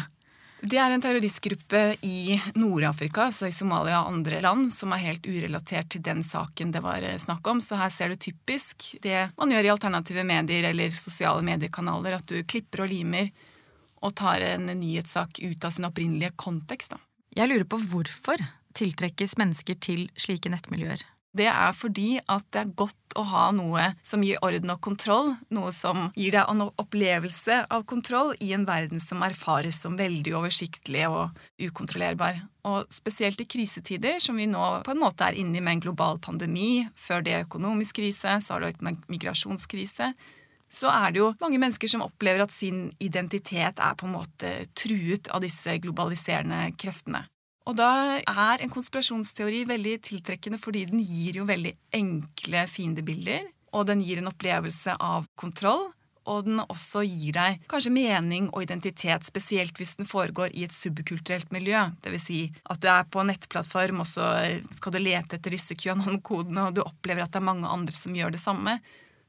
Det 0.65 0.79
er 0.81 0.93
en 0.95 1.01
terroristgruppe 1.03 1.81
i 2.07 2.37
Nord-Afrika, 2.55 3.27
altså 3.27 3.49
i 3.49 3.53
Somalia 3.53 3.99
og 4.01 4.15
andre 4.15 4.39
land, 4.41 4.71
som 4.73 4.93
er 4.95 5.03
helt 5.03 5.27
urelatert 5.27 5.91
til 5.93 6.01
den 6.05 6.23
saken 6.25 6.71
det 6.73 6.81
var 6.81 7.05
eh, 7.05 7.19
snakk 7.21 7.45
om. 7.51 7.61
Så 7.61 7.77
her 7.77 7.91
ser 7.93 8.09
du 8.09 8.17
typisk 8.17 8.95
det 9.03 9.27
man 9.37 9.53
gjør 9.53 9.67
i 9.67 9.73
alternative 9.75 10.23
medier 10.25 10.71
eller 10.71 10.95
sosiale 10.95 11.45
mediekanaler, 11.45 12.17
at 12.17 12.31
du 12.31 12.39
klipper 12.47 12.85
og 12.85 12.93
limer 12.93 13.29
og 14.05 14.15
tar 14.17 14.41
en 14.47 14.69
nyhetssak 14.71 15.41
ut 15.43 15.65
av 15.65 15.75
sin 15.75 15.87
opprinnelige 15.87 16.33
kontekst. 16.39 16.95
Da. 16.95 17.01
Jeg 17.37 17.51
lurer 17.51 17.67
på 17.69 17.81
hvorfor 17.91 18.41
tiltrekkes 18.75 19.37
mennesker 19.39 19.77
til 19.81 20.07
slike 20.19 20.51
nettmiljøer? 20.51 21.03
Det 21.35 21.47
er 21.51 21.73
fordi 21.75 22.15
at 22.31 22.45
det 22.55 22.61
er 22.61 22.73
godt 22.79 23.15
å 23.19 23.23
ha 23.27 23.45
noe 23.55 23.89
som 24.05 24.23
gir 24.23 24.39
orden 24.43 24.71
og 24.73 24.81
kontroll. 24.83 25.33
Noe 25.55 25.71
som 25.75 26.09
gir 26.15 26.35
deg 26.35 26.51
en 26.51 26.65
opplevelse 26.67 27.61
av 27.71 27.85
kontroll 27.89 28.33
i 28.43 28.51
en 28.55 28.65
verden 28.67 29.03
som 29.03 29.23
erfares 29.25 29.79
som 29.83 29.97
veldig 29.99 30.35
oversiktlig 30.39 31.05
og 31.09 31.35
ukontrollerbar. 31.61 32.41
Og 32.67 32.87
spesielt 32.93 33.41
i 33.43 33.47
krisetider, 33.49 34.19
som 34.23 34.39
vi 34.39 34.47
nå 34.49 34.63
på 34.85 34.95
en 34.95 35.03
måte 35.03 35.27
er 35.27 35.37
inne 35.39 35.59
i 35.59 35.63
med 35.63 35.77
en 35.77 35.85
global 35.89 36.19
pandemi. 36.23 36.87
Før 36.95 37.23
det 37.25 37.35
er 37.35 37.45
økonomisk 37.45 38.01
krise, 38.01 38.39
så 38.41 38.55
har 38.55 38.63
det 38.63 38.73
vært 38.73 38.87
en 38.87 39.05
migrasjonskrise. 39.11 40.11
Så 40.71 40.89
er 40.91 41.13
det 41.13 41.21
jo 41.21 41.29
mange 41.39 41.59
mennesker 41.61 41.91
som 41.91 42.03
opplever 42.03 42.43
at 42.43 42.53
sin 42.53 42.89
identitet 42.99 43.79
er 43.79 43.95
på 43.95 44.07
en 44.07 44.17
måte 44.17 44.57
truet 44.75 45.29
av 45.31 45.43
disse 45.45 45.77
globaliserende 45.83 46.67
kreftene. 46.79 47.25
Og 47.65 47.73
da 47.79 48.21
er 48.21 48.61
en 48.61 48.69
konspirasjonsteori 48.71 49.63
veldig 49.69 49.97
tiltrekkende 50.05 50.59
fordi 50.61 50.85
den 50.91 51.01
gir 51.01 51.41
jo 51.41 51.47
veldig 51.49 51.73
enkle 51.97 52.65
fiendebilder. 52.69 53.47
Og 53.75 53.87
den 53.89 54.03
gir 54.05 54.21
en 54.21 54.31
opplevelse 54.31 54.95
av 55.01 55.25
kontroll. 55.35 55.89
og 56.25 56.45
den 56.47 56.61
også 56.63 57.03
gir 57.05 57.35
deg 57.35 57.59
kanskje 57.69 57.91
mening 57.93 58.47
og 58.49 58.63
identitet, 58.65 59.25
spesielt 59.27 59.77
hvis 59.77 59.95
den 59.99 60.07
foregår 60.09 60.55
i 60.57 60.65
et 60.65 60.73
subkulturelt 60.73 61.51
miljø. 61.53 61.83
Vil 62.01 62.21
si 62.21 62.39
at 62.65 62.81
du 62.81 62.89
er 62.89 63.05
på 63.05 63.21
en 63.21 63.29
nettplattform, 63.29 64.01
og 64.01 64.09
så 64.09 64.31
skal 64.73 64.95
du 64.95 65.01
lete 65.03 65.37
etter 65.37 65.53
disse 65.53 65.77
QAnon-kodene, 65.77 66.67
og 66.67 66.77
du 66.77 66.81
opplever 66.81 67.25
at 67.25 67.33
det 67.33 67.41
er 67.43 67.49
mange 67.51 67.69
andre 67.69 67.93
som 67.93 68.17
gjør 68.17 68.33
det 68.33 68.41
samme. 68.41 68.79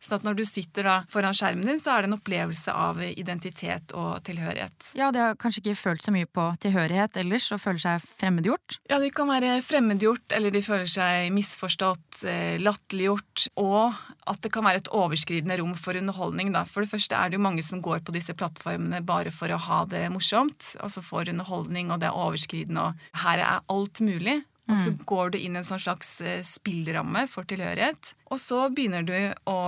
Så 0.00 0.18
at 0.18 0.26
når 0.26 0.38
du 0.38 0.44
sitter 0.46 0.86
da 0.86 0.96
foran 1.10 1.34
skjermen 1.36 1.66
din, 1.66 1.80
så 1.80 1.94
er 1.94 2.04
det 2.04 2.10
en 2.10 2.18
opplevelse 2.18 2.72
av 2.72 3.00
identitet 3.06 3.94
og 3.96 4.20
tilhørighet. 4.26 4.92
Ja, 4.98 5.10
de 5.14 5.22
har 5.22 5.38
kanskje 5.40 5.62
ikke 5.64 5.78
følt 5.80 6.06
så 6.06 6.14
mye 6.14 6.28
på 6.28 6.46
tilhørighet 6.62 7.18
ellers 7.22 7.48
og 7.54 7.62
føler 7.62 7.82
seg 7.82 8.08
fremmedgjort? 8.20 8.78
Ja, 8.90 9.00
de 9.02 9.10
kan 9.14 9.30
være 9.30 9.56
fremmedgjort, 9.66 10.36
eller 10.36 10.54
de 10.54 10.62
føler 10.64 10.90
seg 10.90 11.30
misforstått, 11.34 12.22
eh, 12.28 12.56
latterliggjort. 12.62 13.48
Og 13.62 13.96
at 14.26 14.42
det 14.42 14.52
kan 14.54 14.66
være 14.66 14.84
et 14.84 14.92
overskridende 14.94 15.58
rom 15.60 15.74
for 15.78 15.98
underholdning. 15.98 16.52
Da. 16.54 16.64
For 16.68 16.84
det 16.84 16.92
første 16.92 17.16
er 17.16 17.30
det 17.30 17.40
jo 17.40 17.46
mange 17.46 17.64
som 17.66 17.82
går 17.82 18.04
på 18.06 18.14
disse 18.16 18.34
plattformene 18.36 19.02
bare 19.06 19.32
for 19.34 19.52
å 19.52 19.60
ha 19.68 19.84
det 19.90 20.06
morsomt. 20.12 20.74
Altså 20.82 21.04
får 21.04 21.32
underholdning, 21.34 21.90
og 21.90 22.02
det 22.02 22.10
er 22.10 22.20
overskridende, 22.26 22.90
og 22.90 23.24
her 23.24 23.42
er 23.42 23.64
alt 23.72 24.02
mulig. 24.04 24.42
Og 24.66 24.78
så 24.78 24.90
mm. 24.90 24.98
går 25.06 25.30
du 25.30 25.38
inn 25.38 25.54
i 25.54 25.60
en 25.60 25.66
sånn 25.66 25.82
slags 25.82 26.08
eh, 26.20 26.40
spillramme 26.46 27.26
for 27.30 27.46
tilhørighet. 27.46 28.12
Og 28.34 28.40
så 28.42 28.64
begynner 28.74 29.06
du 29.06 29.14
å 29.46 29.60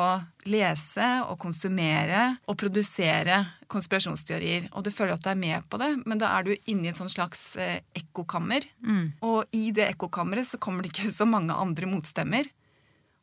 lese 0.51 1.07
og 1.29 1.39
konsumere 1.43 2.25
og 2.51 2.59
produsere 2.59 3.45
konspirasjonsteorier. 3.71 4.71
Og 4.73 4.87
du 4.87 4.91
føler 4.95 5.15
at 5.15 5.23
du 5.23 5.31
er 5.31 5.39
med 5.39 5.69
på 5.71 5.79
det, 5.79 5.93
men 6.03 6.19
da 6.19 6.33
er 6.35 6.49
du 6.49 6.55
inne 6.71 6.89
i 6.89 6.91
et 6.91 6.99
sånn 6.99 7.13
slags 7.13 7.53
eh, 7.61 7.79
ekkokammer. 7.99 8.67
Mm. 8.83 9.05
Og 9.29 9.45
i 9.55 9.69
det 9.77 9.87
ekkokammeret 9.93 10.51
så 10.51 10.59
kommer 10.63 10.83
det 10.83 10.95
ikke 10.95 11.15
så 11.21 11.29
mange 11.29 11.55
andre 11.55 11.91
motstemmer. 11.91 12.51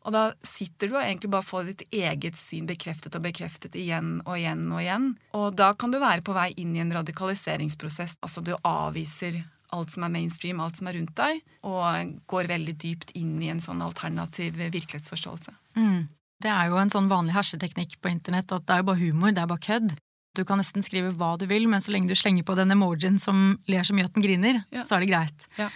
Og 0.05 0.13
da 0.13 0.27
sitter 0.45 0.87
du 0.87 0.95
og 0.95 1.01
egentlig 1.01 1.31
bare 1.33 1.45
får 1.45 1.69
ditt 1.71 1.83
eget 1.97 2.37
syn 2.37 2.67
bekreftet 2.69 3.17
og 3.17 3.23
bekreftet 3.25 3.75
igjen 3.81 4.19
og 4.21 4.37
igjen 4.37 4.67
og 4.69 4.83
igjen. 4.83 5.07
Og 5.33 5.57
da 5.57 5.71
kan 5.73 5.91
du 5.91 5.97
være 5.99 6.23
på 6.23 6.35
vei 6.37 6.51
inn 6.61 6.75
i 6.77 6.83
en 6.83 6.93
radikaliseringsprosess. 6.93 8.19
Altså 8.21 8.45
du 8.45 8.53
avviser 8.61 9.41
alt 9.75 9.93
som 9.93 10.05
er 10.07 10.13
mainstream, 10.13 10.61
alt 10.63 10.79
som 10.79 10.89
er 10.89 10.97
rundt 10.97 11.15
deg, 11.17 11.41
og 11.67 12.15
går 12.31 12.51
veldig 12.51 12.75
dypt 12.81 13.13
inn 13.19 13.37
i 13.43 13.51
en 13.53 13.61
sånn 13.63 13.83
alternativ 13.85 14.57
virkelighetsforståelse. 14.61 15.53
Mm. 15.77 16.07
Det 16.43 16.51
er 16.51 16.71
jo 16.71 16.79
en 16.79 16.91
sånn 16.91 17.11
vanlig 17.11 17.35
herseteknikk 17.35 17.97
på 18.03 18.11
internett 18.11 18.51
at 18.51 18.65
det 18.67 18.75
er 18.75 18.81
jo 18.83 18.89
bare 18.89 19.01
humor, 19.01 19.35
det 19.35 19.43
er 19.43 19.51
bare 19.51 19.65
kødd. 19.65 19.95
Du 20.35 20.43
kan 20.47 20.59
nesten 20.59 20.83
skrive 20.83 21.13
hva 21.15 21.35
du 21.39 21.45
vil, 21.47 21.67
men 21.71 21.83
så 21.83 21.93
lenge 21.95 22.11
du 22.11 22.17
slenger 22.19 22.43
på 22.47 22.57
den 22.59 22.73
emojien 22.75 23.15
som 23.21 23.55
ler 23.71 23.87
så 23.87 23.95
mye 23.95 24.09
at 24.09 24.17
den 24.17 24.25
griner, 24.25 24.59
ja. 24.75 24.83
så 24.83 24.97
er 24.97 25.05
det 25.05 25.11
greit. 25.13 25.47
Ja. 25.59 25.69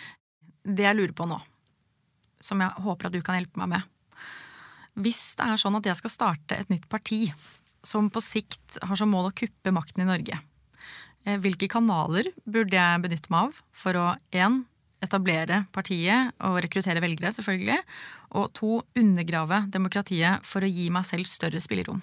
Det 0.68 0.84
jeg 0.84 1.00
lurer 1.00 1.16
på 1.16 1.30
nå, 1.30 1.39
som 2.43 2.60
jeg 2.60 2.84
håper 2.84 3.08
at 3.08 3.16
du 3.16 3.22
kan 3.24 3.39
hjelpe 3.39 3.62
meg 3.62 3.72
med 3.72 3.88
Hvis 5.00 5.24
det 5.39 5.47
er 5.47 5.62
sånn 5.62 5.80
at 5.80 5.88
jeg 5.88 6.00
skal 6.02 6.14
starte 6.14 6.60
et 6.60 6.72
nytt 6.72 6.89
parti 6.91 7.30
som 7.88 8.10
på 8.12 8.22
sikt 8.24 8.82
har 8.84 9.00
som 9.00 9.12
mål 9.12 9.30
å 9.30 9.36
kuppe 9.36 9.72
makten 9.72 10.04
i 10.04 10.10
Norge, 10.10 10.36
hvilke 11.44 11.70
kanaler 11.72 12.32
burde 12.50 12.78
jeg 12.78 13.02
benytte 13.04 13.32
meg 13.34 13.50
av 13.50 13.64
for 13.76 14.00
å 14.00 14.06
én, 14.36 14.64
etablere 15.04 15.64
partiet 15.76 16.34
og 16.44 16.58
rekruttere 16.66 17.00
velgere, 17.04 17.32
selvfølgelig, 17.36 17.80
og 18.36 18.50
to, 18.58 18.80
undergrave 19.00 19.64
demokratiet 19.72 20.44
for 20.48 20.66
å 20.66 20.72
gi 20.72 20.90
meg 20.94 21.08
selv 21.08 21.30
større 21.30 21.62
spillerom? 21.64 22.02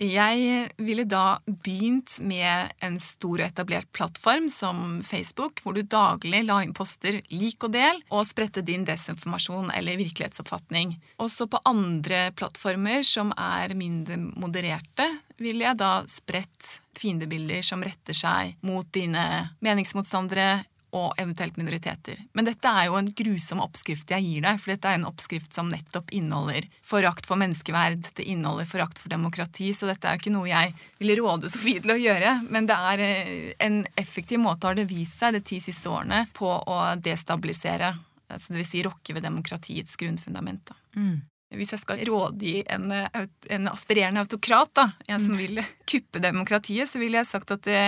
Jeg 0.00 0.70
ville 0.80 1.04
da 1.04 1.36
begynt 1.44 2.16
med 2.24 2.72
en 2.80 2.96
stor 3.00 3.42
og 3.42 3.44
etablert 3.44 3.90
plattform 3.92 4.48
som 4.48 5.02
Facebook, 5.04 5.60
hvor 5.60 5.76
du 5.76 5.82
daglig 5.84 6.40
la 6.46 6.62
inn 6.64 6.72
poster 6.74 7.20
lik 7.28 7.66
og 7.68 7.74
del, 7.76 8.00
og 8.08 8.24
spredte 8.26 8.64
din 8.64 8.86
desinformasjon 8.88 9.70
eller 9.76 10.00
virkelighetsoppfatning. 10.00 10.96
Også 11.20 11.46
på 11.46 11.60
andre 11.68 12.30
plattformer 12.32 13.04
som 13.04 13.34
er 13.36 13.76
mindre 13.76 14.16
modererte, 14.16 15.06
ville 15.36 15.68
jeg 15.68 15.80
da 15.82 15.92
spredt 16.08 16.78
fiendebilder 16.96 17.62
som 17.66 17.84
retter 17.84 18.16
seg 18.16 18.56
mot 18.64 18.88
dine 18.94 19.52
meningsmotstandere 19.64 20.62
og 20.92 21.14
eventuelt 21.16 21.56
minoriteter. 21.56 22.18
Men 22.36 22.44
dette 22.44 22.68
er 22.68 22.90
jo 22.90 22.98
en 22.98 23.08
grusom 23.16 23.62
oppskrift 23.64 24.12
jeg 24.12 24.26
gir 24.26 24.44
deg, 24.44 24.60
for 24.60 24.74
dette 24.74 24.90
er 24.90 24.98
en 24.98 25.08
oppskrift 25.08 25.56
som 25.56 25.70
nettopp 25.72 26.12
inneholder 26.12 26.68
forakt 26.84 27.28
for 27.28 27.40
menneskeverd, 27.40 28.10
det 28.18 28.26
inneholder 28.28 28.68
forakt 28.68 29.00
for 29.00 29.12
demokrati, 29.12 29.70
så 29.72 29.88
dette 29.88 30.08
er 30.08 30.18
jo 30.18 30.22
ikke 30.22 30.34
noe 30.36 30.50
jeg 30.50 30.76
vil 31.00 31.14
råde 31.22 31.48
Sofie 31.52 31.80
til 31.80 31.94
å 31.94 31.98
gjøre. 31.98 32.36
Men 32.52 32.68
det 32.68 32.78
er 32.92 33.04
eh, 33.06 33.50
en 33.64 33.82
effektiv 33.96 34.44
måte, 34.44 34.68
har 34.68 34.76
det 34.76 34.88
vist 34.92 35.24
seg 35.24 35.38
de 35.38 35.44
ti 35.52 35.62
siste 35.64 35.88
årene, 35.88 36.26
på 36.36 36.52
å 36.52 36.78
destabilisere. 37.00 37.94
Altså 38.32 38.56
vil 38.56 38.68
si 38.68 38.84
rokke 38.84 39.16
ved 39.16 39.24
demokratiets 39.24 39.96
grunnfundament. 40.00 40.74
Mm. 40.96 41.22
Hvis 41.56 41.72
jeg 41.74 41.82
skal 41.82 42.00
rådgi 42.08 42.62
en, 42.72 42.92
en, 42.92 43.68
aspirerende 43.68 44.24
autokrat, 44.24 44.72
da, 44.76 44.90
en 45.08 45.20
som 45.20 45.34
mm. 45.36 45.40
vil 45.40 45.60
kuppe 45.88 46.20
demokratiet, 46.20 46.88
så 46.88 47.00
ville 47.00 47.20
jeg 47.20 47.28
sagt 47.28 47.52
at 47.56 47.64
det 47.64 47.84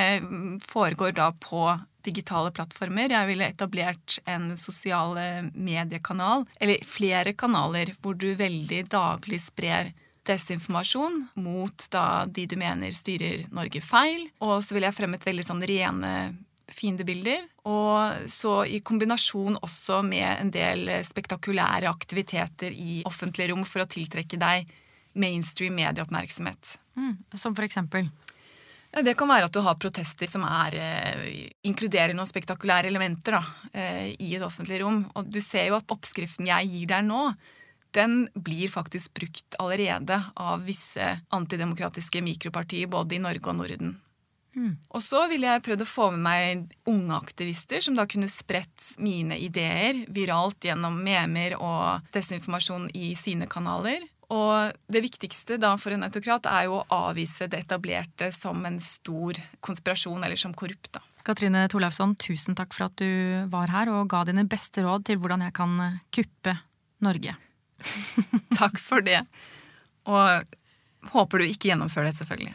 foregår 0.69 1.17
da 1.17 1.31
på 1.37 1.69
digitale 2.05 2.53
plattformer. 2.55 3.13
Jeg 3.13 3.31
ville 3.31 3.51
etablert 3.51 4.19
en 4.31 4.53
sosiale 4.59 5.51
mediekanal, 5.55 6.47
eller 6.61 6.85
flere 6.87 7.35
kanaler, 7.39 7.95
hvor 8.01 8.17
du 8.19 8.31
veldig 8.39 8.85
daglig 8.93 9.41
sprer 9.43 9.93
desinformasjon 10.25 11.27
mot 11.35 11.87
da 11.93 12.25
de 12.25 12.47
du 12.49 12.57
mener 12.61 12.95
styrer 12.97 13.45
Norge 13.53 13.83
feil. 13.85 14.29
Og 14.45 14.61
så 14.65 14.77
ville 14.77 14.89
jeg 14.89 14.99
fremmet 14.99 15.27
veldig 15.27 15.47
sånn 15.47 15.65
rene 15.69 16.13
fiendebilder. 16.73 17.45
Og 17.69 18.29
så 18.31 18.55
i 18.65 18.81
kombinasjon 18.85 19.59
også 19.61 20.01
med 20.07 20.29
en 20.33 20.53
del 20.55 20.89
spektakulære 21.05 21.91
aktiviteter 21.91 22.73
i 22.73 23.03
offentlige 23.09 23.53
rom 23.53 23.67
for 23.69 23.85
å 23.85 23.91
tiltrekke 23.91 24.41
deg 24.41 24.73
mainstream 25.15 25.77
medieoppmerksomhet. 25.79 26.79
Mm, 26.99 27.19
som 27.37 27.55
for 27.55 27.67
eksempel? 27.67 28.09
Det 28.95 29.17
kan 29.19 29.27
være 29.27 29.49
at 29.49 29.55
du 29.55 29.59
har 29.65 29.75
protester 29.81 30.29
som 30.31 30.45
er, 30.47 30.75
eh, 30.79 31.51
inkluderer 31.67 32.15
noen 32.15 32.31
spektakulære 32.31 32.87
elementer 32.93 33.35
da, 33.35 33.43
eh, 33.73 34.15
i 34.15 34.35
et 34.37 34.43
offentlig 34.43 34.81
rom. 34.85 35.11
Og 35.17 35.31
du 35.31 35.41
ser 35.41 35.67
jo 35.67 35.77
at 35.77 35.91
oppskriften 35.91 36.47
jeg 36.47 36.71
gir 36.71 36.87
der 36.87 37.03
nå, 37.03 37.35
den 37.95 38.29
blir 38.35 38.69
faktisk 38.69 39.15
brukt 39.15 39.57
allerede 39.59 40.19
av 40.37 40.65
visse 40.67 41.21
antidemokratiske 41.31 42.23
mikropartier 42.23 42.91
både 42.91 43.17
i 43.17 43.23
Norge 43.23 43.49
og 43.49 43.57
Norden. 43.57 44.01
Mm. 44.55 44.77
Og 44.95 45.03
så 45.03 45.25
ville 45.31 45.49
jeg 45.51 45.63
prøvd 45.67 45.83
å 45.83 45.89
få 45.89 46.09
med 46.15 46.23
meg 46.23 46.75
unge 46.87 47.17
aktivister 47.17 47.83
som 47.83 47.97
da 47.99 48.07
kunne 48.07 48.31
spredt 48.31 48.95
mine 49.03 49.39
ideer 49.43 50.05
viralt 50.15 50.63
gjennom 50.63 51.01
memer 51.03 51.57
og 51.59 52.07
desinformasjon 52.15 52.87
i 52.95 53.15
sine 53.19 53.49
kanaler. 53.51 54.07
Og 54.33 54.73
det 54.89 55.03
viktigste 55.05 55.59
da 55.61 55.75
for 55.81 55.95
en 55.95 56.07
autokrat 56.07 56.47
er 56.49 56.69
jo 56.69 56.79
å 56.81 57.01
avvise 57.11 57.49
det 57.51 57.65
etablerte 57.67 58.31
som 58.33 58.63
en 58.65 58.79
stor 58.81 59.37
konspirasjon 59.65 60.25
eller 60.25 60.41
som 60.41 60.55
korrupt. 60.57 60.93
da. 60.97 61.03
Katrine 61.25 61.67
Torleifsson, 61.73 62.15
tusen 62.21 62.57
takk 62.57 62.75
for 62.77 62.89
at 62.89 62.97
du 63.01 63.45
var 63.53 63.73
her 63.73 63.91
og 63.93 64.09
ga 64.13 64.25
dine 64.29 64.47
beste 64.49 64.85
råd 64.85 65.07
til 65.09 65.21
hvordan 65.21 65.45
jeg 65.47 65.57
kan 65.57 66.01
kuppe 66.15 66.57
Norge. 67.05 67.37
takk 68.61 68.81
for 68.81 69.05
det. 69.05 69.23
Og 70.09 70.45
håper 71.13 71.41
du 71.41 71.49
ikke 71.49 71.73
gjennomfører 71.73 72.11
det, 72.11 72.19
selvfølgelig. 72.21 72.55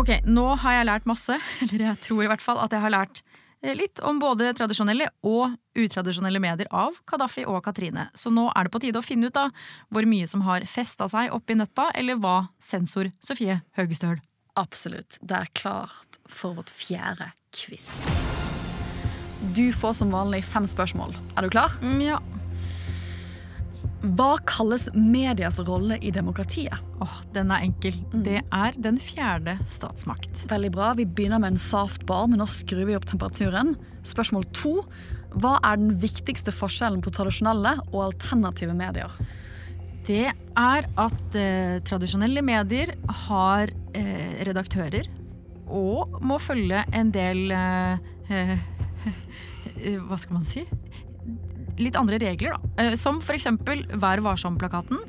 Ok, 0.00 0.16
nå 0.24 0.46
har 0.64 0.80
jeg 0.80 0.88
lært 0.88 1.08
masse. 1.08 1.36
Eller 1.64 1.92
jeg 1.92 2.02
tror 2.08 2.24
i 2.24 2.32
hvert 2.32 2.44
fall 2.44 2.60
at 2.60 2.72
jeg 2.72 2.84
har 2.84 2.92
lært 2.92 3.22
Eh, 3.22 3.31
litt 3.62 4.00
om 4.02 4.18
både 4.18 4.50
tradisjonelle 4.58 5.08
og 5.22 5.54
utradisjonelle 5.78 6.40
medier 6.42 6.68
av 6.74 6.98
Kadafi 7.08 7.44
og 7.46 7.62
Katrine. 7.64 8.08
Så 8.14 8.32
nå 8.34 8.48
er 8.50 8.66
det 8.66 8.74
på 8.74 8.82
tide 8.82 9.00
å 9.00 9.06
finne 9.06 9.30
ut 9.30 9.38
av 9.38 9.54
hvor 9.92 10.08
mye 10.08 10.28
som 10.30 10.42
har 10.48 10.66
festa 10.68 11.08
seg 11.10 11.32
oppi 11.34 11.56
nøtta, 11.58 11.90
eller 11.94 12.18
hva 12.20 12.42
sensor 12.62 13.12
Sofie 13.22 13.60
Høgestøl. 13.78 14.18
Absolutt. 14.58 15.16
Det 15.22 15.38
er 15.38 15.52
klart 15.56 16.18
for 16.28 16.58
vårt 16.58 16.72
fjerde 16.72 17.30
quiz. 17.56 17.88
Du 19.56 19.72
får 19.74 19.96
som 20.02 20.12
vanlig 20.12 20.42
fem 20.46 20.68
spørsmål. 20.68 21.14
Er 21.36 21.46
du 21.46 21.54
klar? 21.54 21.72
Mm, 21.82 22.00
ja. 22.04 22.20
Hva 24.02 24.32
kalles 24.50 24.88
medias 24.96 25.60
rolle 25.62 25.94
i 26.02 26.10
demokratiet? 26.10 26.74
Åh, 26.98 27.06
oh, 27.06 27.18
Den 27.34 27.52
er 27.54 27.62
enkel. 27.62 27.94
Mm. 28.10 28.24
Det 28.26 28.40
er 28.42 28.78
den 28.82 28.98
fjerde 28.98 29.54
statsmakt. 29.70 30.46
Veldig 30.50 30.72
bra. 30.74 30.90
Vi 30.98 31.06
begynner 31.06 31.38
med 31.38 31.54
en 31.54 31.62
softball, 31.62 32.26
men 32.30 32.42
nå 32.42 32.48
skrur 32.50 32.82
vi 32.88 32.96
opp 32.98 33.06
temperaturen. 33.06 33.76
Spørsmål 34.02 34.48
to. 34.58 34.74
Hva 35.38 35.54
er 35.62 35.78
den 35.78 35.94
viktigste 36.02 36.50
forskjellen 36.54 37.02
på 37.04 37.14
tradisjonelle 37.14 37.76
og 37.92 38.00
alternative 38.08 38.74
medier? 38.74 39.14
Det 40.02 40.26
er 40.26 40.88
at 40.98 41.38
eh, 41.38 41.78
tradisjonelle 41.86 42.42
medier 42.42 42.96
har 43.28 43.70
eh, 43.94 44.42
redaktører 44.48 45.06
og 45.70 46.18
må 46.26 46.40
følge 46.42 46.82
en 46.90 47.14
del 47.14 47.54
eh, 47.54 48.02
Hva 50.08 50.18
skal 50.18 50.36
man 50.36 50.46
si? 50.46 50.66
Litt 51.80 51.96
andre 51.96 52.18
regler, 52.22 52.56
da. 52.56 52.72
Eh, 52.82 52.94
som 53.00 53.20
f.eks. 53.22 53.48
Vær 54.02 54.22
varsom-plakaten 54.24 55.00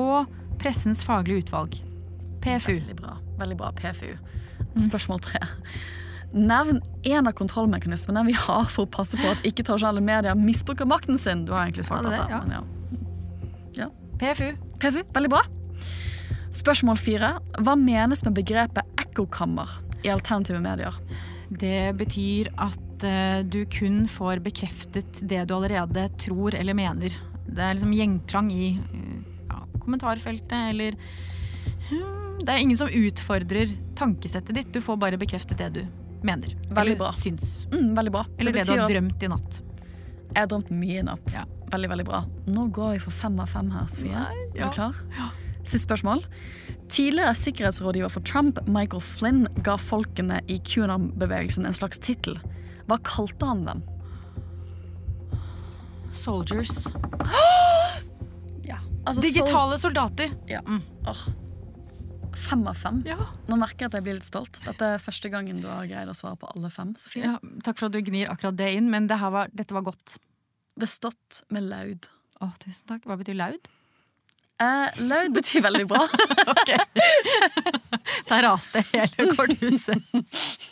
og 0.00 0.30
Pressens 0.60 1.00
faglige 1.06 1.46
utvalg. 1.46 1.78
PFU. 2.44 2.74
Veldig 2.74 2.96
bra. 2.98 3.14
Veldig 3.40 3.56
bra, 3.56 3.70
PFU. 3.76 4.12
Spørsmål 4.76 5.22
tre. 5.24 5.40
Nevn 6.36 6.78
en 7.10 7.26
av 7.26 7.32
kontrollmekanismene 7.34 8.22
vi 8.28 8.34
har 8.36 8.68
for 8.70 8.86
å 8.86 8.90
passe 8.92 9.18
på 9.18 9.30
at 9.32 9.40
ikke-tradisjonelle 9.48 10.02
medier 10.04 10.36
misbruker 10.38 10.88
makten 10.88 11.18
sin. 11.18 11.46
Du 11.48 11.54
har 11.56 11.64
egentlig 11.64 11.88
svart 11.88 12.04
på 12.04 12.12
det. 12.12 12.20
Ja. 12.30 12.42
Men 12.44 12.54
ja. 12.58 13.86
ja. 13.86 13.88
PFU. 14.20 14.52
PFU, 14.82 15.00
veldig 15.16 15.32
bra. 15.32 15.42
Spørsmål 16.54 17.00
fire. 17.00 17.32
Hva 17.64 17.74
menes 17.78 18.22
med 18.26 18.36
begrepet 18.36 19.00
ekkokammer 19.00 19.80
i 20.04 20.12
alternative 20.12 20.60
medier? 20.62 20.96
Det 21.50 21.90
betyr 21.98 22.52
at 22.62 22.89
eh, 23.06 23.40
du 23.46 23.64
kun 23.70 24.04
får 24.08 24.42
bekreftet 24.44 25.22
det 25.22 25.44
du 25.48 25.54
allerede 25.56 26.08
tror 26.20 26.54
eller 26.54 26.76
mener. 26.76 27.14
Det 27.46 27.62
er 27.64 27.76
liksom 27.76 27.94
gjengklang 27.96 28.50
i 28.54 28.68
eh, 28.76 29.16
ja, 29.50 29.62
kommentarfeltet 29.80 30.56
eller 30.70 30.98
hmm, 31.90 32.40
Det 32.44 32.52
er 32.52 32.62
ingen 32.62 32.78
som 32.78 32.88
utfordrer 32.88 33.72
tankesettet 33.98 34.54
ditt. 34.56 34.72
Du 34.74 34.80
får 34.84 35.00
bare 35.00 35.20
bekreftet 35.20 35.58
det 35.58 35.70
du 35.78 35.82
mener. 36.22 36.54
Veldig 36.68 36.80
eller 36.80 37.02
bra. 37.02 37.12
syns. 37.16 37.66
Mm, 37.72 37.94
veldig 37.96 38.14
bra. 38.14 38.24
Eller 38.38 38.52
det, 38.52 38.64
det 38.64 38.74
du 38.74 38.80
har 38.80 38.94
drømt 38.94 39.22
i 39.22 39.32
natt. 39.32 39.60
Jeg 40.30 40.38
har 40.38 40.50
drømt 40.52 40.70
mye 40.70 41.00
i 41.02 41.06
natt. 41.06 41.34
Ja. 41.34 41.44
Veldig, 41.70 41.90
veldig 41.90 42.06
bra. 42.06 42.24
Nå 42.50 42.66
går 42.74 42.96
vi 42.96 43.04
for 43.04 43.14
fem 43.14 43.38
av 43.42 43.50
fem 43.50 43.70
her, 43.74 43.86
Sofie. 43.90 44.24
Er 44.24 44.58
ja. 44.58 44.68
du 44.68 44.74
klar? 44.74 44.96
Siste 45.60 45.84
spørsmål. 45.84 46.24
Tidligere 46.90 47.34
sikkerhetsrådgiver 47.38 48.10
for 48.10 48.26
Trump, 48.26 48.58
Michael 48.66 49.02
Flynn, 49.04 49.44
ga 49.66 49.76
folkene 49.78 50.40
i 50.50 50.58
QAnon-bevegelsen 50.66 51.68
en 51.68 51.76
slags 51.76 52.00
tittel. 52.02 52.38
Hva 52.90 52.98
kalte 53.06 53.46
han 53.46 53.64
dem? 53.68 53.84
Soldiers. 56.12 56.86
Ja. 58.66 58.76
Altså, 59.06 59.22
Digitale 59.22 59.78
soldater. 59.78 60.30
Ja. 60.46 60.60
Mm. 60.66 60.82
Oh. 61.08 61.22
Fem 62.36 62.66
av 62.66 62.74
fem. 62.78 63.00
Ja. 63.06 63.16
Nå 63.48 63.56
merker 63.58 63.86
jeg 63.86 63.90
at 63.90 63.96
jeg 63.98 64.06
blir 64.06 64.18
litt 64.18 64.26
stolt. 64.26 64.58
Dette 64.66 64.92
er 64.94 65.02
første 65.02 65.30
gangen 65.32 65.58
du 65.62 65.66
har 65.70 65.86
greid 65.90 66.10
å 66.10 66.14
svare 66.14 66.38
på 66.38 66.50
alle 66.52 66.70
fem. 66.70 66.92
Ja, 67.18 67.36
takk 67.66 67.80
for 67.80 67.88
at 67.88 67.96
du 67.96 68.00
gnir 68.06 68.30
akkurat 68.30 68.58
det 68.58 68.72
inn, 68.76 68.90
men 68.92 69.08
det 69.10 69.18
her 69.22 69.32
var, 69.34 69.50
dette 69.54 69.74
var 69.74 69.86
godt. 69.86 70.18
Bestått 70.78 71.42
med 71.50 71.66
laud. 71.70 72.06
Å, 72.42 72.50
tusen 72.62 72.90
takk. 72.92 73.06
Hva 73.10 73.18
betyr 73.20 73.38
laud? 73.38 73.70
Eh, 74.60 75.00
laud 75.08 75.34
betyr 75.34 75.64
veldig 75.64 75.86
bra. 75.90 76.04
Der 78.30 78.44
raste 78.46 78.82
hele 78.92 79.30
korthuset. 79.34 80.02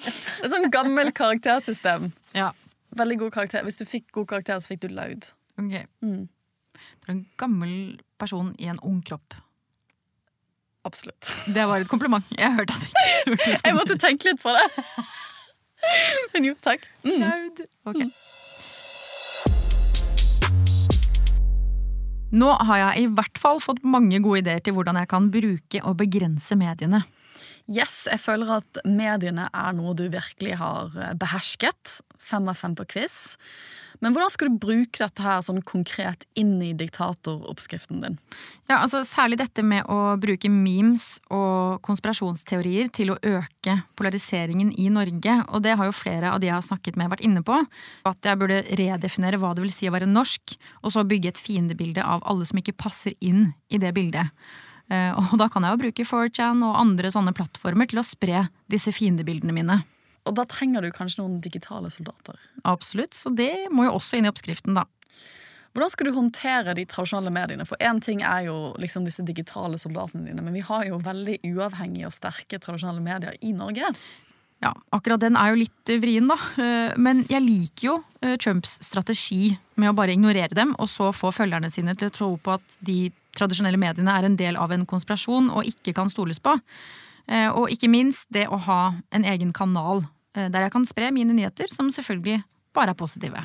Er 0.00 0.48
sånn 0.52 0.70
gammel 0.72 1.12
karaktersystem. 1.12 2.10
Ja, 2.36 2.52
Veldig 2.98 3.18
god 3.20 3.32
karakter. 3.36 3.62
Hvis 3.62 3.76
du 3.78 3.84
fikk 3.86 4.08
god 4.16 4.26
karakter, 4.32 4.58
så 4.58 4.72
fikk 4.72 4.80
du 4.82 4.88
laud. 4.94 5.28
ok. 5.60 5.76
Mm. 6.02 6.24
Du 6.80 7.06
er 7.06 7.12
en 7.12 7.26
gammel 7.38 8.00
person 8.18 8.54
i 8.58 8.66
en 8.72 8.80
ung 8.82 8.98
kropp. 9.06 9.36
Absolutt. 10.88 11.28
Det 11.54 11.66
var 11.68 11.80
et 11.84 11.88
kompliment. 11.92 12.24
Jeg 12.38 12.54
hørte 12.56 12.74
at 12.74 12.80
det 12.80 13.36
ikke 13.36 13.56
Jeg 13.68 13.76
måtte 13.76 13.98
tenke 14.00 14.30
litt 14.30 14.40
på 14.42 14.54
det. 14.56 14.64
Men 16.34 16.48
jo, 16.48 16.54
takk. 16.64 16.88
Mm. 17.04 17.20
laud. 17.20 17.62
Ok. 17.92 18.02
Nå 22.30 22.50
har 22.66 22.78
jeg 22.78 23.04
i 23.04 23.06
hvert 23.10 23.38
fall 23.42 23.58
fått 23.62 23.82
mange 23.82 24.20
gode 24.22 24.44
ideer 24.44 24.60
til 24.62 24.76
hvordan 24.76 24.98
jeg 25.02 25.10
kan 25.10 25.30
bruke 25.34 25.82
og 25.82 25.96
begrense 25.98 26.56
mediene. 26.58 27.02
Yes, 27.70 28.04
jeg 28.10 28.18
føler 28.18 28.56
at 28.58 28.80
mediene 28.82 29.46
er 29.54 29.74
noe 29.78 29.94
du 29.94 30.08
virkelig 30.10 30.56
har 30.58 30.94
eh, 30.98 31.12
behersket. 31.18 32.00
Fem 32.18 32.48
av 32.50 32.58
fem 32.58 32.74
på 32.74 32.88
quiz. 32.90 33.36
Men 34.00 34.14
hvordan 34.14 34.32
skal 34.32 34.48
du 34.48 34.60
bruke 34.60 35.02
dette 35.02 35.22
her 35.22 35.42
sånn 35.44 35.60
konkret 35.66 36.24
inn 36.38 36.54
i 36.64 36.70
diktatoroppskriften 36.76 38.00
din? 38.00 38.16
Ja, 38.70 38.78
altså 38.80 39.02
Særlig 39.04 39.40
dette 39.42 39.62
med 39.66 39.84
å 39.92 40.16
bruke 40.20 40.48
memes 40.50 41.18
og 41.28 41.82
konspirasjonsteorier 41.84 42.88
til 42.96 43.12
å 43.12 43.18
øke 43.20 43.76
polariseringen 44.00 44.72
i 44.72 44.88
Norge. 44.92 45.36
Og 45.52 45.62
det 45.66 45.76
har 45.76 45.90
jo 45.90 45.96
flere 45.96 46.32
av 46.32 46.40
de 46.40 46.48
jeg 46.48 46.56
har 46.56 46.64
snakket 46.64 46.96
med 46.96 47.12
vært 47.12 47.26
inne 47.28 47.44
på. 47.44 47.60
At 48.08 48.24
jeg 48.24 48.40
burde 48.40 48.62
redefinere 48.80 49.40
hva 49.42 49.52
det 49.54 49.66
vil 49.66 49.74
si 49.74 49.90
å 49.90 49.94
være 49.94 50.08
norsk, 50.08 50.56
og 50.80 50.96
så 50.96 51.04
bygge 51.04 51.34
et 51.34 51.44
fiendebilde 51.44 52.02
av 52.02 52.24
alle 52.24 52.48
som 52.48 52.62
ikke 52.62 52.78
passer 52.80 53.14
inn 53.20 53.50
i 53.68 53.82
det 53.82 53.92
bildet. 53.94 54.32
Eh, 54.90 55.14
Og 55.14 55.38
da 55.38 55.48
kan 55.48 55.64
jeg 55.64 55.74
jo 55.76 55.82
bruke 55.84 56.06
4chan 56.06 56.64
og 56.66 56.78
andre 56.78 57.10
sånne 57.14 57.34
plattformer 57.36 57.90
til 57.90 58.02
å 58.02 58.06
spre 58.06 58.48
disse 58.70 58.92
fiendebildene 58.94 59.54
mine. 59.54 59.80
Og 60.28 60.34
da 60.36 60.44
trenger 60.44 60.84
du 60.84 60.90
kanskje 60.92 61.22
noen 61.22 61.40
digitale 61.40 61.90
soldater. 61.90 62.36
Absolutt, 62.68 63.14
så 63.16 63.32
det 63.32 63.70
må 63.72 63.86
jo 63.86 63.96
også 63.96 64.18
inn 64.18 64.28
i 64.28 64.32
oppskriften, 64.32 64.76
da. 64.76 64.84
Hvordan 65.70 65.92
skal 65.92 66.08
du 66.08 66.16
håndtere 66.16 66.74
de 66.74 66.84
tradisjonelle 66.90 67.30
mediene? 67.30 67.64
For 67.68 67.78
én 67.78 68.00
ting 68.02 68.24
er 68.26 68.48
jo 68.48 68.56
liksom 68.82 69.06
disse 69.06 69.22
digitale 69.22 69.78
soldatene 69.78 70.26
dine, 70.26 70.42
men 70.42 70.56
vi 70.56 70.64
har 70.66 70.88
jo 70.88 70.98
veldig 70.98 71.38
uavhengige 71.46 72.08
og 72.10 72.16
sterke 72.16 72.58
tradisjonelle 72.58 73.04
medier 73.04 73.38
i 73.40 73.54
Norge. 73.54 73.92
Ja, 74.60 74.74
akkurat 74.92 75.22
den 75.22 75.38
er 75.40 75.54
jo 75.54 75.60
litt 75.62 75.88
eh, 75.88 75.96
vrien, 76.02 76.26
da. 76.28 76.36
Eh, 76.60 76.92
Men 77.00 77.22
jeg 77.32 77.40
liker 77.44 77.86
jo 77.86 77.94
eh, 78.20 78.36
Trumps 78.36 78.78
strategi 78.84 79.56
med 79.80 79.88
å 79.90 79.94
bare 79.96 80.12
ignorere 80.12 80.54
dem, 80.56 80.74
og 80.78 80.88
så 80.92 81.12
få 81.16 81.30
følgerne 81.32 81.70
sine 81.72 81.94
til 81.96 82.08
å 82.10 82.14
tro 82.14 82.36
på 82.36 82.50
at 82.58 82.66
de 82.84 83.12
tradisjonelle 83.38 83.80
mediene 83.80 84.12
er 84.12 84.24
en 84.26 84.36
del 84.36 84.56
av 84.60 84.72
en 84.74 84.86
konspirasjon 84.88 85.50
og 85.54 85.64
ikke 85.68 85.92
kan 85.96 86.10
stoles 86.12 86.40
på. 86.42 86.52
Og 87.30 87.70
ikke 87.70 87.86
minst 87.86 88.26
det 88.34 88.48
å 88.50 88.58
ha 88.66 88.94
en 89.14 89.24
egen 89.28 89.52
kanal 89.54 90.02
der 90.34 90.62
jeg 90.64 90.72
kan 90.74 90.82
spre 90.88 91.12
mine 91.14 91.30
nyheter, 91.36 91.68
som 91.70 91.90
selvfølgelig 91.94 92.42
bare 92.74 92.90
er 92.90 92.98
positive. 92.98 93.38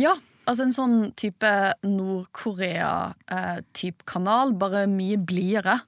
Ja, 0.00 0.14
altså 0.48 0.64
en 0.64 0.72
sånn 0.72 1.12
type 1.20 1.44
Nord-Korea-type 1.84 4.00
kanal, 4.08 4.56
bare 4.56 4.88
mye 4.88 5.20
blidere. 5.20 5.84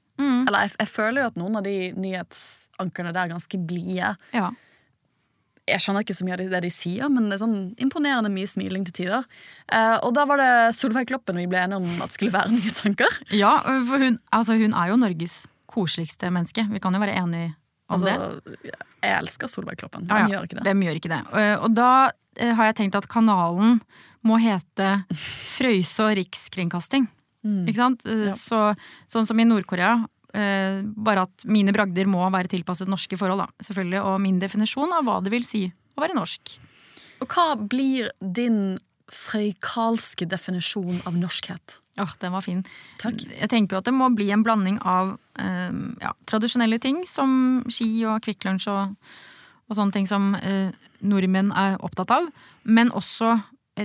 Eller 0.49 0.67
jeg, 0.67 0.75
jeg 0.81 0.91
føler 0.91 1.23
jo 1.23 1.31
at 1.33 1.41
noen 1.41 1.59
av 1.61 1.65
de 1.67 1.77
nyhetsankerne 1.99 3.15
der 3.15 3.25
er 3.25 3.33
ganske 3.35 3.61
blide. 3.69 4.13
Ja. 4.35 4.51
Jeg 5.71 5.79
skjønner 5.85 6.03
ikke 6.03 6.17
så 6.19 6.27
mye 6.27 6.35
av 6.35 6.43
det 6.43 6.51
det 6.51 6.61
de 6.65 6.73
sier, 6.75 7.07
men 7.13 7.29
det 7.31 7.37
er 7.37 7.43
sånn 7.45 7.59
imponerende 7.83 8.33
mye 8.35 8.51
smiling 8.51 8.87
til 8.89 8.97
tider. 9.05 9.27
Eh, 9.71 9.97
og 10.03 10.11
da 10.17 10.27
var 10.27 10.43
det 10.43 10.53
Solveig 10.75 11.07
Kloppen 11.11 11.39
vi 11.39 11.47
ble 11.51 11.61
enige 11.63 11.79
om 11.79 12.03
at 12.03 12.15
skulle 12.15 12.35
være 12.35 12.51
nyhetsanker. 12.57 13.19
Ja, 13.39 13.55
for 13.89 14.03
hun, 14.03 14.19
altså 14.35 14.59
hun 14.59 14.75
er 14.75 14.91
jo 14.91 14.99
Norges 14.99 15.43
koseligste 15.73 16.33
menneske. 16.35 16.67
Vi 16.71 16.83
kan 16.83 16.95
jo 16.95 17.03
være 17.03 17.15
enige 17.21 17.53
om 17.93 18.03
det. 18.03 18.17
Altså, 18.17 18.59
jeg 19.05 19.15
elsker 19.21 19.51
Solveig 19.53 19.79
Kloppen. 19.79 20.09
Hvem 20.11 20.27
ja. 20.27 20.35
gjør 20.35 20.49
ikke 20.49 20.59
det? 20.59 20.67
Hvem 20.67 20.85
gjør 20.87 21.01
ikke 21.01 21.15
det? 21.15 21.23
Og, 21.31 21.67
og 21.69 21.79
da 21.79 21.93
eh, 22.37 22.53
har 22.59 22.71
jeg 22.71 22.79
tenkt 22.83 22.99
at 22.99 23.09
kanalen 23.11 23.81
må 24.27 24.39
hete 24.43 24.91
Frøyse 25.55 26.09
og 26.09 26.17
rikskringkasting. 26.19 27.07
Ikke 27.43 27.75
sant? 27.77 28.05
Eh, 28.07 28.13
Mm. 28.13 28.27
Ja. 28.29 28.35
Så, 28.39 28.59
sånn 29.11 29.27
som 29.27 29.41
i 29.41 29.45
Nord-Korea. 29.45 30.07
eh, 30.35 30.81
bare 30.97 31.27
at 31.27 31.45
mine 31.45 31.73
bragder 31.77 32.07
må 32.09 32.23
være 32.33 32.49
tilpasset 32.49 32.89
norske 32.89 33.19
forhold, 33.19 33.39
da, 33.43 33.49
selvfølgelig. 33.63 34.01
Og 34.09 34.21
min 34.21 34.39
definisjon 34.41 34.93
av 34.97 35.05
hva 35.05 35.19
det 35.23 35.31
vil 35.31 35.45
si 35.45 35.67
å 35.69 36.01
være 36.01 36.15
norsk. 36.17 36.55
Og 37.21 37.29
hva 37.29 37.69
blir 37.69 38.09
din 38.23 38.79
frøykalske 39.13 40.27
definisjon 40.29 41.03
av 41.07 41.17
norskhet? 41.19 41.79
Åh, 42.01 42.15
den 42.23 42.33
var 42.33 42.41
fin. 42.45 42.63
Takk. 43.03 43.21
Jeg 43.29 43.51
tenker 43.53 43.77
jo 43.77 43.83
at 43.83 43.89
det 43.91 43.93
må 43.93 44.09
bli 44.17 44.31
en 44.33 44.43
blanding 44.47 44.79
av 44.89 45.19
eh, 45.39 45.73
ja, 46.01 46.13
tradisjonelle 46.31 46.79
ting 46.81 47.03
som 47.09 47.63
ski 47.69 47.91
og 48.09 48.23
Kvikk 48.25 48.47
Lunsj 48.49 48.71
og, 48.73 48.95
og 49.69 49.77
sånne 49.77 49.93
ting 49.93 50.09
som 50.09 50.33
eh, 50.41 50.73
nordmenn 51.05 51.53
er 51.53 51.77
opptatt 51.85 52.15
av. 52.17 52.31
Men 52.65 52.89
også 52.97 53.35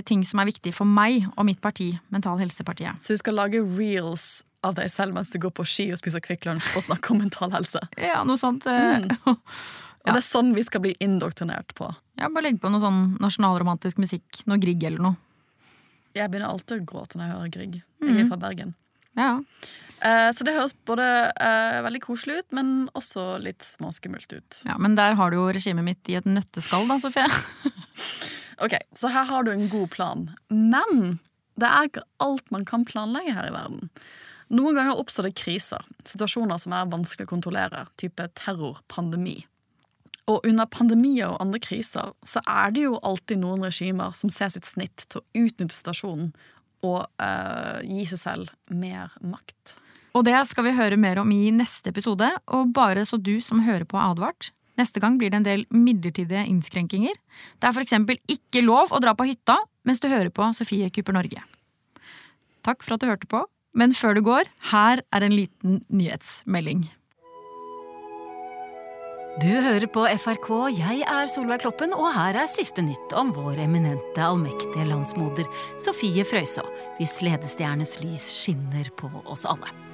ting 0.04 0.24
som 0.28 0.40
er 0.42 0.48
viktig 0.50 0.72
for 0.76 0.88
meg 0.88 1.24
og 1.36 1.46
mitt 1.48 1.60
parti, 1.64 1.90
Mental 2.12 2.38
Helsepartiet. 2.40 3.00
Så 3.00 3.16
du 3.16 3.20
skal 3.22 3.38
lage 3.38 3.62
reels 3.64 4.42
av 4.66 4.74
deg 4.76 4.90
selv 4.90 5.14
mens 5.14 5.30
du 5.30 5.38
går 5.40 5.52
på 5.54 5.64
ski 5.68 5.86
og 5.94 6.00
spiser 6.00 6.20
Kvikk 6.24 6.44
Lunsj 6.48 6.74
og 6.76 6.84
snakker 6.88 7.14
om 7.14 7.22
mental 7.24 7.52
helse. 7.54 7.80
Ja, 8.10 8.20
noe 8.26 8.36
sånt. 8.40 8.66
eh, 8.66 9.06
Og 10.08 10.14
det 10.14 10.20
er 10.22 10.24
sånn 10.24 10.54
vi 10.56 10.62
skal 10.64 10.80
bli 10.80 10.94
indoktrinert 11.04 11.74
på. 11.76 11.88
Ja, 12.16 12.28
bare 12.32 12.46
legg 12.46 12.60
på 12.62 12.70
noe 12.72 12.80
sånn 12.80 13.18
nasjonalromantisk 13.20 13.98
musikk. 14.00 14.40
Noe 14.48 14.56
Grieg 14.62 14.84
eller 14.88 15.02
noe. 15.04 15.18
Jeg 16.16 16.30
begynner 16.32 16.48
alltid 16.54 16.78
å 16.80 16.86
gråte 16.88 17.18
når 17.18 17.26
jeg 17.26 17.34
hører 17.34 17.52
Grieg. 17.52 17.74
Jeg 18.06 18.22
er 18.22 18.30
fra 18.30 18.40
Bergen. 18.40 18.72
Ja, 19.18 19.34
Eh, 19.98 20.28
så 20.30 20.44
det 20.46 20.52
høres 20.54 20.76
både 20.86 21.02
eh, 21.42 21.80
veldig 21.82 22.00
koselig 22.04 22.36
ut, 22.38 22.52
men 22.54 22.68
også 22.94 23.24
litt 23.42 23.64
småskummelt 23.66 24.30
ut. 24.30 24.58
ja, 24.62 24.76
Men 24.78 24.94
der 24.94 25.16
har 25.18 25.32
du 25.32 25.40
jo 25.40 25.48
regimet 25.50 25.82
mitt 25.82 26.10
i 26.12 26.14
et 26.20 26.28
nøtteskall, 26.28 26.86
da, 26.86 27.00
Sofie. 27.02 27.24
Ok, 28.60 28.74
Så 28.96 29.08
her 29.08 29.24
har 29.24 29.44
du 29.46 29.52
en 29.52 29.68
god 29.68 29.90
plan. 29.90 30.30
Men 30.48 31.18
det 31.58 31.68
er 31.68 31.90
ikke 31.90 32.06
alt 32.22 32.50
man 32.54 32.64
kan 32.66 32.86
planlegge 32.86 33.34
her 33.34 33.50
i 33.50 33.54
verden. 33.54 33.90
Noen 34.48 34.78
ganger 34.78 34.98
oppstår 34.98 35.28
det 35.28 35.36
kriser, 35.36 35.82
situasjoner 36.08 36.58
som 36.60 36.72
er 36.72 36.88
vanskelig 36.88 37.28
å 37.28 37.32
kontrollere, 37.34 37.84
type 38.00 38.24
terror, 38.38 38.80
pandemi. 38.88 39.42
Og 40.28 40.44
under 40.44 40.68
pandemier 40.68 41.32
og 41.32 41.40
andre 41.42 41.60
kriser 41.62 42.12
så 42.26 42.40
er 42.48 42.72
det 42.72 42.86
jo 42.86 43.00
alltid 43.04 43.40
noen 43.42 43.64
regimer 43.64 44.16
som 44.16 44.32
ser 44.32 44.52
sitt 44.52 44.68
snitt 44.68 45.06
til 45.08 45.20
å 45.20 45.44
utnytte 45.44 45.76
situasjonen 45.76 46.32
og 46.86 47.04
øh, 47.20 47.78
gi 47.84 48.04
seg 48.12 48.20
selv 48.22 48.52
mer 48.70 49.14
makt. 49.24 49.76
Og 50.16 50.24
det 50.26 50.36
skal 50.50 50.66
vi 50.66 50.76
høre 50.76 50.98
mer 51.00 51.20
om 51.20 51.32
i 51.32 51.50
neste 51.54 51.92
episode, 51.92 52.28
og 52.48 52.72
bare 52.76 53.04
så 53.08 53.18
du 53.20 53.38
som 53.44 53.64
hører 53.66 53.86
på 53.88 53.98
er 53.98 54.14
advart. 54.14 54.50
Neste 54.78 55.02
gang 55.02 55.18
blir 55.18 55.32
det 55.32 55.40
en 55.40 55.46
del 55.46 55.64
midlertidige 55.74 56.44
innskrenkinger. 56.46 57.16
Det 57.58 57.68
er 57.68 57.82
eksempel 57.82 58.20
ikke 58.30 58.62
lov 58.62 58.94
å 58.94 59.00
dra 59.02 59.14
på 59.18 59.26
hytta 59.26 59.58
mens 59.88 60.00
du 60.00 60.08
hører 60.10 60.30
på 60.30 60.46
Sofie 60.54 60.90
Kuper 60.94 61.16
Norge. 61.16 61.42
Takk 62.66 62.84
for 62.84 62.94
at 62.94 63.02
du 63.02 63.08
hørte 63.08 63.28
på, 63.30 63.42
men 63.78 63.94
før 63.96 64.18
du 64.18 64.22
går, 64.26 64.48
her 64.72 65.02
er 65.14 65.24
en 65.24 65.34
liten 65.34 65.82
nyhetsmelding. 65.88 66.86
Du 69.38 69.50
hører 69.62 69.86
på 69.94 70.02
FRK, 70.18 70.48
jeg 70.74 71.04
er 71.06 71.28
Solveig 71.30 71.62
Kloppen, 71.62 71.92
og 71.94 72.10
her 72.16 72.40
er 72.42 72.50
siste 72.50 72.82
nytt 72.82 73.14
om 73.14 73.30
vår 73.36 73.60
eminente, 73.68 74.18
allmektige 74.18 74.88
landsmoder 74.88 75.46
Sofie 75.78 76.26
Frøysaa, 76.26 76.66
hvis 76.98 77.20
ledestjernes 77.22 78.00
lys 78.02 78.26
skinner 78.40 78.90
på 78.98 79.12
oss 79.30 79.46
alle. 79.46 79.87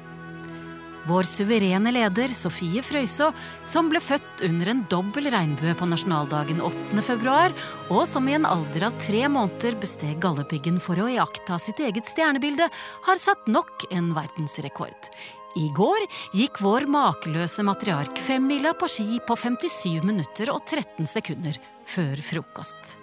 Vår 1.05 1.27
suverene 1.29 1.93
leder 1.93 2.33
Sofie 2.33 2.81
Frøysaa, 2.85 3.35
som 3.67 3.91
ble 3.93 4.01
født 4.01 4.45
under 4.47 4.71
en 4.73 4.83
dobbel 4.89 5.29
regnbue 5.35 5.75
på 5.77 5.89
nasjonaldagen 5.91 6.63
8. 6.65 7.05
februar, 7.05 7.53
og 7.93 8.07
som 8.09 8.29
i 8.29 8.37
en 8.39 8.49
alder 8.49 8.89
av 8.89 8.97
tre 9.03 9.27
måneder 9.29 9.77
besteg 9.83 10.17
Galdhøpiggen 10.25 10.81
for 10.81 11.01
å 11.01 11.11
iaktta 11.13 11.61
sitt 11.61 11.83
eget 11.85 12.09
stjernebilde, 12.09 12.71
har 13.05 13.21
satt 13.21 13.45
nok 13.53 13.85
en 13.93 14.15
verdensrekord. 14.17 15.13
I 15.61 15.69
går 15.77 16.09
gikk 16.35 16.59
vår 16.65 16.89
makeløse 16.91 17.63
matriark 17.69 18.19
femmila 18.19 18.73
på 18.75 18.89
ski 18.91 19.21
på 19.29 19.37
57 19.39 20.03
minutter 20.03 20.51
og 20.57 20.65
13 20.67 21.07
sekunder 21.07 21.61
før 21.87 22.19
frokost. 22.33 22.97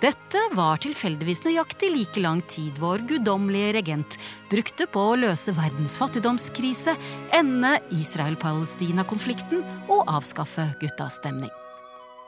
Dette 0.00 0.40
var 0.56 0.80
tilfeldigvis 0.80 1.42
nøyaktig 1.44 1.90
like 1.92 2.20
lang 2.24 2.40
tid 2.48 2.78
vår 2.80 3.02
guddommelige 3.10 3.74
regent 3.76 4.16
brukte 4.48 4.86
på 4.88 5.02
å 5.10 5.18
løse 5.20 5.52
verdens 5.52 5.98
fattigdomskrise, 6.00 6.94
ende 7.36 7.74
Israel-Palestina-konflikten 7.92 9.60
og 9.92 10.08
avskaffe 10.08 10.64
guttastemning. 10.80 11.52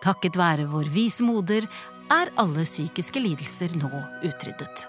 Takket 0.04 0.36
være 0.36 0.68
vår 0.68 0.92
vise 0.92 1.24
moder 1.24 1.64
er 2.12 2.32
alle 2.36 2.66
psykiske 2.68 3.22
lidelser 3.24 3.72
nå 3.80 3.88
utryddet. 4.20 4.84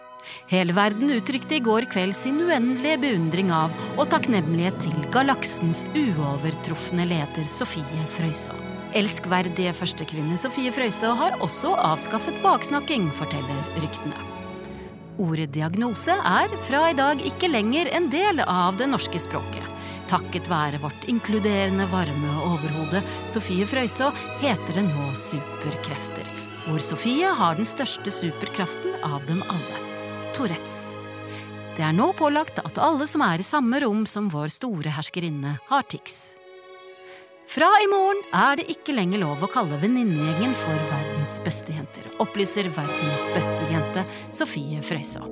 Hele 0.52 0.76
verden 0.76 1.12
uttrykte 1.16 1.60
i 1.60 1.64
går 1.64 1.88
kveld 1.94 2.16
sin 2.20 2.42
uendelige 2.44 3.00
beundring 3.06 3.52
av 3.56 3.72
og 3.96 4.10
takknemlighet 4.12 4.84
til 4.90 5.10
galaksens 5.16 5.86
uovertrufne 5.96 7.08
leder 7.08 7.48
Sofie 7.48 8.08
Frøysaa. 8.18 8.73
Elskverdige 8.94 9.74
førstekvinne 9.74 10.38
Sofie 10.38 10.70
Frøysaa 10.74 11.16
har 11.18 11.39
også 11.41 11.72
avskaffet 11.82 12.36
baksnakking, 12.44 13.08
forteller 13.18 13.80
ryktene. 13.82 14.18
Ordet 15.22 15.52
diagnose 15.54 16.14
er 16.14 16.54
fra 16.66 16.88
i 16.91 16.98
dag 16.98 17.22
ikke 17.26 17.50
lenger 17.50 17.89
en 17.94 18.10
del 18.14 18.41
av 18.46 18.78
det 18.78 18.89
norske 18.89 19.22
språket. 19.22 19.66
Takket 20.10 20.50
være 20.50 20.82
vårt 20.84 21.08
inkluderende, 21.10 21.88
varme 21.89 22.36
overhode 22.46 23.02
Sofie 23.30 23.66
Frøysaa 23.70 24.12
heter 24.44 24.78
det 24.78 24.86
nå 24.91 25.08
superkrefter. 25.18 26.30
Hvor 26.68 26.82
Sofie 26.82 27.34
har 27.39 27.58
den 27.58 27.68
største 27.68 28.14
superkraften 28.14 28.94
av 29.10 29.26
dem 29.30 29.41
alle. 29.50 29.82
Tourettes. 30.38 30.96
Det 31.74 31.82
er 31.82 31.98
nå 31.98 32.12
pålagt 32.14 32.62
at 32.62 32.78
alle 32.78 33.10
som 33.10 33.26
er 33.26 33.41
i 33.41 33.48
samme 33.48 33.82
rom 33.82 34.06
som 34.06 34.30
vår 34.30 34.54
store 34.54 34.94
herskerinne, 34.94 35.58
har 35.72 35.89
tics. 35.89 36.43
Fra 37.54 37.68
i 37.84 37.86
morgen 37.86 38.18
er 38.34 38.56
det 38.58 38.64
ikke 38.72 38.95
lenger 38.95 39.20
lov 39.22 39.43
å 39.45 39.47
kalle 39.51 39.78
venninnegjengen 39.78 40.56
for 40.58 40.86
verdens 40.89 41.36
beste 41.45 41.76
jenter, 41.76 42.08
opplyser 42.24 42.66
verdens 42.74 43.28
beste 43.36 43.68
jente 43.70 44.01
Sofie 44.34 44.80
Frøysaa. 44.82 45.28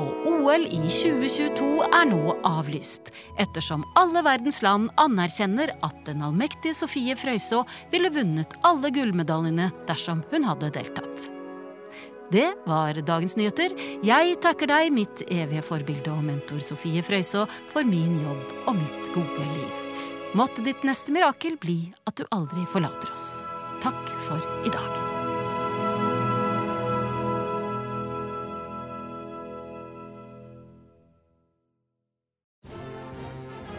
Og 0.00 0.24
OL 0.30 0.64
i 0.64 0.80
2022 0.80 1.68
er 1.84 2.08
nå 2.08 2.38
avlyst, 2.48 3.12
ettersom 3.36 3.84
alle 4.00 4.24
verdens 4.24 4.62
land 4.64 4.88
anerkjenner 5.04 5.74
at 5.84 6.00
den 6.08 6.24
allmektige 6.24 6.72
Sofie 6.80 7.12
Frøysaa 7.12 7.68
ville 7.92 8.14
vunnet 8.14 8.56
alle 8.64 8.88
gullmedaljene 8.96 9.68
dersom 9.84 10.24
hun 10.32 10.48
hadde 10.48 10.72
deltatt. 10.80 11.28
Det 12.32 12.54
var 12.64 12.96
dagens 13.04 13.36
nyheter. 13.36 13.76
Jeg 14.00 14.40
takker 14.40 14.72
deg, 14.72 14.94
mitt 14.96 15.28
evige 15.28 15.68
forbilde 15.68 16.08
og 16.16 16.24
mentor 16.24 16.64
Sofie 16.64 17.04
Frøysaa, 17.04 17.44
for 17.68 17.84
min 17.84 18.22
jobb 18.24 18.62
og 18.64 18.78
mitt 18.80 19.12
gode 19.12 19.50
liv. 19.58 19.83
Måtte 20.34 20.62
ditt 20.66 20.82
neste 20.82 21.12
mirakel 21.14 21.54
bli 21.62 21.78
at 22.10 22.18
du 22.18 22.24
aldri 22.34 22.64
forlater 22.66 23.06
oss. 23.14 23.44
Takk 23.84 24.08
for 24.24 24.42
i 24.66 24.72
dag. 24.74 24.96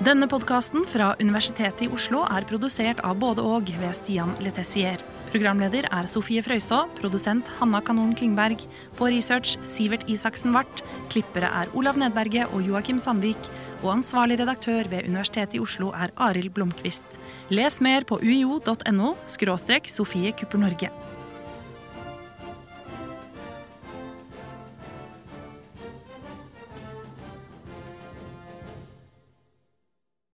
Denne 0.05 0.29
podkasten 0.31 0.87
fra 0.87 1.11
Universitetet 1.19 1.89
i 1.89 1.91
Oslo 1.91 2.23
er 2.23 2.47
produsert 2.47 3.03
av 3.03 3.19
både 3.19 3.43
og 3.43 3.75
ved 3.81 3.91
Stian 3.97 4.31
Letessier. 4.39 5.03
Programleder 5.35 5.83
er 5.91 6.07
Sofie 6.07 6.39
Frøysaa, 6.39 6.85
produsent 6.95 7.49
Hanna 7.57 7.81
Kanon 7.83 8.13
Klingberg. 8.15 8.61
På 8.95 9.09
research 9.11 9.57
Sivert 9.67 10.05
Isaksen 10.07 10.53
Wart. 10.55 10.79
Klippere 11.11 11.49
er 11.59 11.73
Olav 11.75 11.99
Nedberget 11.99 12.53
og 12.55 12.63
Joakim 12.63 13.01
Sandvik. 13.03 13.49
Og 13.81 13.97
ansvarlig 13.97 14.37
redaktør 14.39 14.87
ved 14.87 15.09
Universitetet 15.09 15.57
i 15.57 15.59
Oslo 15.59 15.89
er 15.91 16.13
Arild 16.15 16.53
Blomkvist. 16.55 17.19
Les 17.51 17.81
mer 17.83 18.07
på 18.07 18.21
uio.no 18.23 19.15
Sofie 19.27 20.31
Kupper 20.31 20.57
Norge. 20.57 20.89